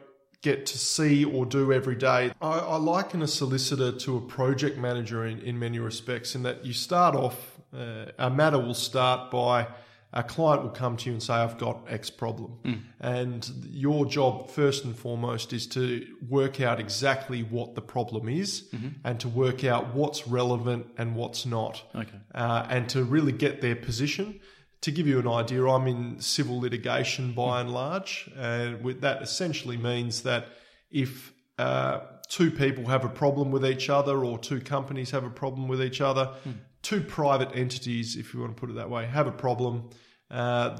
get 0.44 0.66
to 0.66 0.78
see 0.78 1.24
or 1.24 1.46
do 1.46 1.72
every 1.72 1.96
day. 1.96 2.30
I, 2.40 2.58
I 2.74 2.76
liken 2.76 3.22
a 3.22 3.26
solicitor 3.26 3.90
to 4.04 4.18
a 4.18 4.20
project 4.20 4.76
manager 4.76 5.26
in, 5.26 5.40
in 5.40 5.58
many 5.58 5.78
respects, 5.78 6.34
in 6.34 6.42
that 6.42 6.66
you 6.66 6.74
start 6.74 7.14
off, 7.16 7.58
uh, 7.74 8.12
a 8.18 8.30
matter 8.30 8.58
will 8.58 8.74
start 8.90 9.30
by 9.30 9.66
a 10.12 10.22
client 10.22 10.62
will 10.62 10.70
come 10.70 10.96
to 10.96 11.06
you 11.06 11.12
and 11.12 11.22
say, 11.22 11.34
I've 11.34 11.58
got 11.58 11.76
X 11.88 12.08
problem. 12.08 12.52
Mm. 12.64 12.80
And 13.00 13.50
your 13.70 14.06
job, 14.06 14.48
first 14.50 14.84
and 14.84 14.94
foremost, 14.96 15.52
is 15.52 15.66
to 15.68 16.06
work 16.28 16.60
out 16.60 16.78
exactly 16.78 17.42
what 17.42 17.74
the 17.74 17.82
problem 17.82 18.28
is 18.28 18.68
Mm-hmm. 18.74 18.88
and 19.02 19.18
to 19.20 19.28
work 19.28 19.64
out 19.64 19.94
what's 19.94 20.28
relevant 20.28 20.86
and 20.98 21.16
what's 21.16 21.44
not. 21.46 21.82
Okay. 21.94 22.18
Uh, 22.34 22.66
and 22.70 22.88
to 22.90 23.02
really 23.02 23.32
get 23.32 23.60
their 23.60 23.76
position. 23.76 24.40
To 24.84 24.90
give 24.90 25.06
you 25.06 25.18
an 25.18 25.26
idea, 25.26 25.66
I'm 25.66 25.86
in 25.86 26.20
civil 26.20 26.60
litigation 26.60 27.32
by 27.32 27.62
and 27.62 27.72
large, 27.72 28.30
and 28.36 28.84
with 28.84 29.00
that 29.00 29.22
essentially 29.22 29.78
means 29.78 30.24
that 30.24 30.48
if 30.90 31.32
uh, 31.56 32.00
two 32.28 32.50
people 32.50 32.84
have 32.88 33.02
a 33.02 33.08
problem 33.08 33.50
with 33.50 33.64
each 33.64 33.88
other, 33.88 34.22
or 34.22 34.38
two 34.38 34.60
companies 34.60 35.10
have 35.10 35.24
a 35.24 35.30
problem 35.30 35.68
with 35.68 35.82
each 35.82 36.02
other, 36.02 36.34
two 36.82 37.00
private 37.00 37.48
entities, 37.54 38.14
if 38.16 38.34
you 38.34 38.40
want 38.40 38.54
to 38.54 38.60
put 38.60 38.68
it 38.68 38.76
that 38.76 38.90
way, 38.90 39.06
have 39.06 39.26
a 39.26 39.32
problem, 39.32 39.88
uh, 40.30 40.76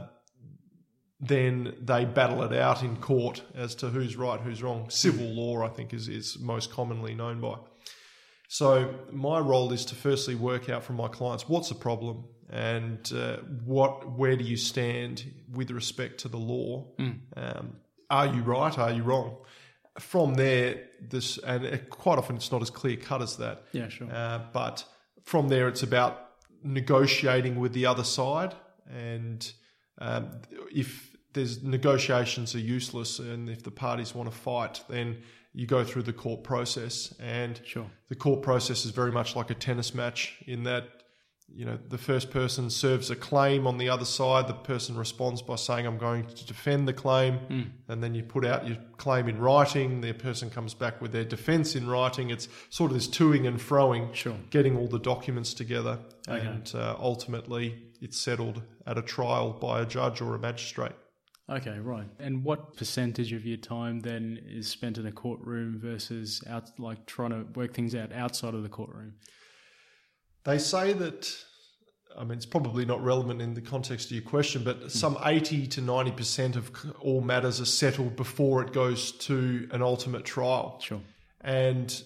then 1.19 1.75
they 1.81 2.05
battle 2.05 2.43
it 2.43 2.53
out 2.53 2.83
in 2.83 2.99
court 2.99 3.43
as 3.55 3.75
to 3.77 3.89
who's 3.89 4.17
right, 4.17 4.39
who's 4.39 4.63
wrong. 4.63 4.91
Civil 4.91 5.29
law, 5.29 5.65
I 5.65 5.71
think, 5.71 5.95
is, 5.95 6.09
is 6.09 6.39
most 6.39 6.71
commonly 6.71 7.15
known 7.15 7.41
by. 7.41 7.57
So 8.49 8.95
my 9.11 9.39
role 9.39 9.73
is 9.73 9.87
to 9.87 9.95
firstly 9.95 10.35
work 10.35 10.69
out 10.69 10.85
from 10.85 10.97
my 10.97 11.09
clients 11.09 11.49
what's 11.49 11.71
the 11.71 11.75
problem 11.75 12.25
and 12.55 13.13
uh, 13.13 13.39
what 13.65 14.09
where 14.17 14.37
do 14.37 14.45
you 14.45 14.57
stand 14.57 15.25
with 15.53 15.71
respect 15.73 16.19
to 16.21 16.29
the 16.29 16.37
law. 16.37 16.87
Um, 17.37 17.77
are 18.09 18.27
you 18.27 18.43
right? 18.43 18.79
Are 18.79 18.93
you 18.93 19.03
wrong? 19.03 19.37
From 19.99 20.35
there, 20.35 20.85
this 21.01 21.39
and 21.39 21.65
it, 21.65 21.91
quite 21.91 22.17
often 22.19 22.37
it's 22.37 22.53
not 22.53 22.63
as 22.63 22.71
clear 22.71 22.97
cut 22.97 23.23
as 23.23 23.37
that. 23.39 23.65
Yeah, 23.73 23.89
sure. 23.89 24.09
Uh, 24.13 24.41
but 24.53 24.85
from 25.25 25.49
there, 25.49 25.67
it's 25.69 25.83
about 25.83 26.31
negotiating 26.63 27.59
with 27.59 27.73
the 27.73 27.87
other 27.87 28.05
side, 28.05 28.55
and 28.89 29.53
um, 29.99 30.29
if 30.73 31.17
there's 31.33 31.63
negotiations 31.63 32.55
are 32.55 32.61
useless, 32.61 33.19
and 33.19 33.51
if 33.51 33.65
the 33.65 33.71
parties 33.73 34.15
want 34.15 34.31
to 34.31 34.37
fight, 34.37 34.81
then 34.89 35.23
you 35.53 35.67
go 35.67 35.83
through 35.85 36.03
the 36.03 36.13
court 36.13 36.45
process, 36.45 37.13
and 37.21 37.61
Sure. 37.65 37.87
the 38.09 38.15
court 38.17 38.43
process 38.43 38.85
is 38.85 38.93
very 38.93 39.11
much 39.13 39.35
like 39.35 39.51
a 39.51 39.55
tennis 39.55 39.93
match 39.95 40.37
in 40.47 40.63
that 40.65 40.94
you 41.57 41.65
know 41.65 41.79
the 41.89 41.99
first 41.99 42.31
person 42.31 42.69
serves 42.69 43.11
a 43.11 43.17
claim 43.17 43.67
on 43.67 43.79
the 43.79 43.89
other 43.89 44.05
side 44.05 44.49
the 44.49 44.55
person 44.55 44.97
responds 44.97 45.41
by 45.43 45.55
saying 45.55 45.87
i'm 45.87 45.99
going 45.99 46.25
to 46.27 46.45
defend 46.47 46.89
the 46.89 46.93
claim 46.93 47.35
Hmm. 47.39 47.63
and 47.89 48.03
then 48.03 48.15
you 48.15 48.23
put 48.25 48.45
out 48.45 48.67
your 48.67 48.77
claim 48.97 49.29
in 49.29 49.39
writing 49.39 50.01
the 50.01 50.13
person 50.13 50.51
comes 50.51 50.75
back 50.75 51.01
with 51.01 51.13
their 51.13 51.25
defense 51.25 51.77
in 51.77 51.87
writing 51.89 52.31
it's 52.31 52.49
sort 52.71 52.91
of 52.91 52.97
this 52.97 53.09
toing 53.09 53.47
and 53.47 53.59
froing 53.61 54.13
Sure. 54.15 54.37
getting 54.51 54.77
all 54.77 54.89
the 54.89 54.99
documents 54.99 55.55
together 55.55 55.99
Okay. 56.29 56.45
and 56.47 56.73
uh, 56.75 56.97
ultimately 56.99 57.83
it's 58.01 58.19
settled 58.19 58.63
at 58.87 58.99
a 58.99 59.03
trial 59.03 59.53
by 59.53 59.81
a 59.81 59.87
judge 59.87 60.21
or 60.21 60.35
a 60.35 60.39
magistrate 60.39 60.93
Okay, 61.51 61.79
right. 61.79 62.07
And 62.19 62.43
what 62.43 62.75
percentage 62.75 63.35
of 63.35 63.45
your 63.45 63.59
time 63.59 64.01
then 64.01 64.41
is 64.47 64.67
spent 64.67 64.97
in 64.97 65.05
a 65.07 65.13
courtroom 65.13 65.79
versus 65.79 66.43
out, 66.49 66.71
like 66.79 67.05
trying 67.05 67.33
to 67.33 67.45
work 67.55 67.75
things 67.75 67.95
out 67.95 68.15
outside 68.15 68.55
of 68.55 68.63
the 68.63 68.71
courtroom? 68.71 69.13
They 70.45 70.59
say 70.59 70.93
that, 70.93 71.35
I 72.17 72.25
mean, 72.25 72.37
it's 72.37 72.47
probably 72.47 72.85
not 72.85 73.03
relevant 73.03 73.41
in 73.41 73.55
the 73.55 73.61
context 73.61 74.07
of 74.07 74.13
your 74.13 74.23
question, 74.23 74.63
but 74.63 74.93
some 74.93 75.19
80 75.25 75.67
to 75.69 75.81
90% 75.81 76.57
of 76.57 76.71
all 77.01 77.21
matters 77.21 77.61
are 77.61 77.67
settled 77.67 78.17
before 78.17 78.63
it 78.63 78.73
goes 78.73 79.13
to 79.13 79.69
an 79.73 79.83
ultimate 79.83 80.25
trial. 80.25 80.79
Sure. 80.81 81.01
And 81.41 82.03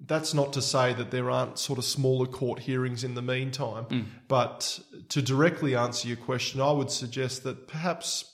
that's 0.00 0.34
not 0.34 0.52
to 0.52 0.62
say 0.62 0.92
that 0.94 1.10
there 1.10 1.30
aren't 1.30 1.58
sort 1.58 1.78
of 1.78 1.84
smaller 1.84 2.26
court 2.26 2.60
hearings 2.60 3.04
in 3.04 3.14
the 3.14 3.22
meantime. 3.22 3.86
But 4.28 4.80
to 5.10 5.22
directly 5.22 5.74
answer 5.74 6.08
your 6.08 6.16
question, 6.16 6.60
I 6.60 6.72
would 6.72 6.90
suggest 6.90 7.44
that 7.44 7.68
perhaps 7.68 8.30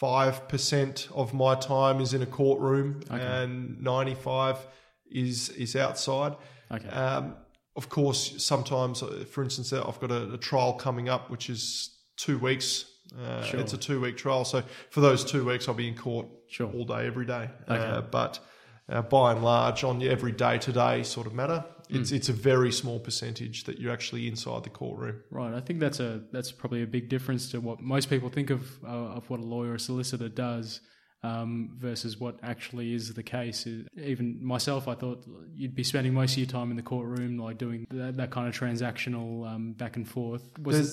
5% 0.00 1.12
of 1.12 1.34
my 1.34 1.54
time 1.54 2.00
is 2.00 2.14
in 2.14 2.22
a 2.22 2.26
courtroom 2.26 3.02
and 3.10 3.80
95 3.80 4.66
is 5.10 5.48
is 5.50 5.74
outside. 5.74 6.36
Okay. 6.70 6.88
Um, 6.88 7.36
of 7.78 7.88
course, 7.88 8.44
sometimes, 8.44 9.02
uh, 9.02 9.24
for 9.30 9.44
instance, 9.44 9.72
uh, 9.72 9.86
I've 9.88 10.00
got 10.00 10.10
a, 10.10 10.34
a 10.34 10.36
trial 10.36 10.72
coming 10.72 11.08
up, 11.08 11.30
which 11.30 11.48
is 11.48 11.96
two 12.16 12.36
weeks. 12.38 12.84
Uh, 13.18 13.42
Sure. 13.42 13.60
It's 13.60 13.72
a 13.72 13.78
two 13.78 14.00
week 14.00 14.16
trial. 14.18 14.44
So 14.44 14.62
for 14.90 15.00
those 15.00 15.24
two 15.24 15.44
weeks, 15.46 15.68
I'll 15.68 15.74
be 15.74 15.88
in 15.88 15.96
court 15.96 16.26
Sure. 16.48 16.70
all 16.74 16.84
day, 16.84 17.06
every 17.06 17.24
day. 17.24 17.48
Okay. 17.70 17.82
Uh, 17.82 18.00
but 18.02 18.40
uh, 18.88 19.02
by 19.02 19.32
and 19.32 19.42
large, 19.42 19.84
on 19.84 20.00
your 20.00 20.10
every 20.12 20.32
day 20.32 20.58
to 20.58 20.72
day 20.72 21.02
sort 21.04 21.26
of 21.26 21.32
matter, 21.34 21.64
it's 21.88 22.10
it's 22.12 22.28
a 22.28 22.32
very 22.32 22.72
small 22.72 22.98
percentage 22.98 23.64
that 23.64 23.78
you're 23.78 23.92
actually 23.92 24.26
inside 24.28 24.64
the 24.64 24.70
courtroom. 24.70 25.22
Right. 25.30 25.54
I 25.54 25.60
think 25.60 25.80
that's 25.80 26.00
a 26.00 26.20
that's 26.32 26.52
probably 26.52 26.82
a 26.82 26.86
big 26.86 27.08
difference 27.08 27.50
to 27.52 27.60
what 27.60 27.80
most 27.80 28.10
people 28.10 28.28
think 28.28 28.50
of 28.50 28.62
uh, 28.84 29.16
of 29.18 29.30
what 29.30 29.40
a 29.40 29.44
lawyer 29.44 29.72
or 29.74 29.78
solicitor 29.78 30.28
does 30.28 30.80
um, 31.22 31.70
versus 31.76 32.18
what 32.20 32.38
actually 32.42 32.94
is 32.94 33.12
the 33.14 33.22
case. 33.22 33.66
Even 34.00 34.44
myself, 34.44 34.86
I 34.86 34.94
thought 34.94 35.24
you'd 35.54 35.74
be 35.74 35.82
spending 35.82 36.14
most 36.14 36.32
of 36.32 36.38
your 36.38 36.46
time 36.46 36.70
in 36.70 36.76
the 36.76 36.82
courtroom, 36.82 37.38
like 37.38 37.58
doing 37.58 37.86
that, 37.90 38.16
that 38.16 38.30
kind 38.30 38.46
of 38.48 38.54
transactional 38.54 39.48
um, 39.48 39.72
back 39.72 39.96
and 39.96 40.08
forth. 40.08 40.42
It, 40.66 40.86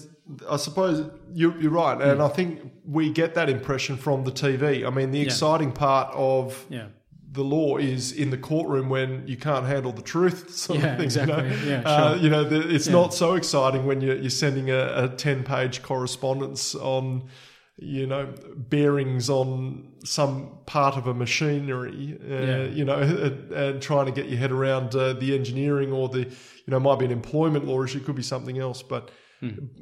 I 0.50 0.58
suppose 0.58 1.10
you're, 1.34 1.60
you're 1.62 1.72
right, 1.72 2.02
and 2.02 2.22
I 2.22 2.28
think 2.30 2.72
we 2.86 3.12
get 3.12 3.36
that 3.36 3.50
impression 3.50 3.98
from 3.98 4.24
the 4.24 4.32
TV. 4.32 4.86
I 4.86 4.90
mean, 4.90 5.12
the 5.12 5.22
exciting 5.22 5.72
part 5.72 6.12
of 6.16 6.66
yeah. 6.70 6.88
the 7.32 7.44
law 7.44 7.78
is 7.78 8.12
in 8.12 8.32
the 8.32 8.38
courtroom 8.38 8.90
when 8.90 9.28
you 9.28 9.38
can't 9.38 9.68
handle 9.68 9.92
the 9.92 10.02
truth. 10.02 10.50
Sort 10.56 10.80
Yeah, 10.80 10.86
of 10.88 10.98
thing, 10.98 11.06
exactly. 11.06 11.44
You 11.44 11.50
know, 11.50 11.66
Yeah, 11.66 11.82
uh, 11.82 12.16
you 12.16 12.30
know 12.32 12.44
the, 12.44 12.74
it's 12.74 12.88
Yeah. 12.88 12.94
not 12.94 13.14
so 13.14 13.36
exciting 13.36 13.86
when 13.86 14.02
you're, 14.02 14.16
you're 14.18 14.30
sending 14.32 14.72
a, 14.72 15.04
a 15.04 15.10
ten-page 15.10 15.84
correspondence 15.84 16.74
on, 16.74 17.30
you 17.78 18.08
know, 18.08 18.34
bearings 18.56 19.30
on 19.30 19.92
some 20.06 20.60
part 20.66 20.96
of 20.96 21.08
a 21.08 21.14
machinery. 21.14 22.18
Uh, 22.24 22.34
Yeah. 22.34 22.64
You 22.66 22.86
know, 22.86 22.96
and, 23.00 23.52
and 23.52 23.82
trying 23.82 24.06
to 24.06 24.12
get 24.12 24.30
your 24.30 24.40
head 24.40 24.52
around 24.52 24.96
uh, 24.96 25.14
the 25.14 25.36
engineering 25.36 25.92
or 25.92 26.08
the, 26.10 26.20
you 26.20 26.68
know, 26.68 26.80
might 26.80 27.00
be 27.00 27.06
an 27.06 27.12
employment 27.12 27.66
law 27.66 27.84
issue, 27.84 28.00
could 28.00 28.16
be 28.16 28.24
something 28.24 28.58
else, 28.60 28.82
but 28.82 29.12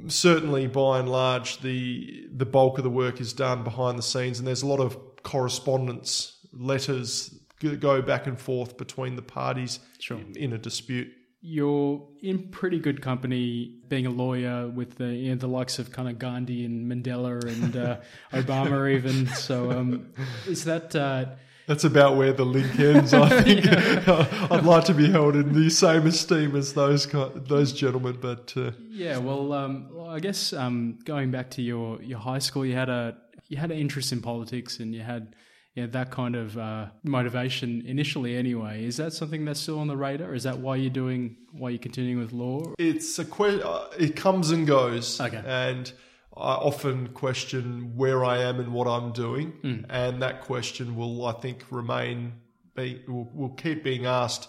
certainly 0.08 0.66
by 0.66 0.98
and 0.98 1.08
large 1.08 1.60
the 1.60 2.26
the 2.36 2.44
bulk 2.44 2.76
of 2.76 2.84
the 2.84 2.90
work 2.90 3.18
is 3.18 3.32
done 3.32 3.64
behind 3.64 3.96
the 3.96 4.02
scenes 4.02 4.38
and 4.38 4.46
there's 4.46 4.60
a 4.62 4.66
lot 4.66 4.78
of 4.80 4.98
correspondence 5.22 6.38
letters 6.52 7.34
go 7.80 8.02
back 8.02 8.26
and 8.26 8.38
forth 8.38 8.76
between 8.76 9.16
the 9.16 9.22
parties 9.22 9.78
Sure. 10.00 10.20
in 10.36 10.52
a 10.52 10.58
dispute 10.58 11.08
You're 11.46 12.02
in 12.22 12.48
pretty 12.48 12.78
good 12.78 13.02
company 13.02 13.74
being 13.88 14.06
a 14.06 14.10
lawyer 14.10 14.66
with 14.66 14.96
the 14.96 15.08
you 15.12 15.28
know, 15.30 15.36
the 15.36 15.46
likes 15.46 15.78
of 15.78 15.92
kind 15.92 16.08
of 16.08 16.18
Gandhi 16.18 16.64
and 16.64 16.90
Mandela 16.90 17.44
and 17.44 17.76
uh, 17.76 17.96
Obama 18.32 18.90
even. 18.94 19.26
So 19.26 19.70
um, 19.70 20.06
is 20.46 20.64
that 20.64 20.96
uh, 20.96 21.26
that's 21.66 21.84
about 21.84 22.16
where 22.16 22.32
the 22.32 22.44
link 22.44 22.78
ends 22.78 23.14
i 23.14 23.42
think 23.42 23.66
i'd 24.52 24.64
like 24.64 24.84
to 24.84 24.92
be 24.92 25.10
held 25.10 25.34
in 25.34 25.54
the 25.54 25.70
same 25.70 26.06
esteem 26.06 26.54
as 26.54 26.74
those 26.74 27.06
those 27.06 27.72
gentlemen 27.72 28.18
but 28.20 28.52
uh, 28.56 28.72
Yeah, 28.90 29.18
well, 29.18 29.52
um, 29.52 29.88
well, 29.90 30.08
I 30.08 30.20
guess 30.20 30.52
um, 30.52 30.98
going 31.04 31.30
back 31.32 31.50
to 31.52 31.62
your, 31.62 32.00
your 32.00 32.20
high 32.20 32.38
school, 32.38 32.64
you 32.64 32.74
had 32.74 32.88
a 32.88 33.16
you 33.48 33.56
had 33.56 33.70
an 33.70 33.78
interest 33.78 34.12
in 34.12 34.22
politics, 34.22 34.78
and 34.78 34.94
you 34.94 35.02
had 35.02 35.34
yeah 35.74 35.86
that 35.86 36.10
kind 36.10 36.36
of 36.36 36.56
uh, 36.56 36.86
motivation 37.02 37.82
initially. 37.86 38.36
Anyway, 38.36 38.84
is 38.84 38.96
that 38.98 39.12
something 39.12 39.44
that's 39.44 39.60
still 39.60 39.78
on 39.80 39.88
the 39.88 39.96
radar? 39.96 40.34
Is 40.34 40.44
that 40.44 40.58
why 40.58 40.76
you're 40.76 40.90
doing 40.90 41.36
why 41.52 41.70
you're 41.70 41.78
continuing 41.78 42.18
with 42.18 42.32
law? 42.32 42.62
it's 42.78 43.18
a 43.18 43.24
que- 43.24 43.62
uh, 43.62 43.88
it 43.98 44.16
comes 44.16 44.50
and 44.50 44.66
goes 44.66 45.20
Okay. 45.20 45.42
and 45.44 45.92
I 46.36 46.54
often 46.54 47.08
question 47.08 47.92
where 47.96 48.24
I 48.24 48.38
am 48.38 48.58
and 48.58 48.72
what 48.72 48.88
I'm 48.88 49.12
doing, 49.12 49.52
Hmm. 49.62 49.80
and 49.88 50.20
that 50.22 50.40
question 50.40 50.96
will, 50.96 51.24
I 51.26 51.32
think, 51.32 51.64
remain 51.70 52.32
be, 52.74 53.02
will, 53.06 53.30
will 53.32 53.50
keep 53.50 53.84
being 53.84 54.04
asked 54.04 54.48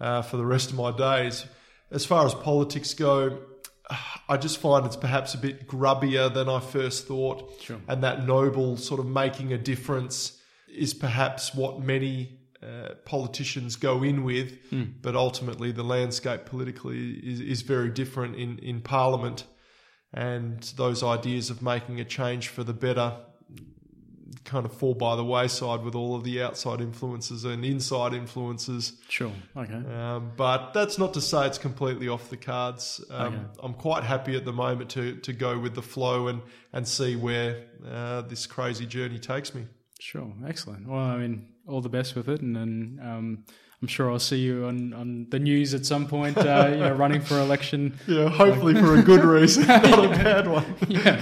uh, 0.00 0.20
for 0.20 0.36
the 0.36 0.44
rest 0.44 0.68
of 0.70 0.76
my 0.76 0.90
days. 0.94 1.46
As 1.90 2.04
far 2.04 2.26
as 2.26 2.34
politics 2.34 2.92
go, 2.92 3.38
I 4.28 4.36
just 4.36 4.58
find 4.58 4.84
it's 4.84 4.96
perhaps 4.96 5.32
a 5.32 5.38
bit 5.38 5.66
grubbier 5.66 6.32
than 6.32 6.46
I 6.48 6.60
first 6.60 7.06
thought, 7.06 7.50
Sure. 7.62 7.80
and 7.88 8.02
that 8.02 8.26
noble 8.26 8.76
sort 8.76 9.00
of 9.00 9.06
making 9.06 9.50
a 9.54 9.58
difference 9.58 10.38
is 10.74 10.94
perhaps 10.94 11.54
what 11.54 11.80
many. 11.80 12.38
Uh, 12.62 12.94
politicians 13.04 13.76
go 13.76 14.02
in 14.02 14.24
with, 14.24 14.56
but 15.02 15.14
ultimately 15.14 15.70
the 15.70 15.82
landscape 15.82 16.46
politically 16.46 17.10
is, 17.12 17.38
is 17.38 17.60
very 17.60 17.90
different 17.90 18.36
in, 18.36 18.58
in 18.60 18.80
Parliament 18.80 19.44
and 20.14 20.62
those 20.78 21.02
ideas 21.02 21.50
of 21.50 21.60
making 21.60 22.00
a 22.00 22.06
change 22.06 22.48
for 22.48 22.64
the 22.64 22.72
better 22.72 23.18
kind 24.44 24.66
of 24.66 24.72
fall 24.72 24.94
by 24.94 25.16
the 25.16 25.24
wayside 25.24 25.82
with 25.82 25.94
all 25.94 26.14
of 26.16 26.24
the 26.24 26.42
outside 26.42 26.80
influences 26.80 27.44
and 27.44 27.64
inside 27.64 28.14
influences. 28.14 28.94
Sure. 29.08 29.32
Okay. 29.56 29.74
Um, 29.74 30.32
but 30.36 30.72
that's 30.72 30.98
not 30.98 31.14
to 31.14 31.20
say 31.20 31.46
it's 31.46 31.58
completely 31.58 32.08
off 32.08 32.30
the 32.30 32.36
cards. 32.36 33.04
Um, 33.10 33.34
Okay. 33.34 33.44
I'm 33.62 33.74
quite 33.74 34.04
happy 34.04 34.36
at 34.36 34.44
the 34.44 34.52
moment 34.52 34.90
to 34.90 35.16
to 35.16 35.32
go 35.32 35.58
with 35.58 35.74
the 35.74 35.82
flow 35.82 36.28
and 36.28 36.42
and 36.72 36.86
see 36.86 37.16
where 37.16 37.64
uh, 37.86 38.22
this 38.22 38.46
crazy 38.46 38.86
journey 38.86 39.18
takes 39.18 39.54
me. 39.54 39.66
Sure. 40.04 40.30
Excellent. 40.46 40.86
Well, 40.86 41.00
I 41.00 41.16
mean, 41.16 41.46
all 41.66 41.80
the 41.80 41.88
best 41.88 42.14
with 42.14 42.28
it, 42.28 42.42
and 42.42 42.54
then 42.54 43.00
um, 43.02 43.44
I'm 43.80 43.88
sure 43.88 44.10
I'll 44.10 44.18
see 44.18 44.36
you 44.36 44.66
on, 44.66 44.92
on 44.92 45.28
the 45.30 45.38
news 45.38 45.72
at 45.72 45.86
some 45.86 46.06
point. 46.06 46.36
Uh, 46.36 46.68
you 46.70 46.76
know, 46.76 46.92
running 46.92 47.22
for 47.22 47.40
election. 47.40 47.98
Yeah, 48.06 48.28
hopefully 48.28 48.74
for 48.74 48.96
a 48.98 49.02
good 49.02 49.24
reason, 49.24 49.66
not 49.66 50.04
a 50.04 50.08
bad 50.10 50.46
one. 50.46 50.76
Yeah. 50.88 51.16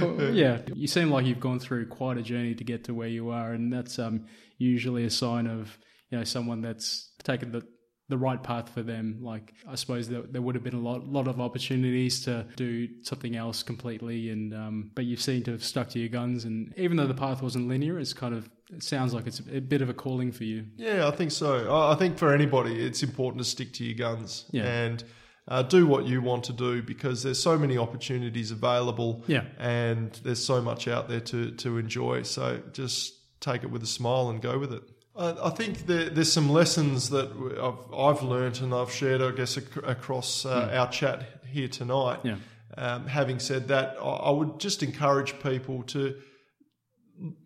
um, 0.00 0.16
well, 0.16 0.32
yeah. 0.32 0.60
You 0.72 0.86
seem 0.86 1.10
like 1.10 1.26
you've 1.26 1.40
gone 1.40 1.58
through 1.58 1.88
quite 1.88 2.18
a 2.18 2.22
journey 2.22 2.54
to 2.54 2.62
get 2.62 2.84
to 2.84 2.94
where 2.94 3.08
you 3.08 3.30
are, 3.30 3.52
and 3.52 3.72
that's 3.72 3.98
um, 3.98 4.26
usually 4.56 5.04
a 5.04 5.10
sign 5.10 5.48
of 5.48 5.76
you 6.10 6.18
know 6.18 6.24
someone 6.24 6.60
that's 6.60 7.10
taken 7.24 7.50
the 7.50 7.66
the 8.08 8.18
right 8.18 8.42
path 8.42 8.70
for 8.70 8.82
them. 8.82 9.18
Like 9.20 9.52
I 9.68 9.74
suppose 9.74 10.08
there, 10.08 10.22
there 10.22 10.40
would 10.42 10.54
have 10.54 10.64
been 10.64 10.74
a 10.74 10.80
lot 10.80 11.06
lot 11.06 11.28
of 11.28 11.40
opportunities 11.40 12.22
to 12.24 12.46
do 12.56 12.88
something 13.02 13.36
else 13.36 13.62
completely, 13.62 14.30
and 14.30 14.54
um, 14.54 14.90
but 14.94 15.04
you 15.04 15.16
seem 15.16 15.42
to 15.44 15.52
have 15.52 15.62
stuck 15.64 15.88
to 15.90 15.98
your 15.98 16.08
guns. 16.08 16.44
And 16.44 16.72
even 16.76 16.96
though 16.96 17.06
the 17.06 17.14
path 17.14 17.42
wasn't 17.42 17.68
linear, 17.68 17.98
it's 17.98 18.12
kind 18.14 18.34
of 18.34 18.48
it 18.70 18.82
sounds 18.82 19.14
like 19.14 19.26
it's 19.26 19.40
a 19.40 19.60
bit 19.60 19.82
of 19.82 19.88
a 19.88 19.94
calling 19.94 20.32
for 20.32 20.44
you. 20.44 20.64
Yeah, 20.76 21.08
I 21.08 21.10
think 21.10 21.30
so. 21.32 21.72
I 21.74 21.92
I 21.92 21.96
think 21.96 22.18
for 22.18 22.32
anybody, 22.32 22.84
it's 22.84 23.02
important 23.02 23.42
to 23.44 23.48
stick 23.48 23.72
to 23.74 23.84
your 23.84 23.96
guns 23.96 24.46
Yeah. 24.52 24.64
and 24.64 25.04
uh, 25.46 25.62
do 25.62 25.86
what 25.86 26.04
you 26.04 26.20
want 26.20 26.44
to 26.44 26.52
do 26.52 26.82
because 26.82 27.22
there's 27.22 27.42
so 27.42 27.56
many 27.58 27.78
opportunities 27.78 28.50
available. 28.50 29.22
Yeah. 29.26 29.44
and 29.58 30.12
there's 30.22 30.44
so 30.44 30.60
much 30.62 30.88
out 30.88 31.08
there 31.08 31.20
to 31.20 31.50
to 31.52 31.78
enjoy. 31.78 32.22
So 32.22 32.60
just 32.72 33.14
take 33.40 33.64
it 33.64 33.70
with 33.70 33.82
a 33.82 33.86
smile 33.86 34.30
and 34.30 34.40
go 34.42 34.58
with 34.58 34.72
it. 34.72 34.82
I 35.18 35.48
I 35.48 35.50
think 35.50 35.86
there, 35.86 36.08
there's 36.10 36.32
some 36.32 36.48
lessons 36.48 37.10
that 37.10 37.30
I've, 37.60 37.94
I've 37.94 38.22
learnt 38.22 38.60
and 38.60 38.72
I've 38.72 38.90
shared, 38.92 39.20
I 39.20 39.32
guess, 39.32 39.58
ac- 39.58 39.80
across 39.84 40.46
uh, 40.46 40.70
our 40.72 40.88
chat 40.90 41.42
here 41.46 41.68
tonight. 41.68 42.20
Yeah. 42.24 42.36
Um, 42.76 43.06
having 43.06 43.40
said 43.40 43.68
that, 43.68 43.96
I, 44.00 44.08
I 44.28 44.30
would 44.30 44.60
just 44.60 44.82
encourage 44.82 45.40
people 45.40 45.82
to, 45.84 46.14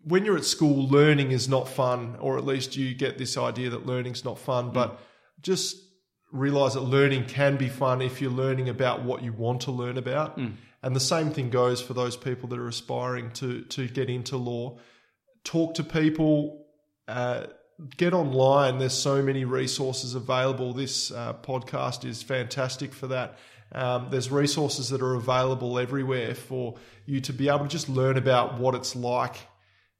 when 0.03 0.25
you're 0.25 0.37
at 0.37 0.45
school, 0.45 0.87
learning 0.87 1.31
is 1.31 1.49
not 1.49 1.67
fun, 1.67 2.15
or 2.19 2.37
at 2.37 2.45
least 2.45 2.75
you 2.75 2.93
get 2.93 3.17
this 3.17 3.37
idea 3.37 3.69
that 3.71 3.85
learning's 3.85 4.23
not 4.23 4.37
fun, 4.37 4.71
but 4.71 4.99
just 5.41 5.77
realize 6.31 6.73
that 6.73 6.81
learning 6.81 7.25
can 7.25 7.57
be 7.57 7.69
fun 7.69 8.01
if 8.01 8.21
you're 8.21 8.31
learning 8.31 8.69
about 8.69 9.03
what 9.03 9.23
you 9.23 9.33
want 9.33 9.61
to 9.61 9.71
learn 9.71 9.97
about. 9.97 10.37
And 10.83 10.95
the 10.95 10.99
same 10.99 11.31
thing 11.31 11.49
goes 11.49 11.81
for 11.81 11.93
those 11.93 12.17
people 12.17 12.49
that 12.49 12.59
are 12.59 12.67
aspiring 12.67 13.31
to, 13.35 13.61
to 13.61 13.87
get 13.87 14.09
into 14.09 14.37
law. 14.37 14.77
Talk 15.43 15.75
to 15.75 15.83
people, 15.83 16.65
uh, 17.07 17.45
get 17.97 18.13
online. 18.13 18.77
There's 18.77 18.93
so 18.93 19.21
many 19.21 19.45
resources 19.45 20.15
available. 20.15 20.73
This 20.73 21.11
uh, 21.11 21.33
podcast 21.33 22.05
is 22.05 22.21
fantastic 22.23 22.93
for 22.93 23.07
that. 23.07 23.37
Um, 23.71 24.07
there's 24.11 24.29
resources 24.29 24.89
that 24.89 25.01
are 25.01 25.15
available 25.15 25.79
everywhere 25.79 26.35
for 26.35 26.75
you 27.05 27.19
to 27.21 27.33
be 27.33 27.49
able 27.49 27.59
to 27.59 27.67
just 27.67 27.89
learn 27.89 28.17
about 28.17 28.59
what 28.59 28.75
it's 28.75 28.95
like 28.95 29.35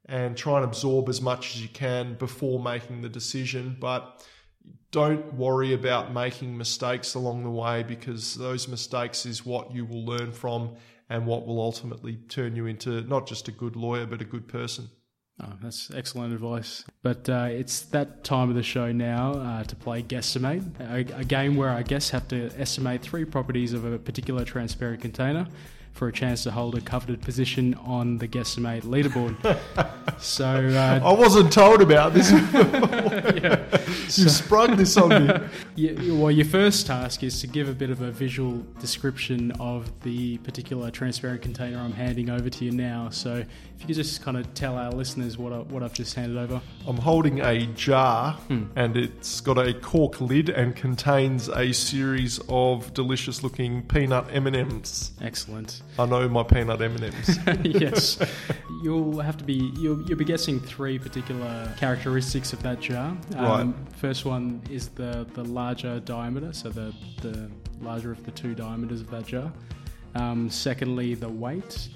and 0.05 0.37
try 0.37 0.57
and 0.57 0.65
absorb 0.65 1.09
as 1.09 1.21
much 1.21 1.55
as 1.55 1.61
you 1.61 1.69
can 1.69 2.13
before 2.15 2.61
making 2.61 3.01
the 3.01 3.09
decision. 3.09 3.77
But 3.79 4.23
don't 4.91 5.33
worry 5.33 5.73
about 5.73 6.13
making 6.13 6.57
mistakes 6.57 7.15
along 7.15 7.43
the 7.43 7.49
way 7.49 7.83
because 7.83 8.35
those 8.35 8.67
mistakes 8.67 9.25
is 9.25 9.45
what 9.45 9.73
you 9.73 9.85
will 9.85 10.05
learn 10.05 10.31
from 10.31 10.75
and 11.09 11.25
what 11.25 11.47
will 11.47 11.59
ultimately 11.59 12.17
turn 12.29 12.55
you 12.55 12.67
into 12.67 13.01
not 13.01 13.27
just 13.27 13.47
a 13.47 13.51
good 13.51 13.75
lawyer 13.75 14.05
but 14.05 14.21
a 14.21 14.25
good 14.25 14.47
person. 14.47 14.89
Oh, 15.43 15.53
that's 15.61 15.91
excellent 15.91 16.33
advice. 16.33 16.85
But 17.01 17.27
uh, 17.27 17.47
it's 17.49 17.81
that 17.87 18.23
time 18.23 18.49
of 18.49 18.55
the 18.55 18.63
show 18.63 18.91
now 18.91 19.33
uh, 19.33 19.63
to 19.63 19.75
play 19.75 20.01
Guesstimate, 20.01 20.79
a, 20.79 21.19
a 21.19 21.23
game 21.23 21.55
where 21.55 21.69
our 21.69 21.83
guests 21.83 22.11
have 22.11 22.27
to 22.29 22.49
estimate 22.57 23.01
three 23.01 23.25
properties 23.25 23.73
of 23.73 23.85
a 23.85 23.97
particular 23.97 24.45
transparent 24.45 25.01
container 25.01 25.47
for 25.93 26.07
a 26.07 26.11
chance 26.11 26.43
to 26.43 26.51
hold 26.51 26.75
a 26.75 26.81
coveted 26.81 27.21
position 27.21 27.75
on 27.75 28.17
the 28.17 28.27
Guesstimate 28.27 28.81
leaderboard. 28.81 29.37
so, 30.19 30.45
uh, 30.45 30.99
I 31.03 31.13
wasn't 31.13 31.53
told 31.53 31.81
about 31.81 32.13
this. 32.13 32.31
yeah. 32.31 33.63
you 33.87 34.29
sprung 34.29 34.75
this 34.75 34.97
on 34.97 35.27
me. 35.27 35.33
Yeah, 35.75 36.13
well, 36.15 36.31
your 36.31 36.47
first 36.47 36.87
task 36.87 37.23
is 37.23 37.39
to 37.41 37.47
give 37.47 37.69
a 37.69 37.73
bit 37.73 37.91
of 37.91 38.01
a 38.01 38.11
visual 38.11 38.65
description 38.79 39.51
of 39.59 39.91
the 40.01 40.39
particular 40.39 40.89
transparent 40.89 41.43
container 41.43 41.77
I'm 41.77 41.93
handing 41.93 42.31
over 42.31 42.49
to 42.49 42.65
you 42.65 42.71
now. 42.71 43.09
So, 43.09 43.35
if 43.35 43.81
you 43.81 43.85
could 43.85 43.95
just 43.95 44.23
kind 44.23 44.35
of 44.35 44.51
tell 44.55 44.77
our 44.77 44.91
listeners 44.91 45.37
what, 45.37 45.53
I, 45.53 45.59
what 45.59 45.83
I've 45.83 45.93
just 45.93 46.15
handed 46.15 46.39
over. 46.39 46.59
I'm 46.87 46.97
holding 46.97 47.39
a 47.39 47.67
jar 47.67 48.39
and 48.49 48.97
it's 48.97 49.41
got 49.41 49.59
a 49.59 49.73
cork 49.73 50.19
lid 50.21 50.49
and 50.49 50.75
contains 50.75 51.49
a 51.49 51.71
series 51.71 52.39
of 52.49 52.93
delicious 52.95 53.43
looking 53.43 53.83
peanut 53.83 54.25
M&Ms. 54.31 55.11
Excellent. 55.21 55.82
I 55.97 56.05
know 56.05 56.27
my 56.27 56.43
peanut 56.43 56.81
M&Ms. 56.81 57.39
yes, 57.63 58.19
you'll 58.81 59.19
have 59.19 59.37
to 59.37 59.43
be 59.43 59.71
you'll, 59.77 60.01
you'll 60.03 60.17
be 60.17 60.25
guessing 60.25 60.59
three 60.59 60.97
particular 60.97 61.71
characteristics 61.77 62.51
of 62.51 62.63
that 62.63 62.79
jar. 62.81 63.15
Um, 63.35 63.75
First 63.97 64.25
one 64.25 64.61
is 64.69 64.89
the 64.89 65.27
the 65.33 65.43
larger 65.43 65.99
diameter, 65.99 66.51
so 66.51 66.69
the 66.69 66.93
the 67.21 67.49
larger 67.81 68.11
of 68.11 68.23
the 68.25 68.31
two 68.31 68.55
diameters 68.55 69.01
of 69.01 69.09
that 69.11 69.27
jar. 69.27 69.51
Um, 70.15 70.49
secondly, 70.49 71.13
the 71.15 71.29
weight, 71.29 71.89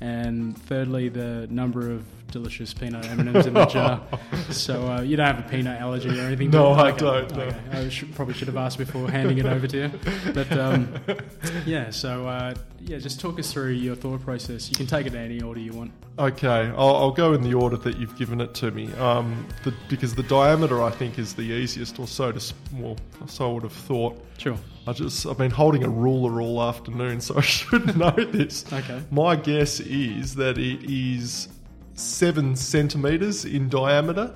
and 0.00 0.56
thirdly, 0.62 1.08
the 1.08 1.46
number 1.50 1.90
of 1.90 2.04
delicious 2.30 2.74
peanut 2.74 3.06
M&Ms 3.06 3.46
in 3.46 3.54
the 3.54 3.66
jar. 3.66 4.02
So 4.50 4.90
uh, 4.90 5.00
you 5.00 5.16
don't 5.16 5.26
have 5.26 5.44
a 5.44 5.48
peanut 5.48 5.80
allergy 5.80 6.08
or 6.08 6.22
anything? 6.22 6.50
No? 6.50 6.72
I 6.72 6.92
don't, 6.92 7.30
no. 7.36 7.42
Okay. 7.42 7.56
I 7.72 7.88
should, 7.88 8.14
probably 8.14 8.34
should 8.34 8.48
have 8.48 8.56
asked 8.56 8.78
before 8.78 9.10
handing 9.10 9.38
it 9.38 9.46
over 9.46 9.66
to 9.66 9.76
you. 9.76 10.32
But 10.32 10.52
um, 10.52 10.92
yeah, 11.66 11.90
so 11.90 12.26
uh, 12.26 12.54
yeah, 12.80 12.98
just 12.98 13.20
talk 13.20 13.38
us 13.38 13.52
through 13.52 13.70
your 13.70 13.96
thought 13.96 14.22
process. 14.22 14.68
You 14.70 14.76
can 14.76 14.86
take 14.86 15.06
it 15.06 15.14
in 15.14 15.20
any 15.20 15.42
order 15.42 15.60
you 15.60 15.72
want. 15.72 15.92
Okay, 16.18 16.72
I'll, 16.76 16.96
I'll 16.96 17.10
go 17.10 17.34
in 17.34 17.42
the 17.42 17.54
order 17.54 17.76
that 17.76 17.98
you've 17.98 18.16
given 18.16 18.40
it 18.40 18.54
to 18.54 18.70
me. 18.70 18.92
Um, 18.94 19.46
the, 19.64 19.74
because 19.88 20.14
the 20.14 20.22
diameter, 20.22 20.82
I 20.82 20.90
think, 20.90 21.18
is 21.18 21.34
the 21.34 21.42
easiest, 21.42 21.98
or 21.98 22.06
so 22.06 22.32
to 22.32 22.54
well, 22.74 22.96
so 23.26 23.50
I 23.50 23.52
would 23.52 23.62
have 23.64 23.72
thought. 23.72 24.24
Sure. 24.38 24.56
I 24.86 24.92
just, 24.92 25.26
I've 25.26 25.38
been 25.38 25.50
holding 25.50 25.84
a 25.84 25.88
ruler 25.88 26.40
all 26.40 26.62
afternoon, 26.62 27.20
so 27.20 27.36
I 27.36 27.40
should 27.42 27.96
know 27.96 28.12
this. 28.12 28.64
Okay. 28.72 29.02
My 29.10 29.36
guess 29.36 29.80
is 29.80 30.34
that 30.36 30.58
it 30.58 30.90
is 30.90 31.48
seven 31.96 32.54
centimeters 32.54 33.44
in 33.44 33.68
diameter. 33.68 34.34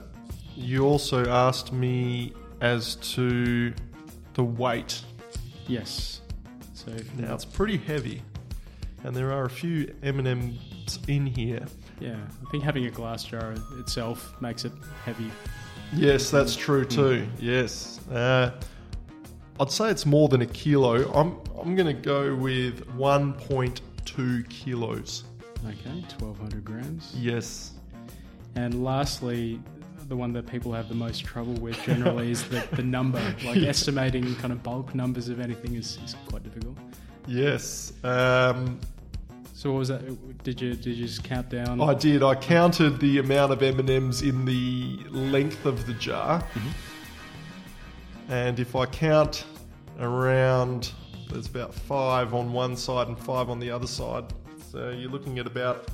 You 0.57 0.85
also 0.87 1.29
asked 1.31 1.73
me 1.73 2.33
as 2.61 2.97
to 3.15 3.73
the 4.35 4.43
weight. 4.45 5.01
Yes. 5.67 6.21
So 6.75 6.93
Now 7.17 7.35
it's 7.35 7.45
pretty 7.45 7.77
heavy, 7.77 8.23
and 9.05 9.15
there 9.15 9.33
are 9.33 9.45
a 9.45 9.51
few 9.51 9.95
M 10.03 10.19
and 10.19 10.27
M's 10.29 10.99
in 11.09 11.27
here. 11.27 11.65
yeah, 12.01 12.17
I 12.47 12.51
think 12.51 12.65
having 12.65 12.87
a 12.87 12.91
glass 12.91 13.23
jar 13.25 13.55
itself 13.79 14.35
makes 14.41 14.65
it 14.65 14.73
heavy. 15.05 15.31
Yes, 15.93 16.31
that's 16.31 16.57
true 16.57 16.85
too. 16.85 17.27
Yes, 17.39 18.01
uh, 18.11 18.53
I'd 19.59 19.71
say 19.71 19.91
it's 19.91 20.07
more 20.07 20.29
than 20.29 20.41
a 20.43 20.47
kilo. 20.47 21.11
I'm 21.13 21.37
I'm 21.61 21.75
going 21.77 21.95
to 21.95 22.03
go 22.03 22.35
with 22.35 22.87
1.2 22.97 24.49
kilos. 24.49 25.25
Okay, 25.67 26.05
twelve 26.09 26.39
hundred 26.39 26.65
grams. 26.65 27.15
Yes. 27.17 27.73
And 28.57 28.83
lastly, 28.83 29.61
the 30.09 30.17
one 30.17 30.33
that 30.33 30.47
people 30.47 30.73
have 30.73 30.89
the 30.89 30.95
most 30.95 31.25
trouble 31.25 31.55
with 31.55 31.81
generally 31.85 32.31
is 32.33 32.43
the, 32.49 32.67
the 32.73 32.83
number. 32.83 33.21
Like 33.45 33.59
estimating 33.59 34.35
kind 34.37 34.53
of 34.53 34.63
bulk 34.63 34.95
numbers 34.95 35.29
of 35.29 35.39
anything 35.41 35.77
is, 35.77 35.99
is 36.05 36.17
quite 36.29 36.43
difficult. 36.43 36.77
Yes. 37.27 37.93
Um, 38.03 38.81
So 39.55 39.71
what 39.73 39.79
was 39.81 39.89
that? 39.89 40.43
Did 40.43 40.61
you 40.61 40.75
did 40.75 40.97
you 40.97 41.07
just 41.07 41.23
count 41.23 41.51
down? 41.51 41.81
I 41.81 41.95
did. 41.95 42.23
I 42.23 42.35
counted 42.35 42.99
the 42.99 43.19
amount 43.19 43.53
of 43.53 43.63
M 43.63 43.79
and 43.79 43.91
M's 43.91 44.23
in 44.23 44.45
the 44.47 44.99
length 45.11 45.67
of 45.67 45.87
the 45.87 45.93
jar, 45.95 46.43
and 48.29 48.59
if 48.59 48.75
I 48.75 48.87
count 48.87 49.45
around, 49.99 50.93
there's 51.31 51.47
about 51.47 51.75
five 51.75 52.33
on 52.35 52.53
one 52.53 52.75
side 52.77 53.09
and 53.09 53.19
five 53.19 53.51
on 53.51 53.59
the 53.61 53.71
other 53.71 53.87
side. 53.87 54.25
So 54.71 54.91
you're 54.91 55.11
looking 55.11 55.41
at 55.41 55.49
about 55.49 55.89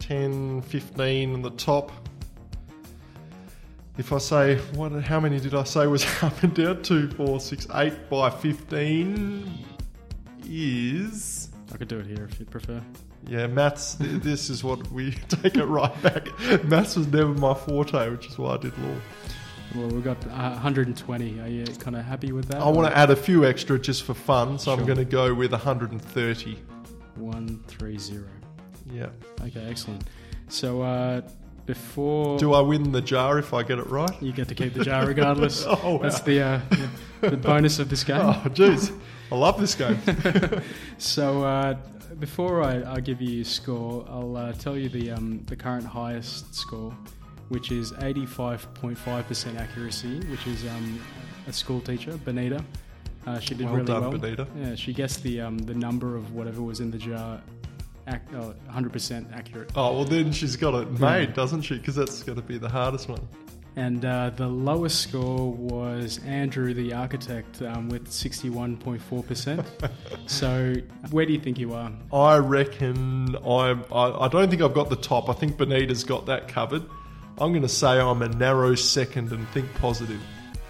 10, 0.00 0.60
15 0.60 1.32
on 1.32 1.40
the 1.40 1.50
top. 1.52 1.90
If 3.96 4.12
I 4.12 4.18
say 4.18 4.56
what, 4.74 4.92
how 5.02 5.18
many 5.18 5.40
did 5.40 5.54
I 5.54 5.64
say 5.64 5.86
was 5.86 6.04
up 6.22 6.42
and 6.42 6.54
down? 6.54 6.82
Two, 6.82 7.10
four, 7.12 7.40
six, 7.40 7.66
eight 7.74 8.10
by 8.10 8.28
fifteen 8.30 9.64
is 10.44 11.48
I 11.72 11.78
could 11.78 11.88
do 11.88 11.98
it 11.98 12.06
here 12.06 12.28
if 12.30 12.38
you 12.38 12.46
prefer. 12.46 12.80
yeah, 13.26 13.46
maths. 13.46 13.94
this 14.00 14.50
is 14.50 14.62
what 14.62 14.86
we 14.92 15.12
take 15.28 15.56
it 15.56 15.64
right 15.64 16.02
back. 16.02 16.28
Maths 16.64 16.94
was 16.94 17.08
never 17.08 17.32
my 17.32 17.54
forte, 17.54 18.10
which 18.10 18.26
is 18.26 18.38
why 18.38 18.54
I 18.54 18.58
did 18.58 18.78
law. 18.78 18.94
Well, 19.74 19.88
we've 19.88 20.04
got 20.04 20.22
uh, 20.26 20.50
120. 20.50 21.40
Are 21.40 21.48
you 21.48 21.64
kind 21.78 21.96
of 21.96 22.04
happy 22.04 22.32
with 22.32 22.48
that? 22.48 22.60
I 22.60 22.68
want 22.68 22.88
to 22.92 22.96
add 22.96 23.10
a 23.10 23.16
few 23.16 23.44
extra 23.44 23.78
just 23.78 24.04
for 24.04 24.14
fun, 24.14 24.58
so 24.58 24.72
I'm 24.72 24.84
going 24.84 24.98
to 24.98 25.04
go 25.04 25.34
with 25.34 25.50
130. 25.50 26.58
One 27.18 27.62
three 27.66 27.98
zero. 27.98 28.28
Yeah. 28.90 29.08
Okay, 29.42 29.66
excellent. 29.68 30.04
So 30.48 30.82
uh, 30.82 31.20
before 31.66 32.38
Do 32.38 32.54
I 32.54 32.60
win 32.60 32.92
the 32.92 33.02
jar 33.02 33.38
if 33.38 33.52
I 33.52 33.62
get 33.62 33.78
it 33.78 33.86
right? 33.88 34.10
you 34.22 34.32
get 34.32 34.48
to 34.48 34.54
keep 34.54 34.72
the 34.74 34.84
jar 34.84 35.04
regardless, 35.06 35.64
Oh, 35.68 35.96
wow. 35.96 35.98
that's 35.98 36.20
the, 36.20 36.40
uh, 36.40 36.60
the 37.20 37.30
the 37.30 37.36
bonus 37.36 37.78
of 37.78 37.90
this 37.90 38.04
game. 38.04 38.20
Oh, 38.22 38.42
jeez. 38.54 38.96
I 39.30 39.34
love 39.36 39.60
this 39.60 39.74
game. 39.74 39.98
So 40.98 41.42
uh, 41.44 41.74
before 42.18 42.62
I, 42.62 42.94
I 42.94 43.00
give 43.00 43.20
you 43.20 43.28
your 43.30 43.44
score, 43.44 44.06
I'll 44.08 44.36
uh, 44.36 44.52
tell 44.52 44.76
you 44.76 44.88
the 44.88 45.10
um, 45.10 45.42
the 45.46 45.54
current 45.56 45.84
highest 45.84 46.54
score, 46.54 46.96
which 47.50 47.70
is 47.70 47.92
85.5% 47.92 49.56
accuracy, 49.58 50.20
which 50.30 50.46
is 50.46 50.64
um, 50.66 51.00
a 51.46 51.52
school 51.52 51.80
teacher, 51.80 52.16
Benita. 52.24 52.64
Uh, 53.28 53.38
she 53.40 53.54
did 53.54 53.66
Well 53.66 53.74
really 53.74 53.86
done, 53.86 54.00
well. 54.00 54.10
Benita. 54.12 54.46
Yeah, 54.56 54.74
she 54.74 54.94
guessed 54.94 55.22
the 55.22 55.42
um, 55.42 55.58
the 55.58 55.74
number 55.74 56.16
of 56.16 56.32
whatever 56.32 56.62
was 56.62 56.80
in 56.80 56.90
the 56.90 56.96
jar, 56.96 57.42
ac- 58.06 58.20
oh, 58.34 58.54
100% 58.70 59.36
accurate. 59.36 59.70
Oh, 59.76 59.96
well, 59.96 60.04
then 60.04 60.32
she's 60.32 60.56
got 60.56 60.74
it 60.74 60.98
made, 60.98 61.34
doesn't 61.34 61.60
she? 61.62 61.76
Because 61.76 61.94
that's 61.94 62.22
going 62.22 62.36
to 62.36 62.42
be 62.42 62.56
the 62.56 62.70
hardest 62.70 63.06
one. 63.08 63.20
And 63.76 64.02
uh, 64.04 64.30
the 64.30 64.48
lowest 64.48 65.02
score 65.02 65.52
was 65.52 66.20
Andrew, 66.24 66.72
the 66.72 66.94
architect, 66.94 67.60
um, 67.60 67.90
with 67.90 68.08
61.4%. 68.08 69.90
so 70.26 70.74
where 71.10 71.26
do 71.26 71.32
you 71.34 71.38
think 71.38 71.58
you 71.58 71.74
are? 71.74 71.92
I 72.10 72.38
reckon 72.38 73.36
I'm. 73.46 73.84
I, 73.92 74.24
I 74.24 74.28
don't 74.28 74.48
think 74.48 74.62
I've 74.62 74.74
got 74.74 74.88
the 74.88 74.96
top. 74.96 75.28
I 75.28 75.34
think 75.34 75.58
Benita's 75.58 76.02
got 76.02 76.24
that 76.26 76.48
covered. 76.48 76.82
I'm 77.36 77.52
going 77.52 77.60
to 77.62 77.68
say 77.68 78.00
I'm 78.00 78.22
a 78.22 78.28
narrow 78.28 78.74
second 78.74 79.32
and 79.32 79.46
think 79.50 79.72
positive. 79.74 80.20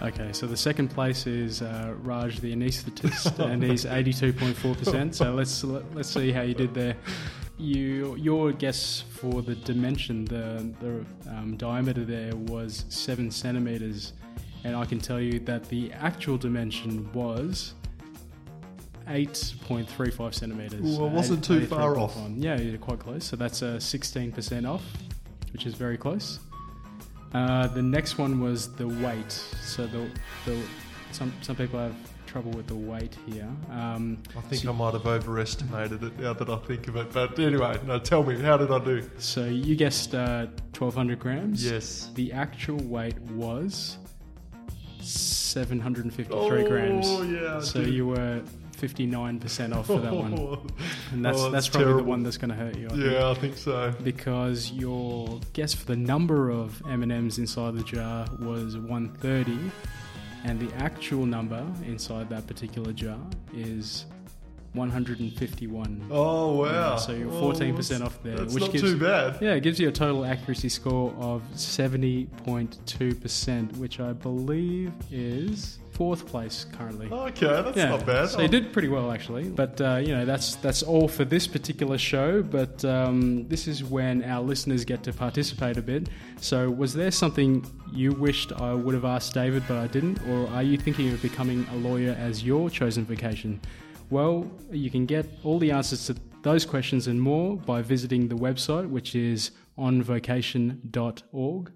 Okay, 0.00 0.32
so 0.32 0.46
the 0.46 0.56
second 0.56 0.88
place 0.88 1.26
is 1.26 1.60
uh, 1.60 1.92
Raj, 2.02 2.38
the 2.38 2.54
anaesthetist, 2.54 3.38
and 3.50 3.62
he's 3.62 3.84
eighty-two 3.84 4.32
point 4.32 4.56
four 4.56 4.74
percent. 4.76 5.14
So 5.16 5.34
let's 5.34 5.64
let's 5.64 6.08
see 6.08 6.30
how 6.30 6.42
you 6.42 6.54
did 6.54 6.72
there. 6.72 6.94
You 7.58 8.14
your 8.16 8.52
guess 8.52 9.02
for 9.10 9.42
the 9.42 9.56
dimension, 9.56 10.24
the 10.24 10.72
the 10.80 11.04
um, 11.30 11.56
diameter 11.56 12.04
there 12.04 12.34
was 12.36 12.84
seven 12.88 13.28
centimeters, 13.32 14.12
and 14.62 14.76
I 14.76 14.84
can 14.84 15.00
tell 15.00 15.20
you 15.20 15.40
that 15.40 15.64
the 15.64 15.92
actual 15.92 16.38
dimension 16.38 17.12
was. 17.12 17.74
8.35 19.08 20.34
centimeters. 20.34 20.98
Ooh, 20.98 21.04
I 21.04 21.08
Uh, 21.08 21.12
wasn't 21.12 21.42
too 21.42 21.64
far 21.66 21.98
off. 21.98 22.14
Yeah, 22.36 22.58
you're 22.60 22.76
quite 22.76 22.98
close. 22.98 23.24
So 23.24 23.36
that's 23.36 23.62
uh, 23.62 23.76
16% 23.76 24.68
off, 24.68 24.82
which 25.54 25.64
is 25.64 25.72
very 25.72 25.96
close. 25.96 26.40
Uh, 27.34 27.66
the 27.68 27.82
next 27.82 28.18
one 28.18 28.40
was 28.40 28.72
the 28.74 28.88
weight. 28.88 29.30
So 29.32 29.86
the, 29.86 30.10
the 30.46 30.60
some 31.12 31.32
some 31.42 31.56
people 31.56 31.78
have 31.78 31.94
trouble 32.26 32.50
with 32.52 32.66
the 32.66 32.74
weight 32.74 33.16
here. 33.26 33.48
Um, 33.70 34.18
I 34.36 34.40
think 34.42 34.62
so, 34.62 34.70
I 34.70 34.74
might 34.74 34.92
have 34.92 35.06
overestimated 35.06 36.02
it 36.02 36.18
now 36.20 36.34
that 36.34 36.48
I 36.48 36.56
think 36.58 36.86
of 36.88 36.96
it. 36.96 37.10
But 37.12 37.38
anyway, 37.38 37.78
no, 37.86 37.98
tell 37.98 38.22
me, 38.22 38.38
how 38.38 38.56
did 38.58 38.70
I 38.70 38.78
do? 38.84 39.08
so 39.18 39.44
you 39.46 39.76
guessed 39.76 40.14
uh, 40.14 40.46
1200 40.76 41.18
grams. 41.18 41.64
Yes. 41.64 42.10
The 42.14 42.32
actual 42.32 42.76
weight 42.78 43.18
was 43.32 43.96
753 45.00 46.34
Oh, 46.34 46.68
grams. 46.68 47.06
Oh 47.08 47.22
yeah, 47.22 47.56
I 47.56 47.60
So 47.60 47.80
did. 47.82 47.94
you 47.94 48.06
were 48.08 48.42
59% 48.80 49.74
off 49.76 49.86
for 49.86 49.98
that 50.00 50.14
one. 50.14 50.32
And 51.12 51.24
that's 51.24 51.38
Oh, 51.38 51.50
that's 51.50 51.52
that's 51.52 51.68
probably 51.68 51.84
terrible. 51.86 52.04
the 52.04 52.08
one 52.10 52.22
that's 52.22 52.36
going 52.38 52.50
to 52.50 52.56
hurt 52.56 52.76
you. 52.78 52.86
I 52.86 52.90
think. 52.90 53.02
Yeah, 53.04 53.30
I 53.30 53.34
think 53.34 53.56
so. 53.56 53.92
because 54.04 54.70
your 54.72 55.40
guess 55.52 55.72
for 55.74 55.84
the 55.86 55.96
number 55.96 56.50
of 56.50 56.80
M&Ms 56.88 57.38
inside 57.38 57.74
the 57.74 57.82
jar 57.84 58.26
was 58.40 58.76
130 58.76 59.58
and 60.44 60.60
the 60.60 60.72
actual 60.76 61.26
number 61.26 61.64
inside 61.84 62.28
that 62.30 62.46
particular 62.46 62.92
jar 62.92 63.18
is 63.54 64.06
151. 64.74 66.06
Oh 66.10 66.56
wow! 66.62 66.96
so 66.96 67.12
you're 67.12 67.30
Oh, 67.32 67.50
14% 67.52 68.04
off 68.04 68.22
there, 68.22 68.36
That's 68.36 68.52
which 68.54 68.64
not 68.64 68.72
gives 68.72 68.84
too 68.84 68.98
bad. 68.98 69.38
yeah, 69.40 69.54
it 69.54 69.62
gives 69.62 69.80
you 69.80 69.88
a 69.88 69.92
total 69.92 70.24
accuracy 70.26 70.68
score 70.68 71.12
of 71.18 71.42
70.2%, 71.54 73.76
which 73.78 73.98
I 74.00 74.12
believe 74.12 74.92
is 75.10 75.78
fourth 75.98 76.26
place 76.26 76.64
currently. 76.72 77.08
Okay, 77.10 77.46
that's 77.46 77.76
not 77.76 78.06
bad. 78.06 78.28
So 78.28 78.40
you 78.40 78.46
did 78.46 78.72
pretty 78.72 78.86
well 78.86 79.10
actually. 79.10 79.48
But 79.48 79.80
uh, 79.80 79.96
you 79.96 80.14
know 80.14 80.24
that's 80.24 80.54
that's 80.56 80.84
all 80.84 81.08
for 81.08 81.24
this 81.24 81.48
particular 81.48 81.98
show. 81.98 82.40
But 82.40 82.84
um, 82.84 83.48
this 83.48 83.66
is 83.66 83.82
when 83.82 84.22
our 84.22 84.40
listeners 84.40 84.84
get 84.84 85.02
to 85.02 85.12
participate 85.12 85.76
a 85.76 85.82
bit. 85.82 86.08
So 86.40 86.70
was 86.70 86.94
there 86.94 87.10
something 87.10 87.66
you 87.92 88.12
wished 88.12 88.52
I 88.52 88.74
would 88.74 88.94
have 88.94 89.04
asked 89.04 89.34
David 89.34 89.64
but 89.66 89.76
I 89.76 89.88
didn't, 89.88 90.20
or 90.28 90.48
are 90.50 90.62
you 90.62 90.78
thinking 90.78 91.12
of 91.12 91.20
becoming 91.20 91.66
a 91.72 91.76
lawyer 91.76 92.16
as 92.18 92.44
your 92.44 92.70
chosen 92.70 93.04
vocation? 93.04 93.60
Well, 94.08 94.48
you 94.70 94.90
can 94.90 95.04
get 95.04 95.26
all 95.42 95.58
the 95.58 95.72
answers 95.72 96.06
to 96.06 96.14
those 96.42 96.64
questions 96.64 97.08
and 97.08 97.20
more 97.20 97.56
by 97.56 97.82
visiting 97.82 98.28
the 98.28 98.36
website, 98.36 98.88
which 98.88 99.16
is 99.16 99.50
onvocation.org 99.76 101.72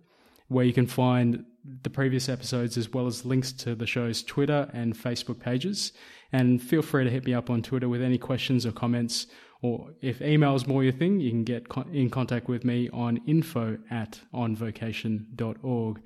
where 0.48 0.64
you 0.64 0.72
can 0.72 0.86
find 0.86 1.44
the 1.82 1.90
previous 1.90 2.28
episodes 2.28 2.76
as 2.76 2.92
well 2.92 3.06
as 3.06 3.24
links 3.24 3.52
to 3.52 3.74
the 3.74 3.86
show's 3.86 4.22
Twitter 4.22 4.68
and 4.72 4.96
Facebook 4.96 5.38
pages. 5.40 5.92
And 6.32 6.62
feel 6.62 6.82
free 6.82 7.04
to 7.04 7.10
hit 7.10 7.24
me 7.24 7.34
up 7.34 7.50
on 7.50 7.62
Twitter 7.62 7.88
with 7.88 8.02
any 8.02 8.18
questions 8.18 8.66
or 8.66 8.72
comments. 8.72 9.26
Or 9.60 9.90
if 10.00 10.20
email 10.20 10.54
is 10.56 10.66
more 10.66 10.82
your 10.82 10.92
thing, 10.92 11.20
you 11.20 11.30
can 11.30 11.44
get 11.44 11.66
in 11.92 12.10
contact 12.10 12.48
with 12.48 12.64
me 12.64 12.88
on 12.92 13.20
info 13.26 13.78
at 13.90 14.20
onvocation.org. 14.34 16.02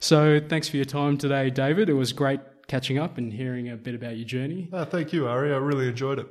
So 0.00 0.40
thanks 0.48 0.68
for 0.68 0.76
your 0.76 0.84
time 0.84 1.16
today, 1.16 1.50
David. 1.50 1.88
It 1.88 1.94
was 1.94 2.12
great 2.12 2.40
catching 2.68 2.98
up 2.98 3.18
and 3.18 3.32
hearing 3.32 3.70
a 3.70 3.76
bit 3.76 3.94
about 3.94 4.16
your 4.16 4.26
journey. 4.26 4.68
Oh, 4.72 4.84
thank 4.84 5.12
you, 5.12 5.26
Ari. 5.26 5.52
I 5.52 5.56
really 5.56 5.88
enjoyed 5.88 6.18
it. 6.18 6.26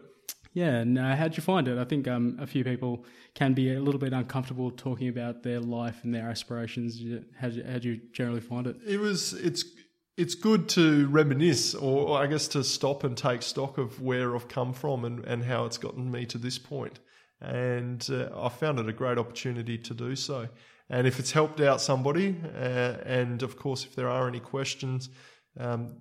Yeah, 0.54 0.76
and 0.78 0.98
uh, 0.98 1.16
how'd 1.16 1.38
you 1.38 1.44
find 1.44 1.68
it? 1.68 1.78
I 1.78 1.84
think 1.84 2.08
um, 2.08 2.38
a 2.40 2.48
few 2.48 2.64
people 2.64 3.06
can 3.36 3.54
be 3.54 3.74
a 3.74 3.80
little 3.80 4.00
bit 4.00 4.14
uncomfortable 4.14 4.72
talking 4.72 5.08
about 5.08 5.44
their 5.44 5.60
life 5.60 6.04
and 6.04 6.14
their 6.14 6.30
aspirations. 6.30 7.02
How 7.40 7.50
do 7.50 7.64
how'd 7.64 7.84
you 7.84 8.02
generally 8.12 8.42
find 8.42 8.68
it? 8.68 8.78
It 8.86 9.00
was. 9.00 9.34
It's. 9.34 9.64
It's 10.18 10.36
good 10.36 10.68
to 10.70 11.08
reminisce, 11.08 11.74
or, 11.74 12.10
or 12.10 12.22
I 12.22 12.28
guess 12.28 12.50
to 12.50 12.62
stop 12.62 13.06
and 13.06 13.16
take 13.16 13.42
stock 13.42 13.78
of 13.78 14.02
where 14.02 14.36
I've 14.36 14.50
come 14.50 14.74
from 14.74 15.06
and, 15.06 15.24
and 15.24 15.46
how 15.46 15.64
it's 15.64 15.78
gotten 15.78 16.12
me 16.12 16.26
to 16.26 16.38
this 16.38 16.58
point. 16.58 17.00
And 17.40 18.06
uh, 18.12 18.28
I 18.38 18.50
found 18.50 18.80
it 18.80 18.90
a 18.90 18.92
great 18.92 19.18
opportunity 19.18 19.78
to 19.78 19.94
do 19.94 20.18
so. 20.18 20.50
And 20.90 21.08
if 21.08 21.20
it's 21.20 21.32
helped 21.32 21.62
out 21.62 21.80
somebody, 21.80 22.36
uh, 22.54 22.98
and 23.06 23.42
of 23.44 23.56
course, 23.56 23.86
if 23.86 23.96
there 23.96 24.10
are 24.10 24.28
any 24.28 24.42
questions, 24.42 25.10
um, 25.58 25.96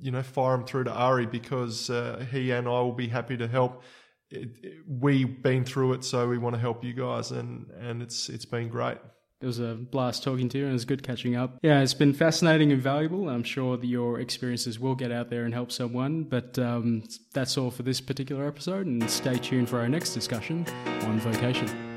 you 0.00 0.10
know, 0.10 0.22
fire 0.22 0.56
them 0.56 0.66
through 0.66 0.84
to 0.84 0.92
Ari 0.92 1.26
because 1.26 1.90
uh, 1.90 2.24
he 2.30 2.50
and 2.50 2.66
I 2.66 2.70
will 2.70 2.92
be 2.92 3.08
happy 3.08 3.36
to 3.36 3.46
help. 3.48 3.82
It, 4.30 4.50
it- 4.62 4.74
we've 4.88 5.42
been 5.42 5.64
through 5.64 5.94
it, 5.94 6.04
so 6.04 6.28
we 6.28 6.38
want 6.38 6.54
to 6.54 6.60
help 6.60 6.84
you 6.84 6.92
guys, 6.92 7.30
and 7.32 7.70
and 7.80 8.02
it's 8.02 8.28
it's 8.28 8.44
been 8.44 8.68
great. 8.68 8.98
It 9.42 9.46
was 9.46 9.58
a 9.58 9.74
blast 9.74 10.22
talking 10.22 10.50
to 10.50 10.58
you, 10.58 10.64
and 10.64 10.70
it 10.70 10.74
was 10.74 10.84
good 10.84 11.02
catching 11.02 11.34
up. 11.34 11.58
Yeah, 11.62 11.80
it's 11.80 11.94
been 11.94 12.12
fascinating 12.12 12.72
and 12.72 12.82
valuable. 12.82 13.28
I'm 13.30 13.42
sure 13.42 13.78
that 13.78 13.86
your 13.86 14.20
experiences 14.20 14.78
will 14.78 14.94
get 14.94 15.10
out 15.10 15.30
there 15.30 15.44
and 15.44 15.54
help 15.54 15.72
someone. 15.72 16.24
But 16.24 16.58
um, 16.58 17.04
that's 17.32 17.56
all 17.56 17.70
for 17.70 17.82
this 17.82 18.00
particular 18.02 18.46
episode, 18.46 18.86
and 18.86 19.08
stay 19.10 19.38
tuned 19.38 19.68
for 19.70 19.80
our 19.80 19.88
next 19.88 20.12
discussion 20.12 20.66
on 21.04 21.18
vocation. 21.20 21.89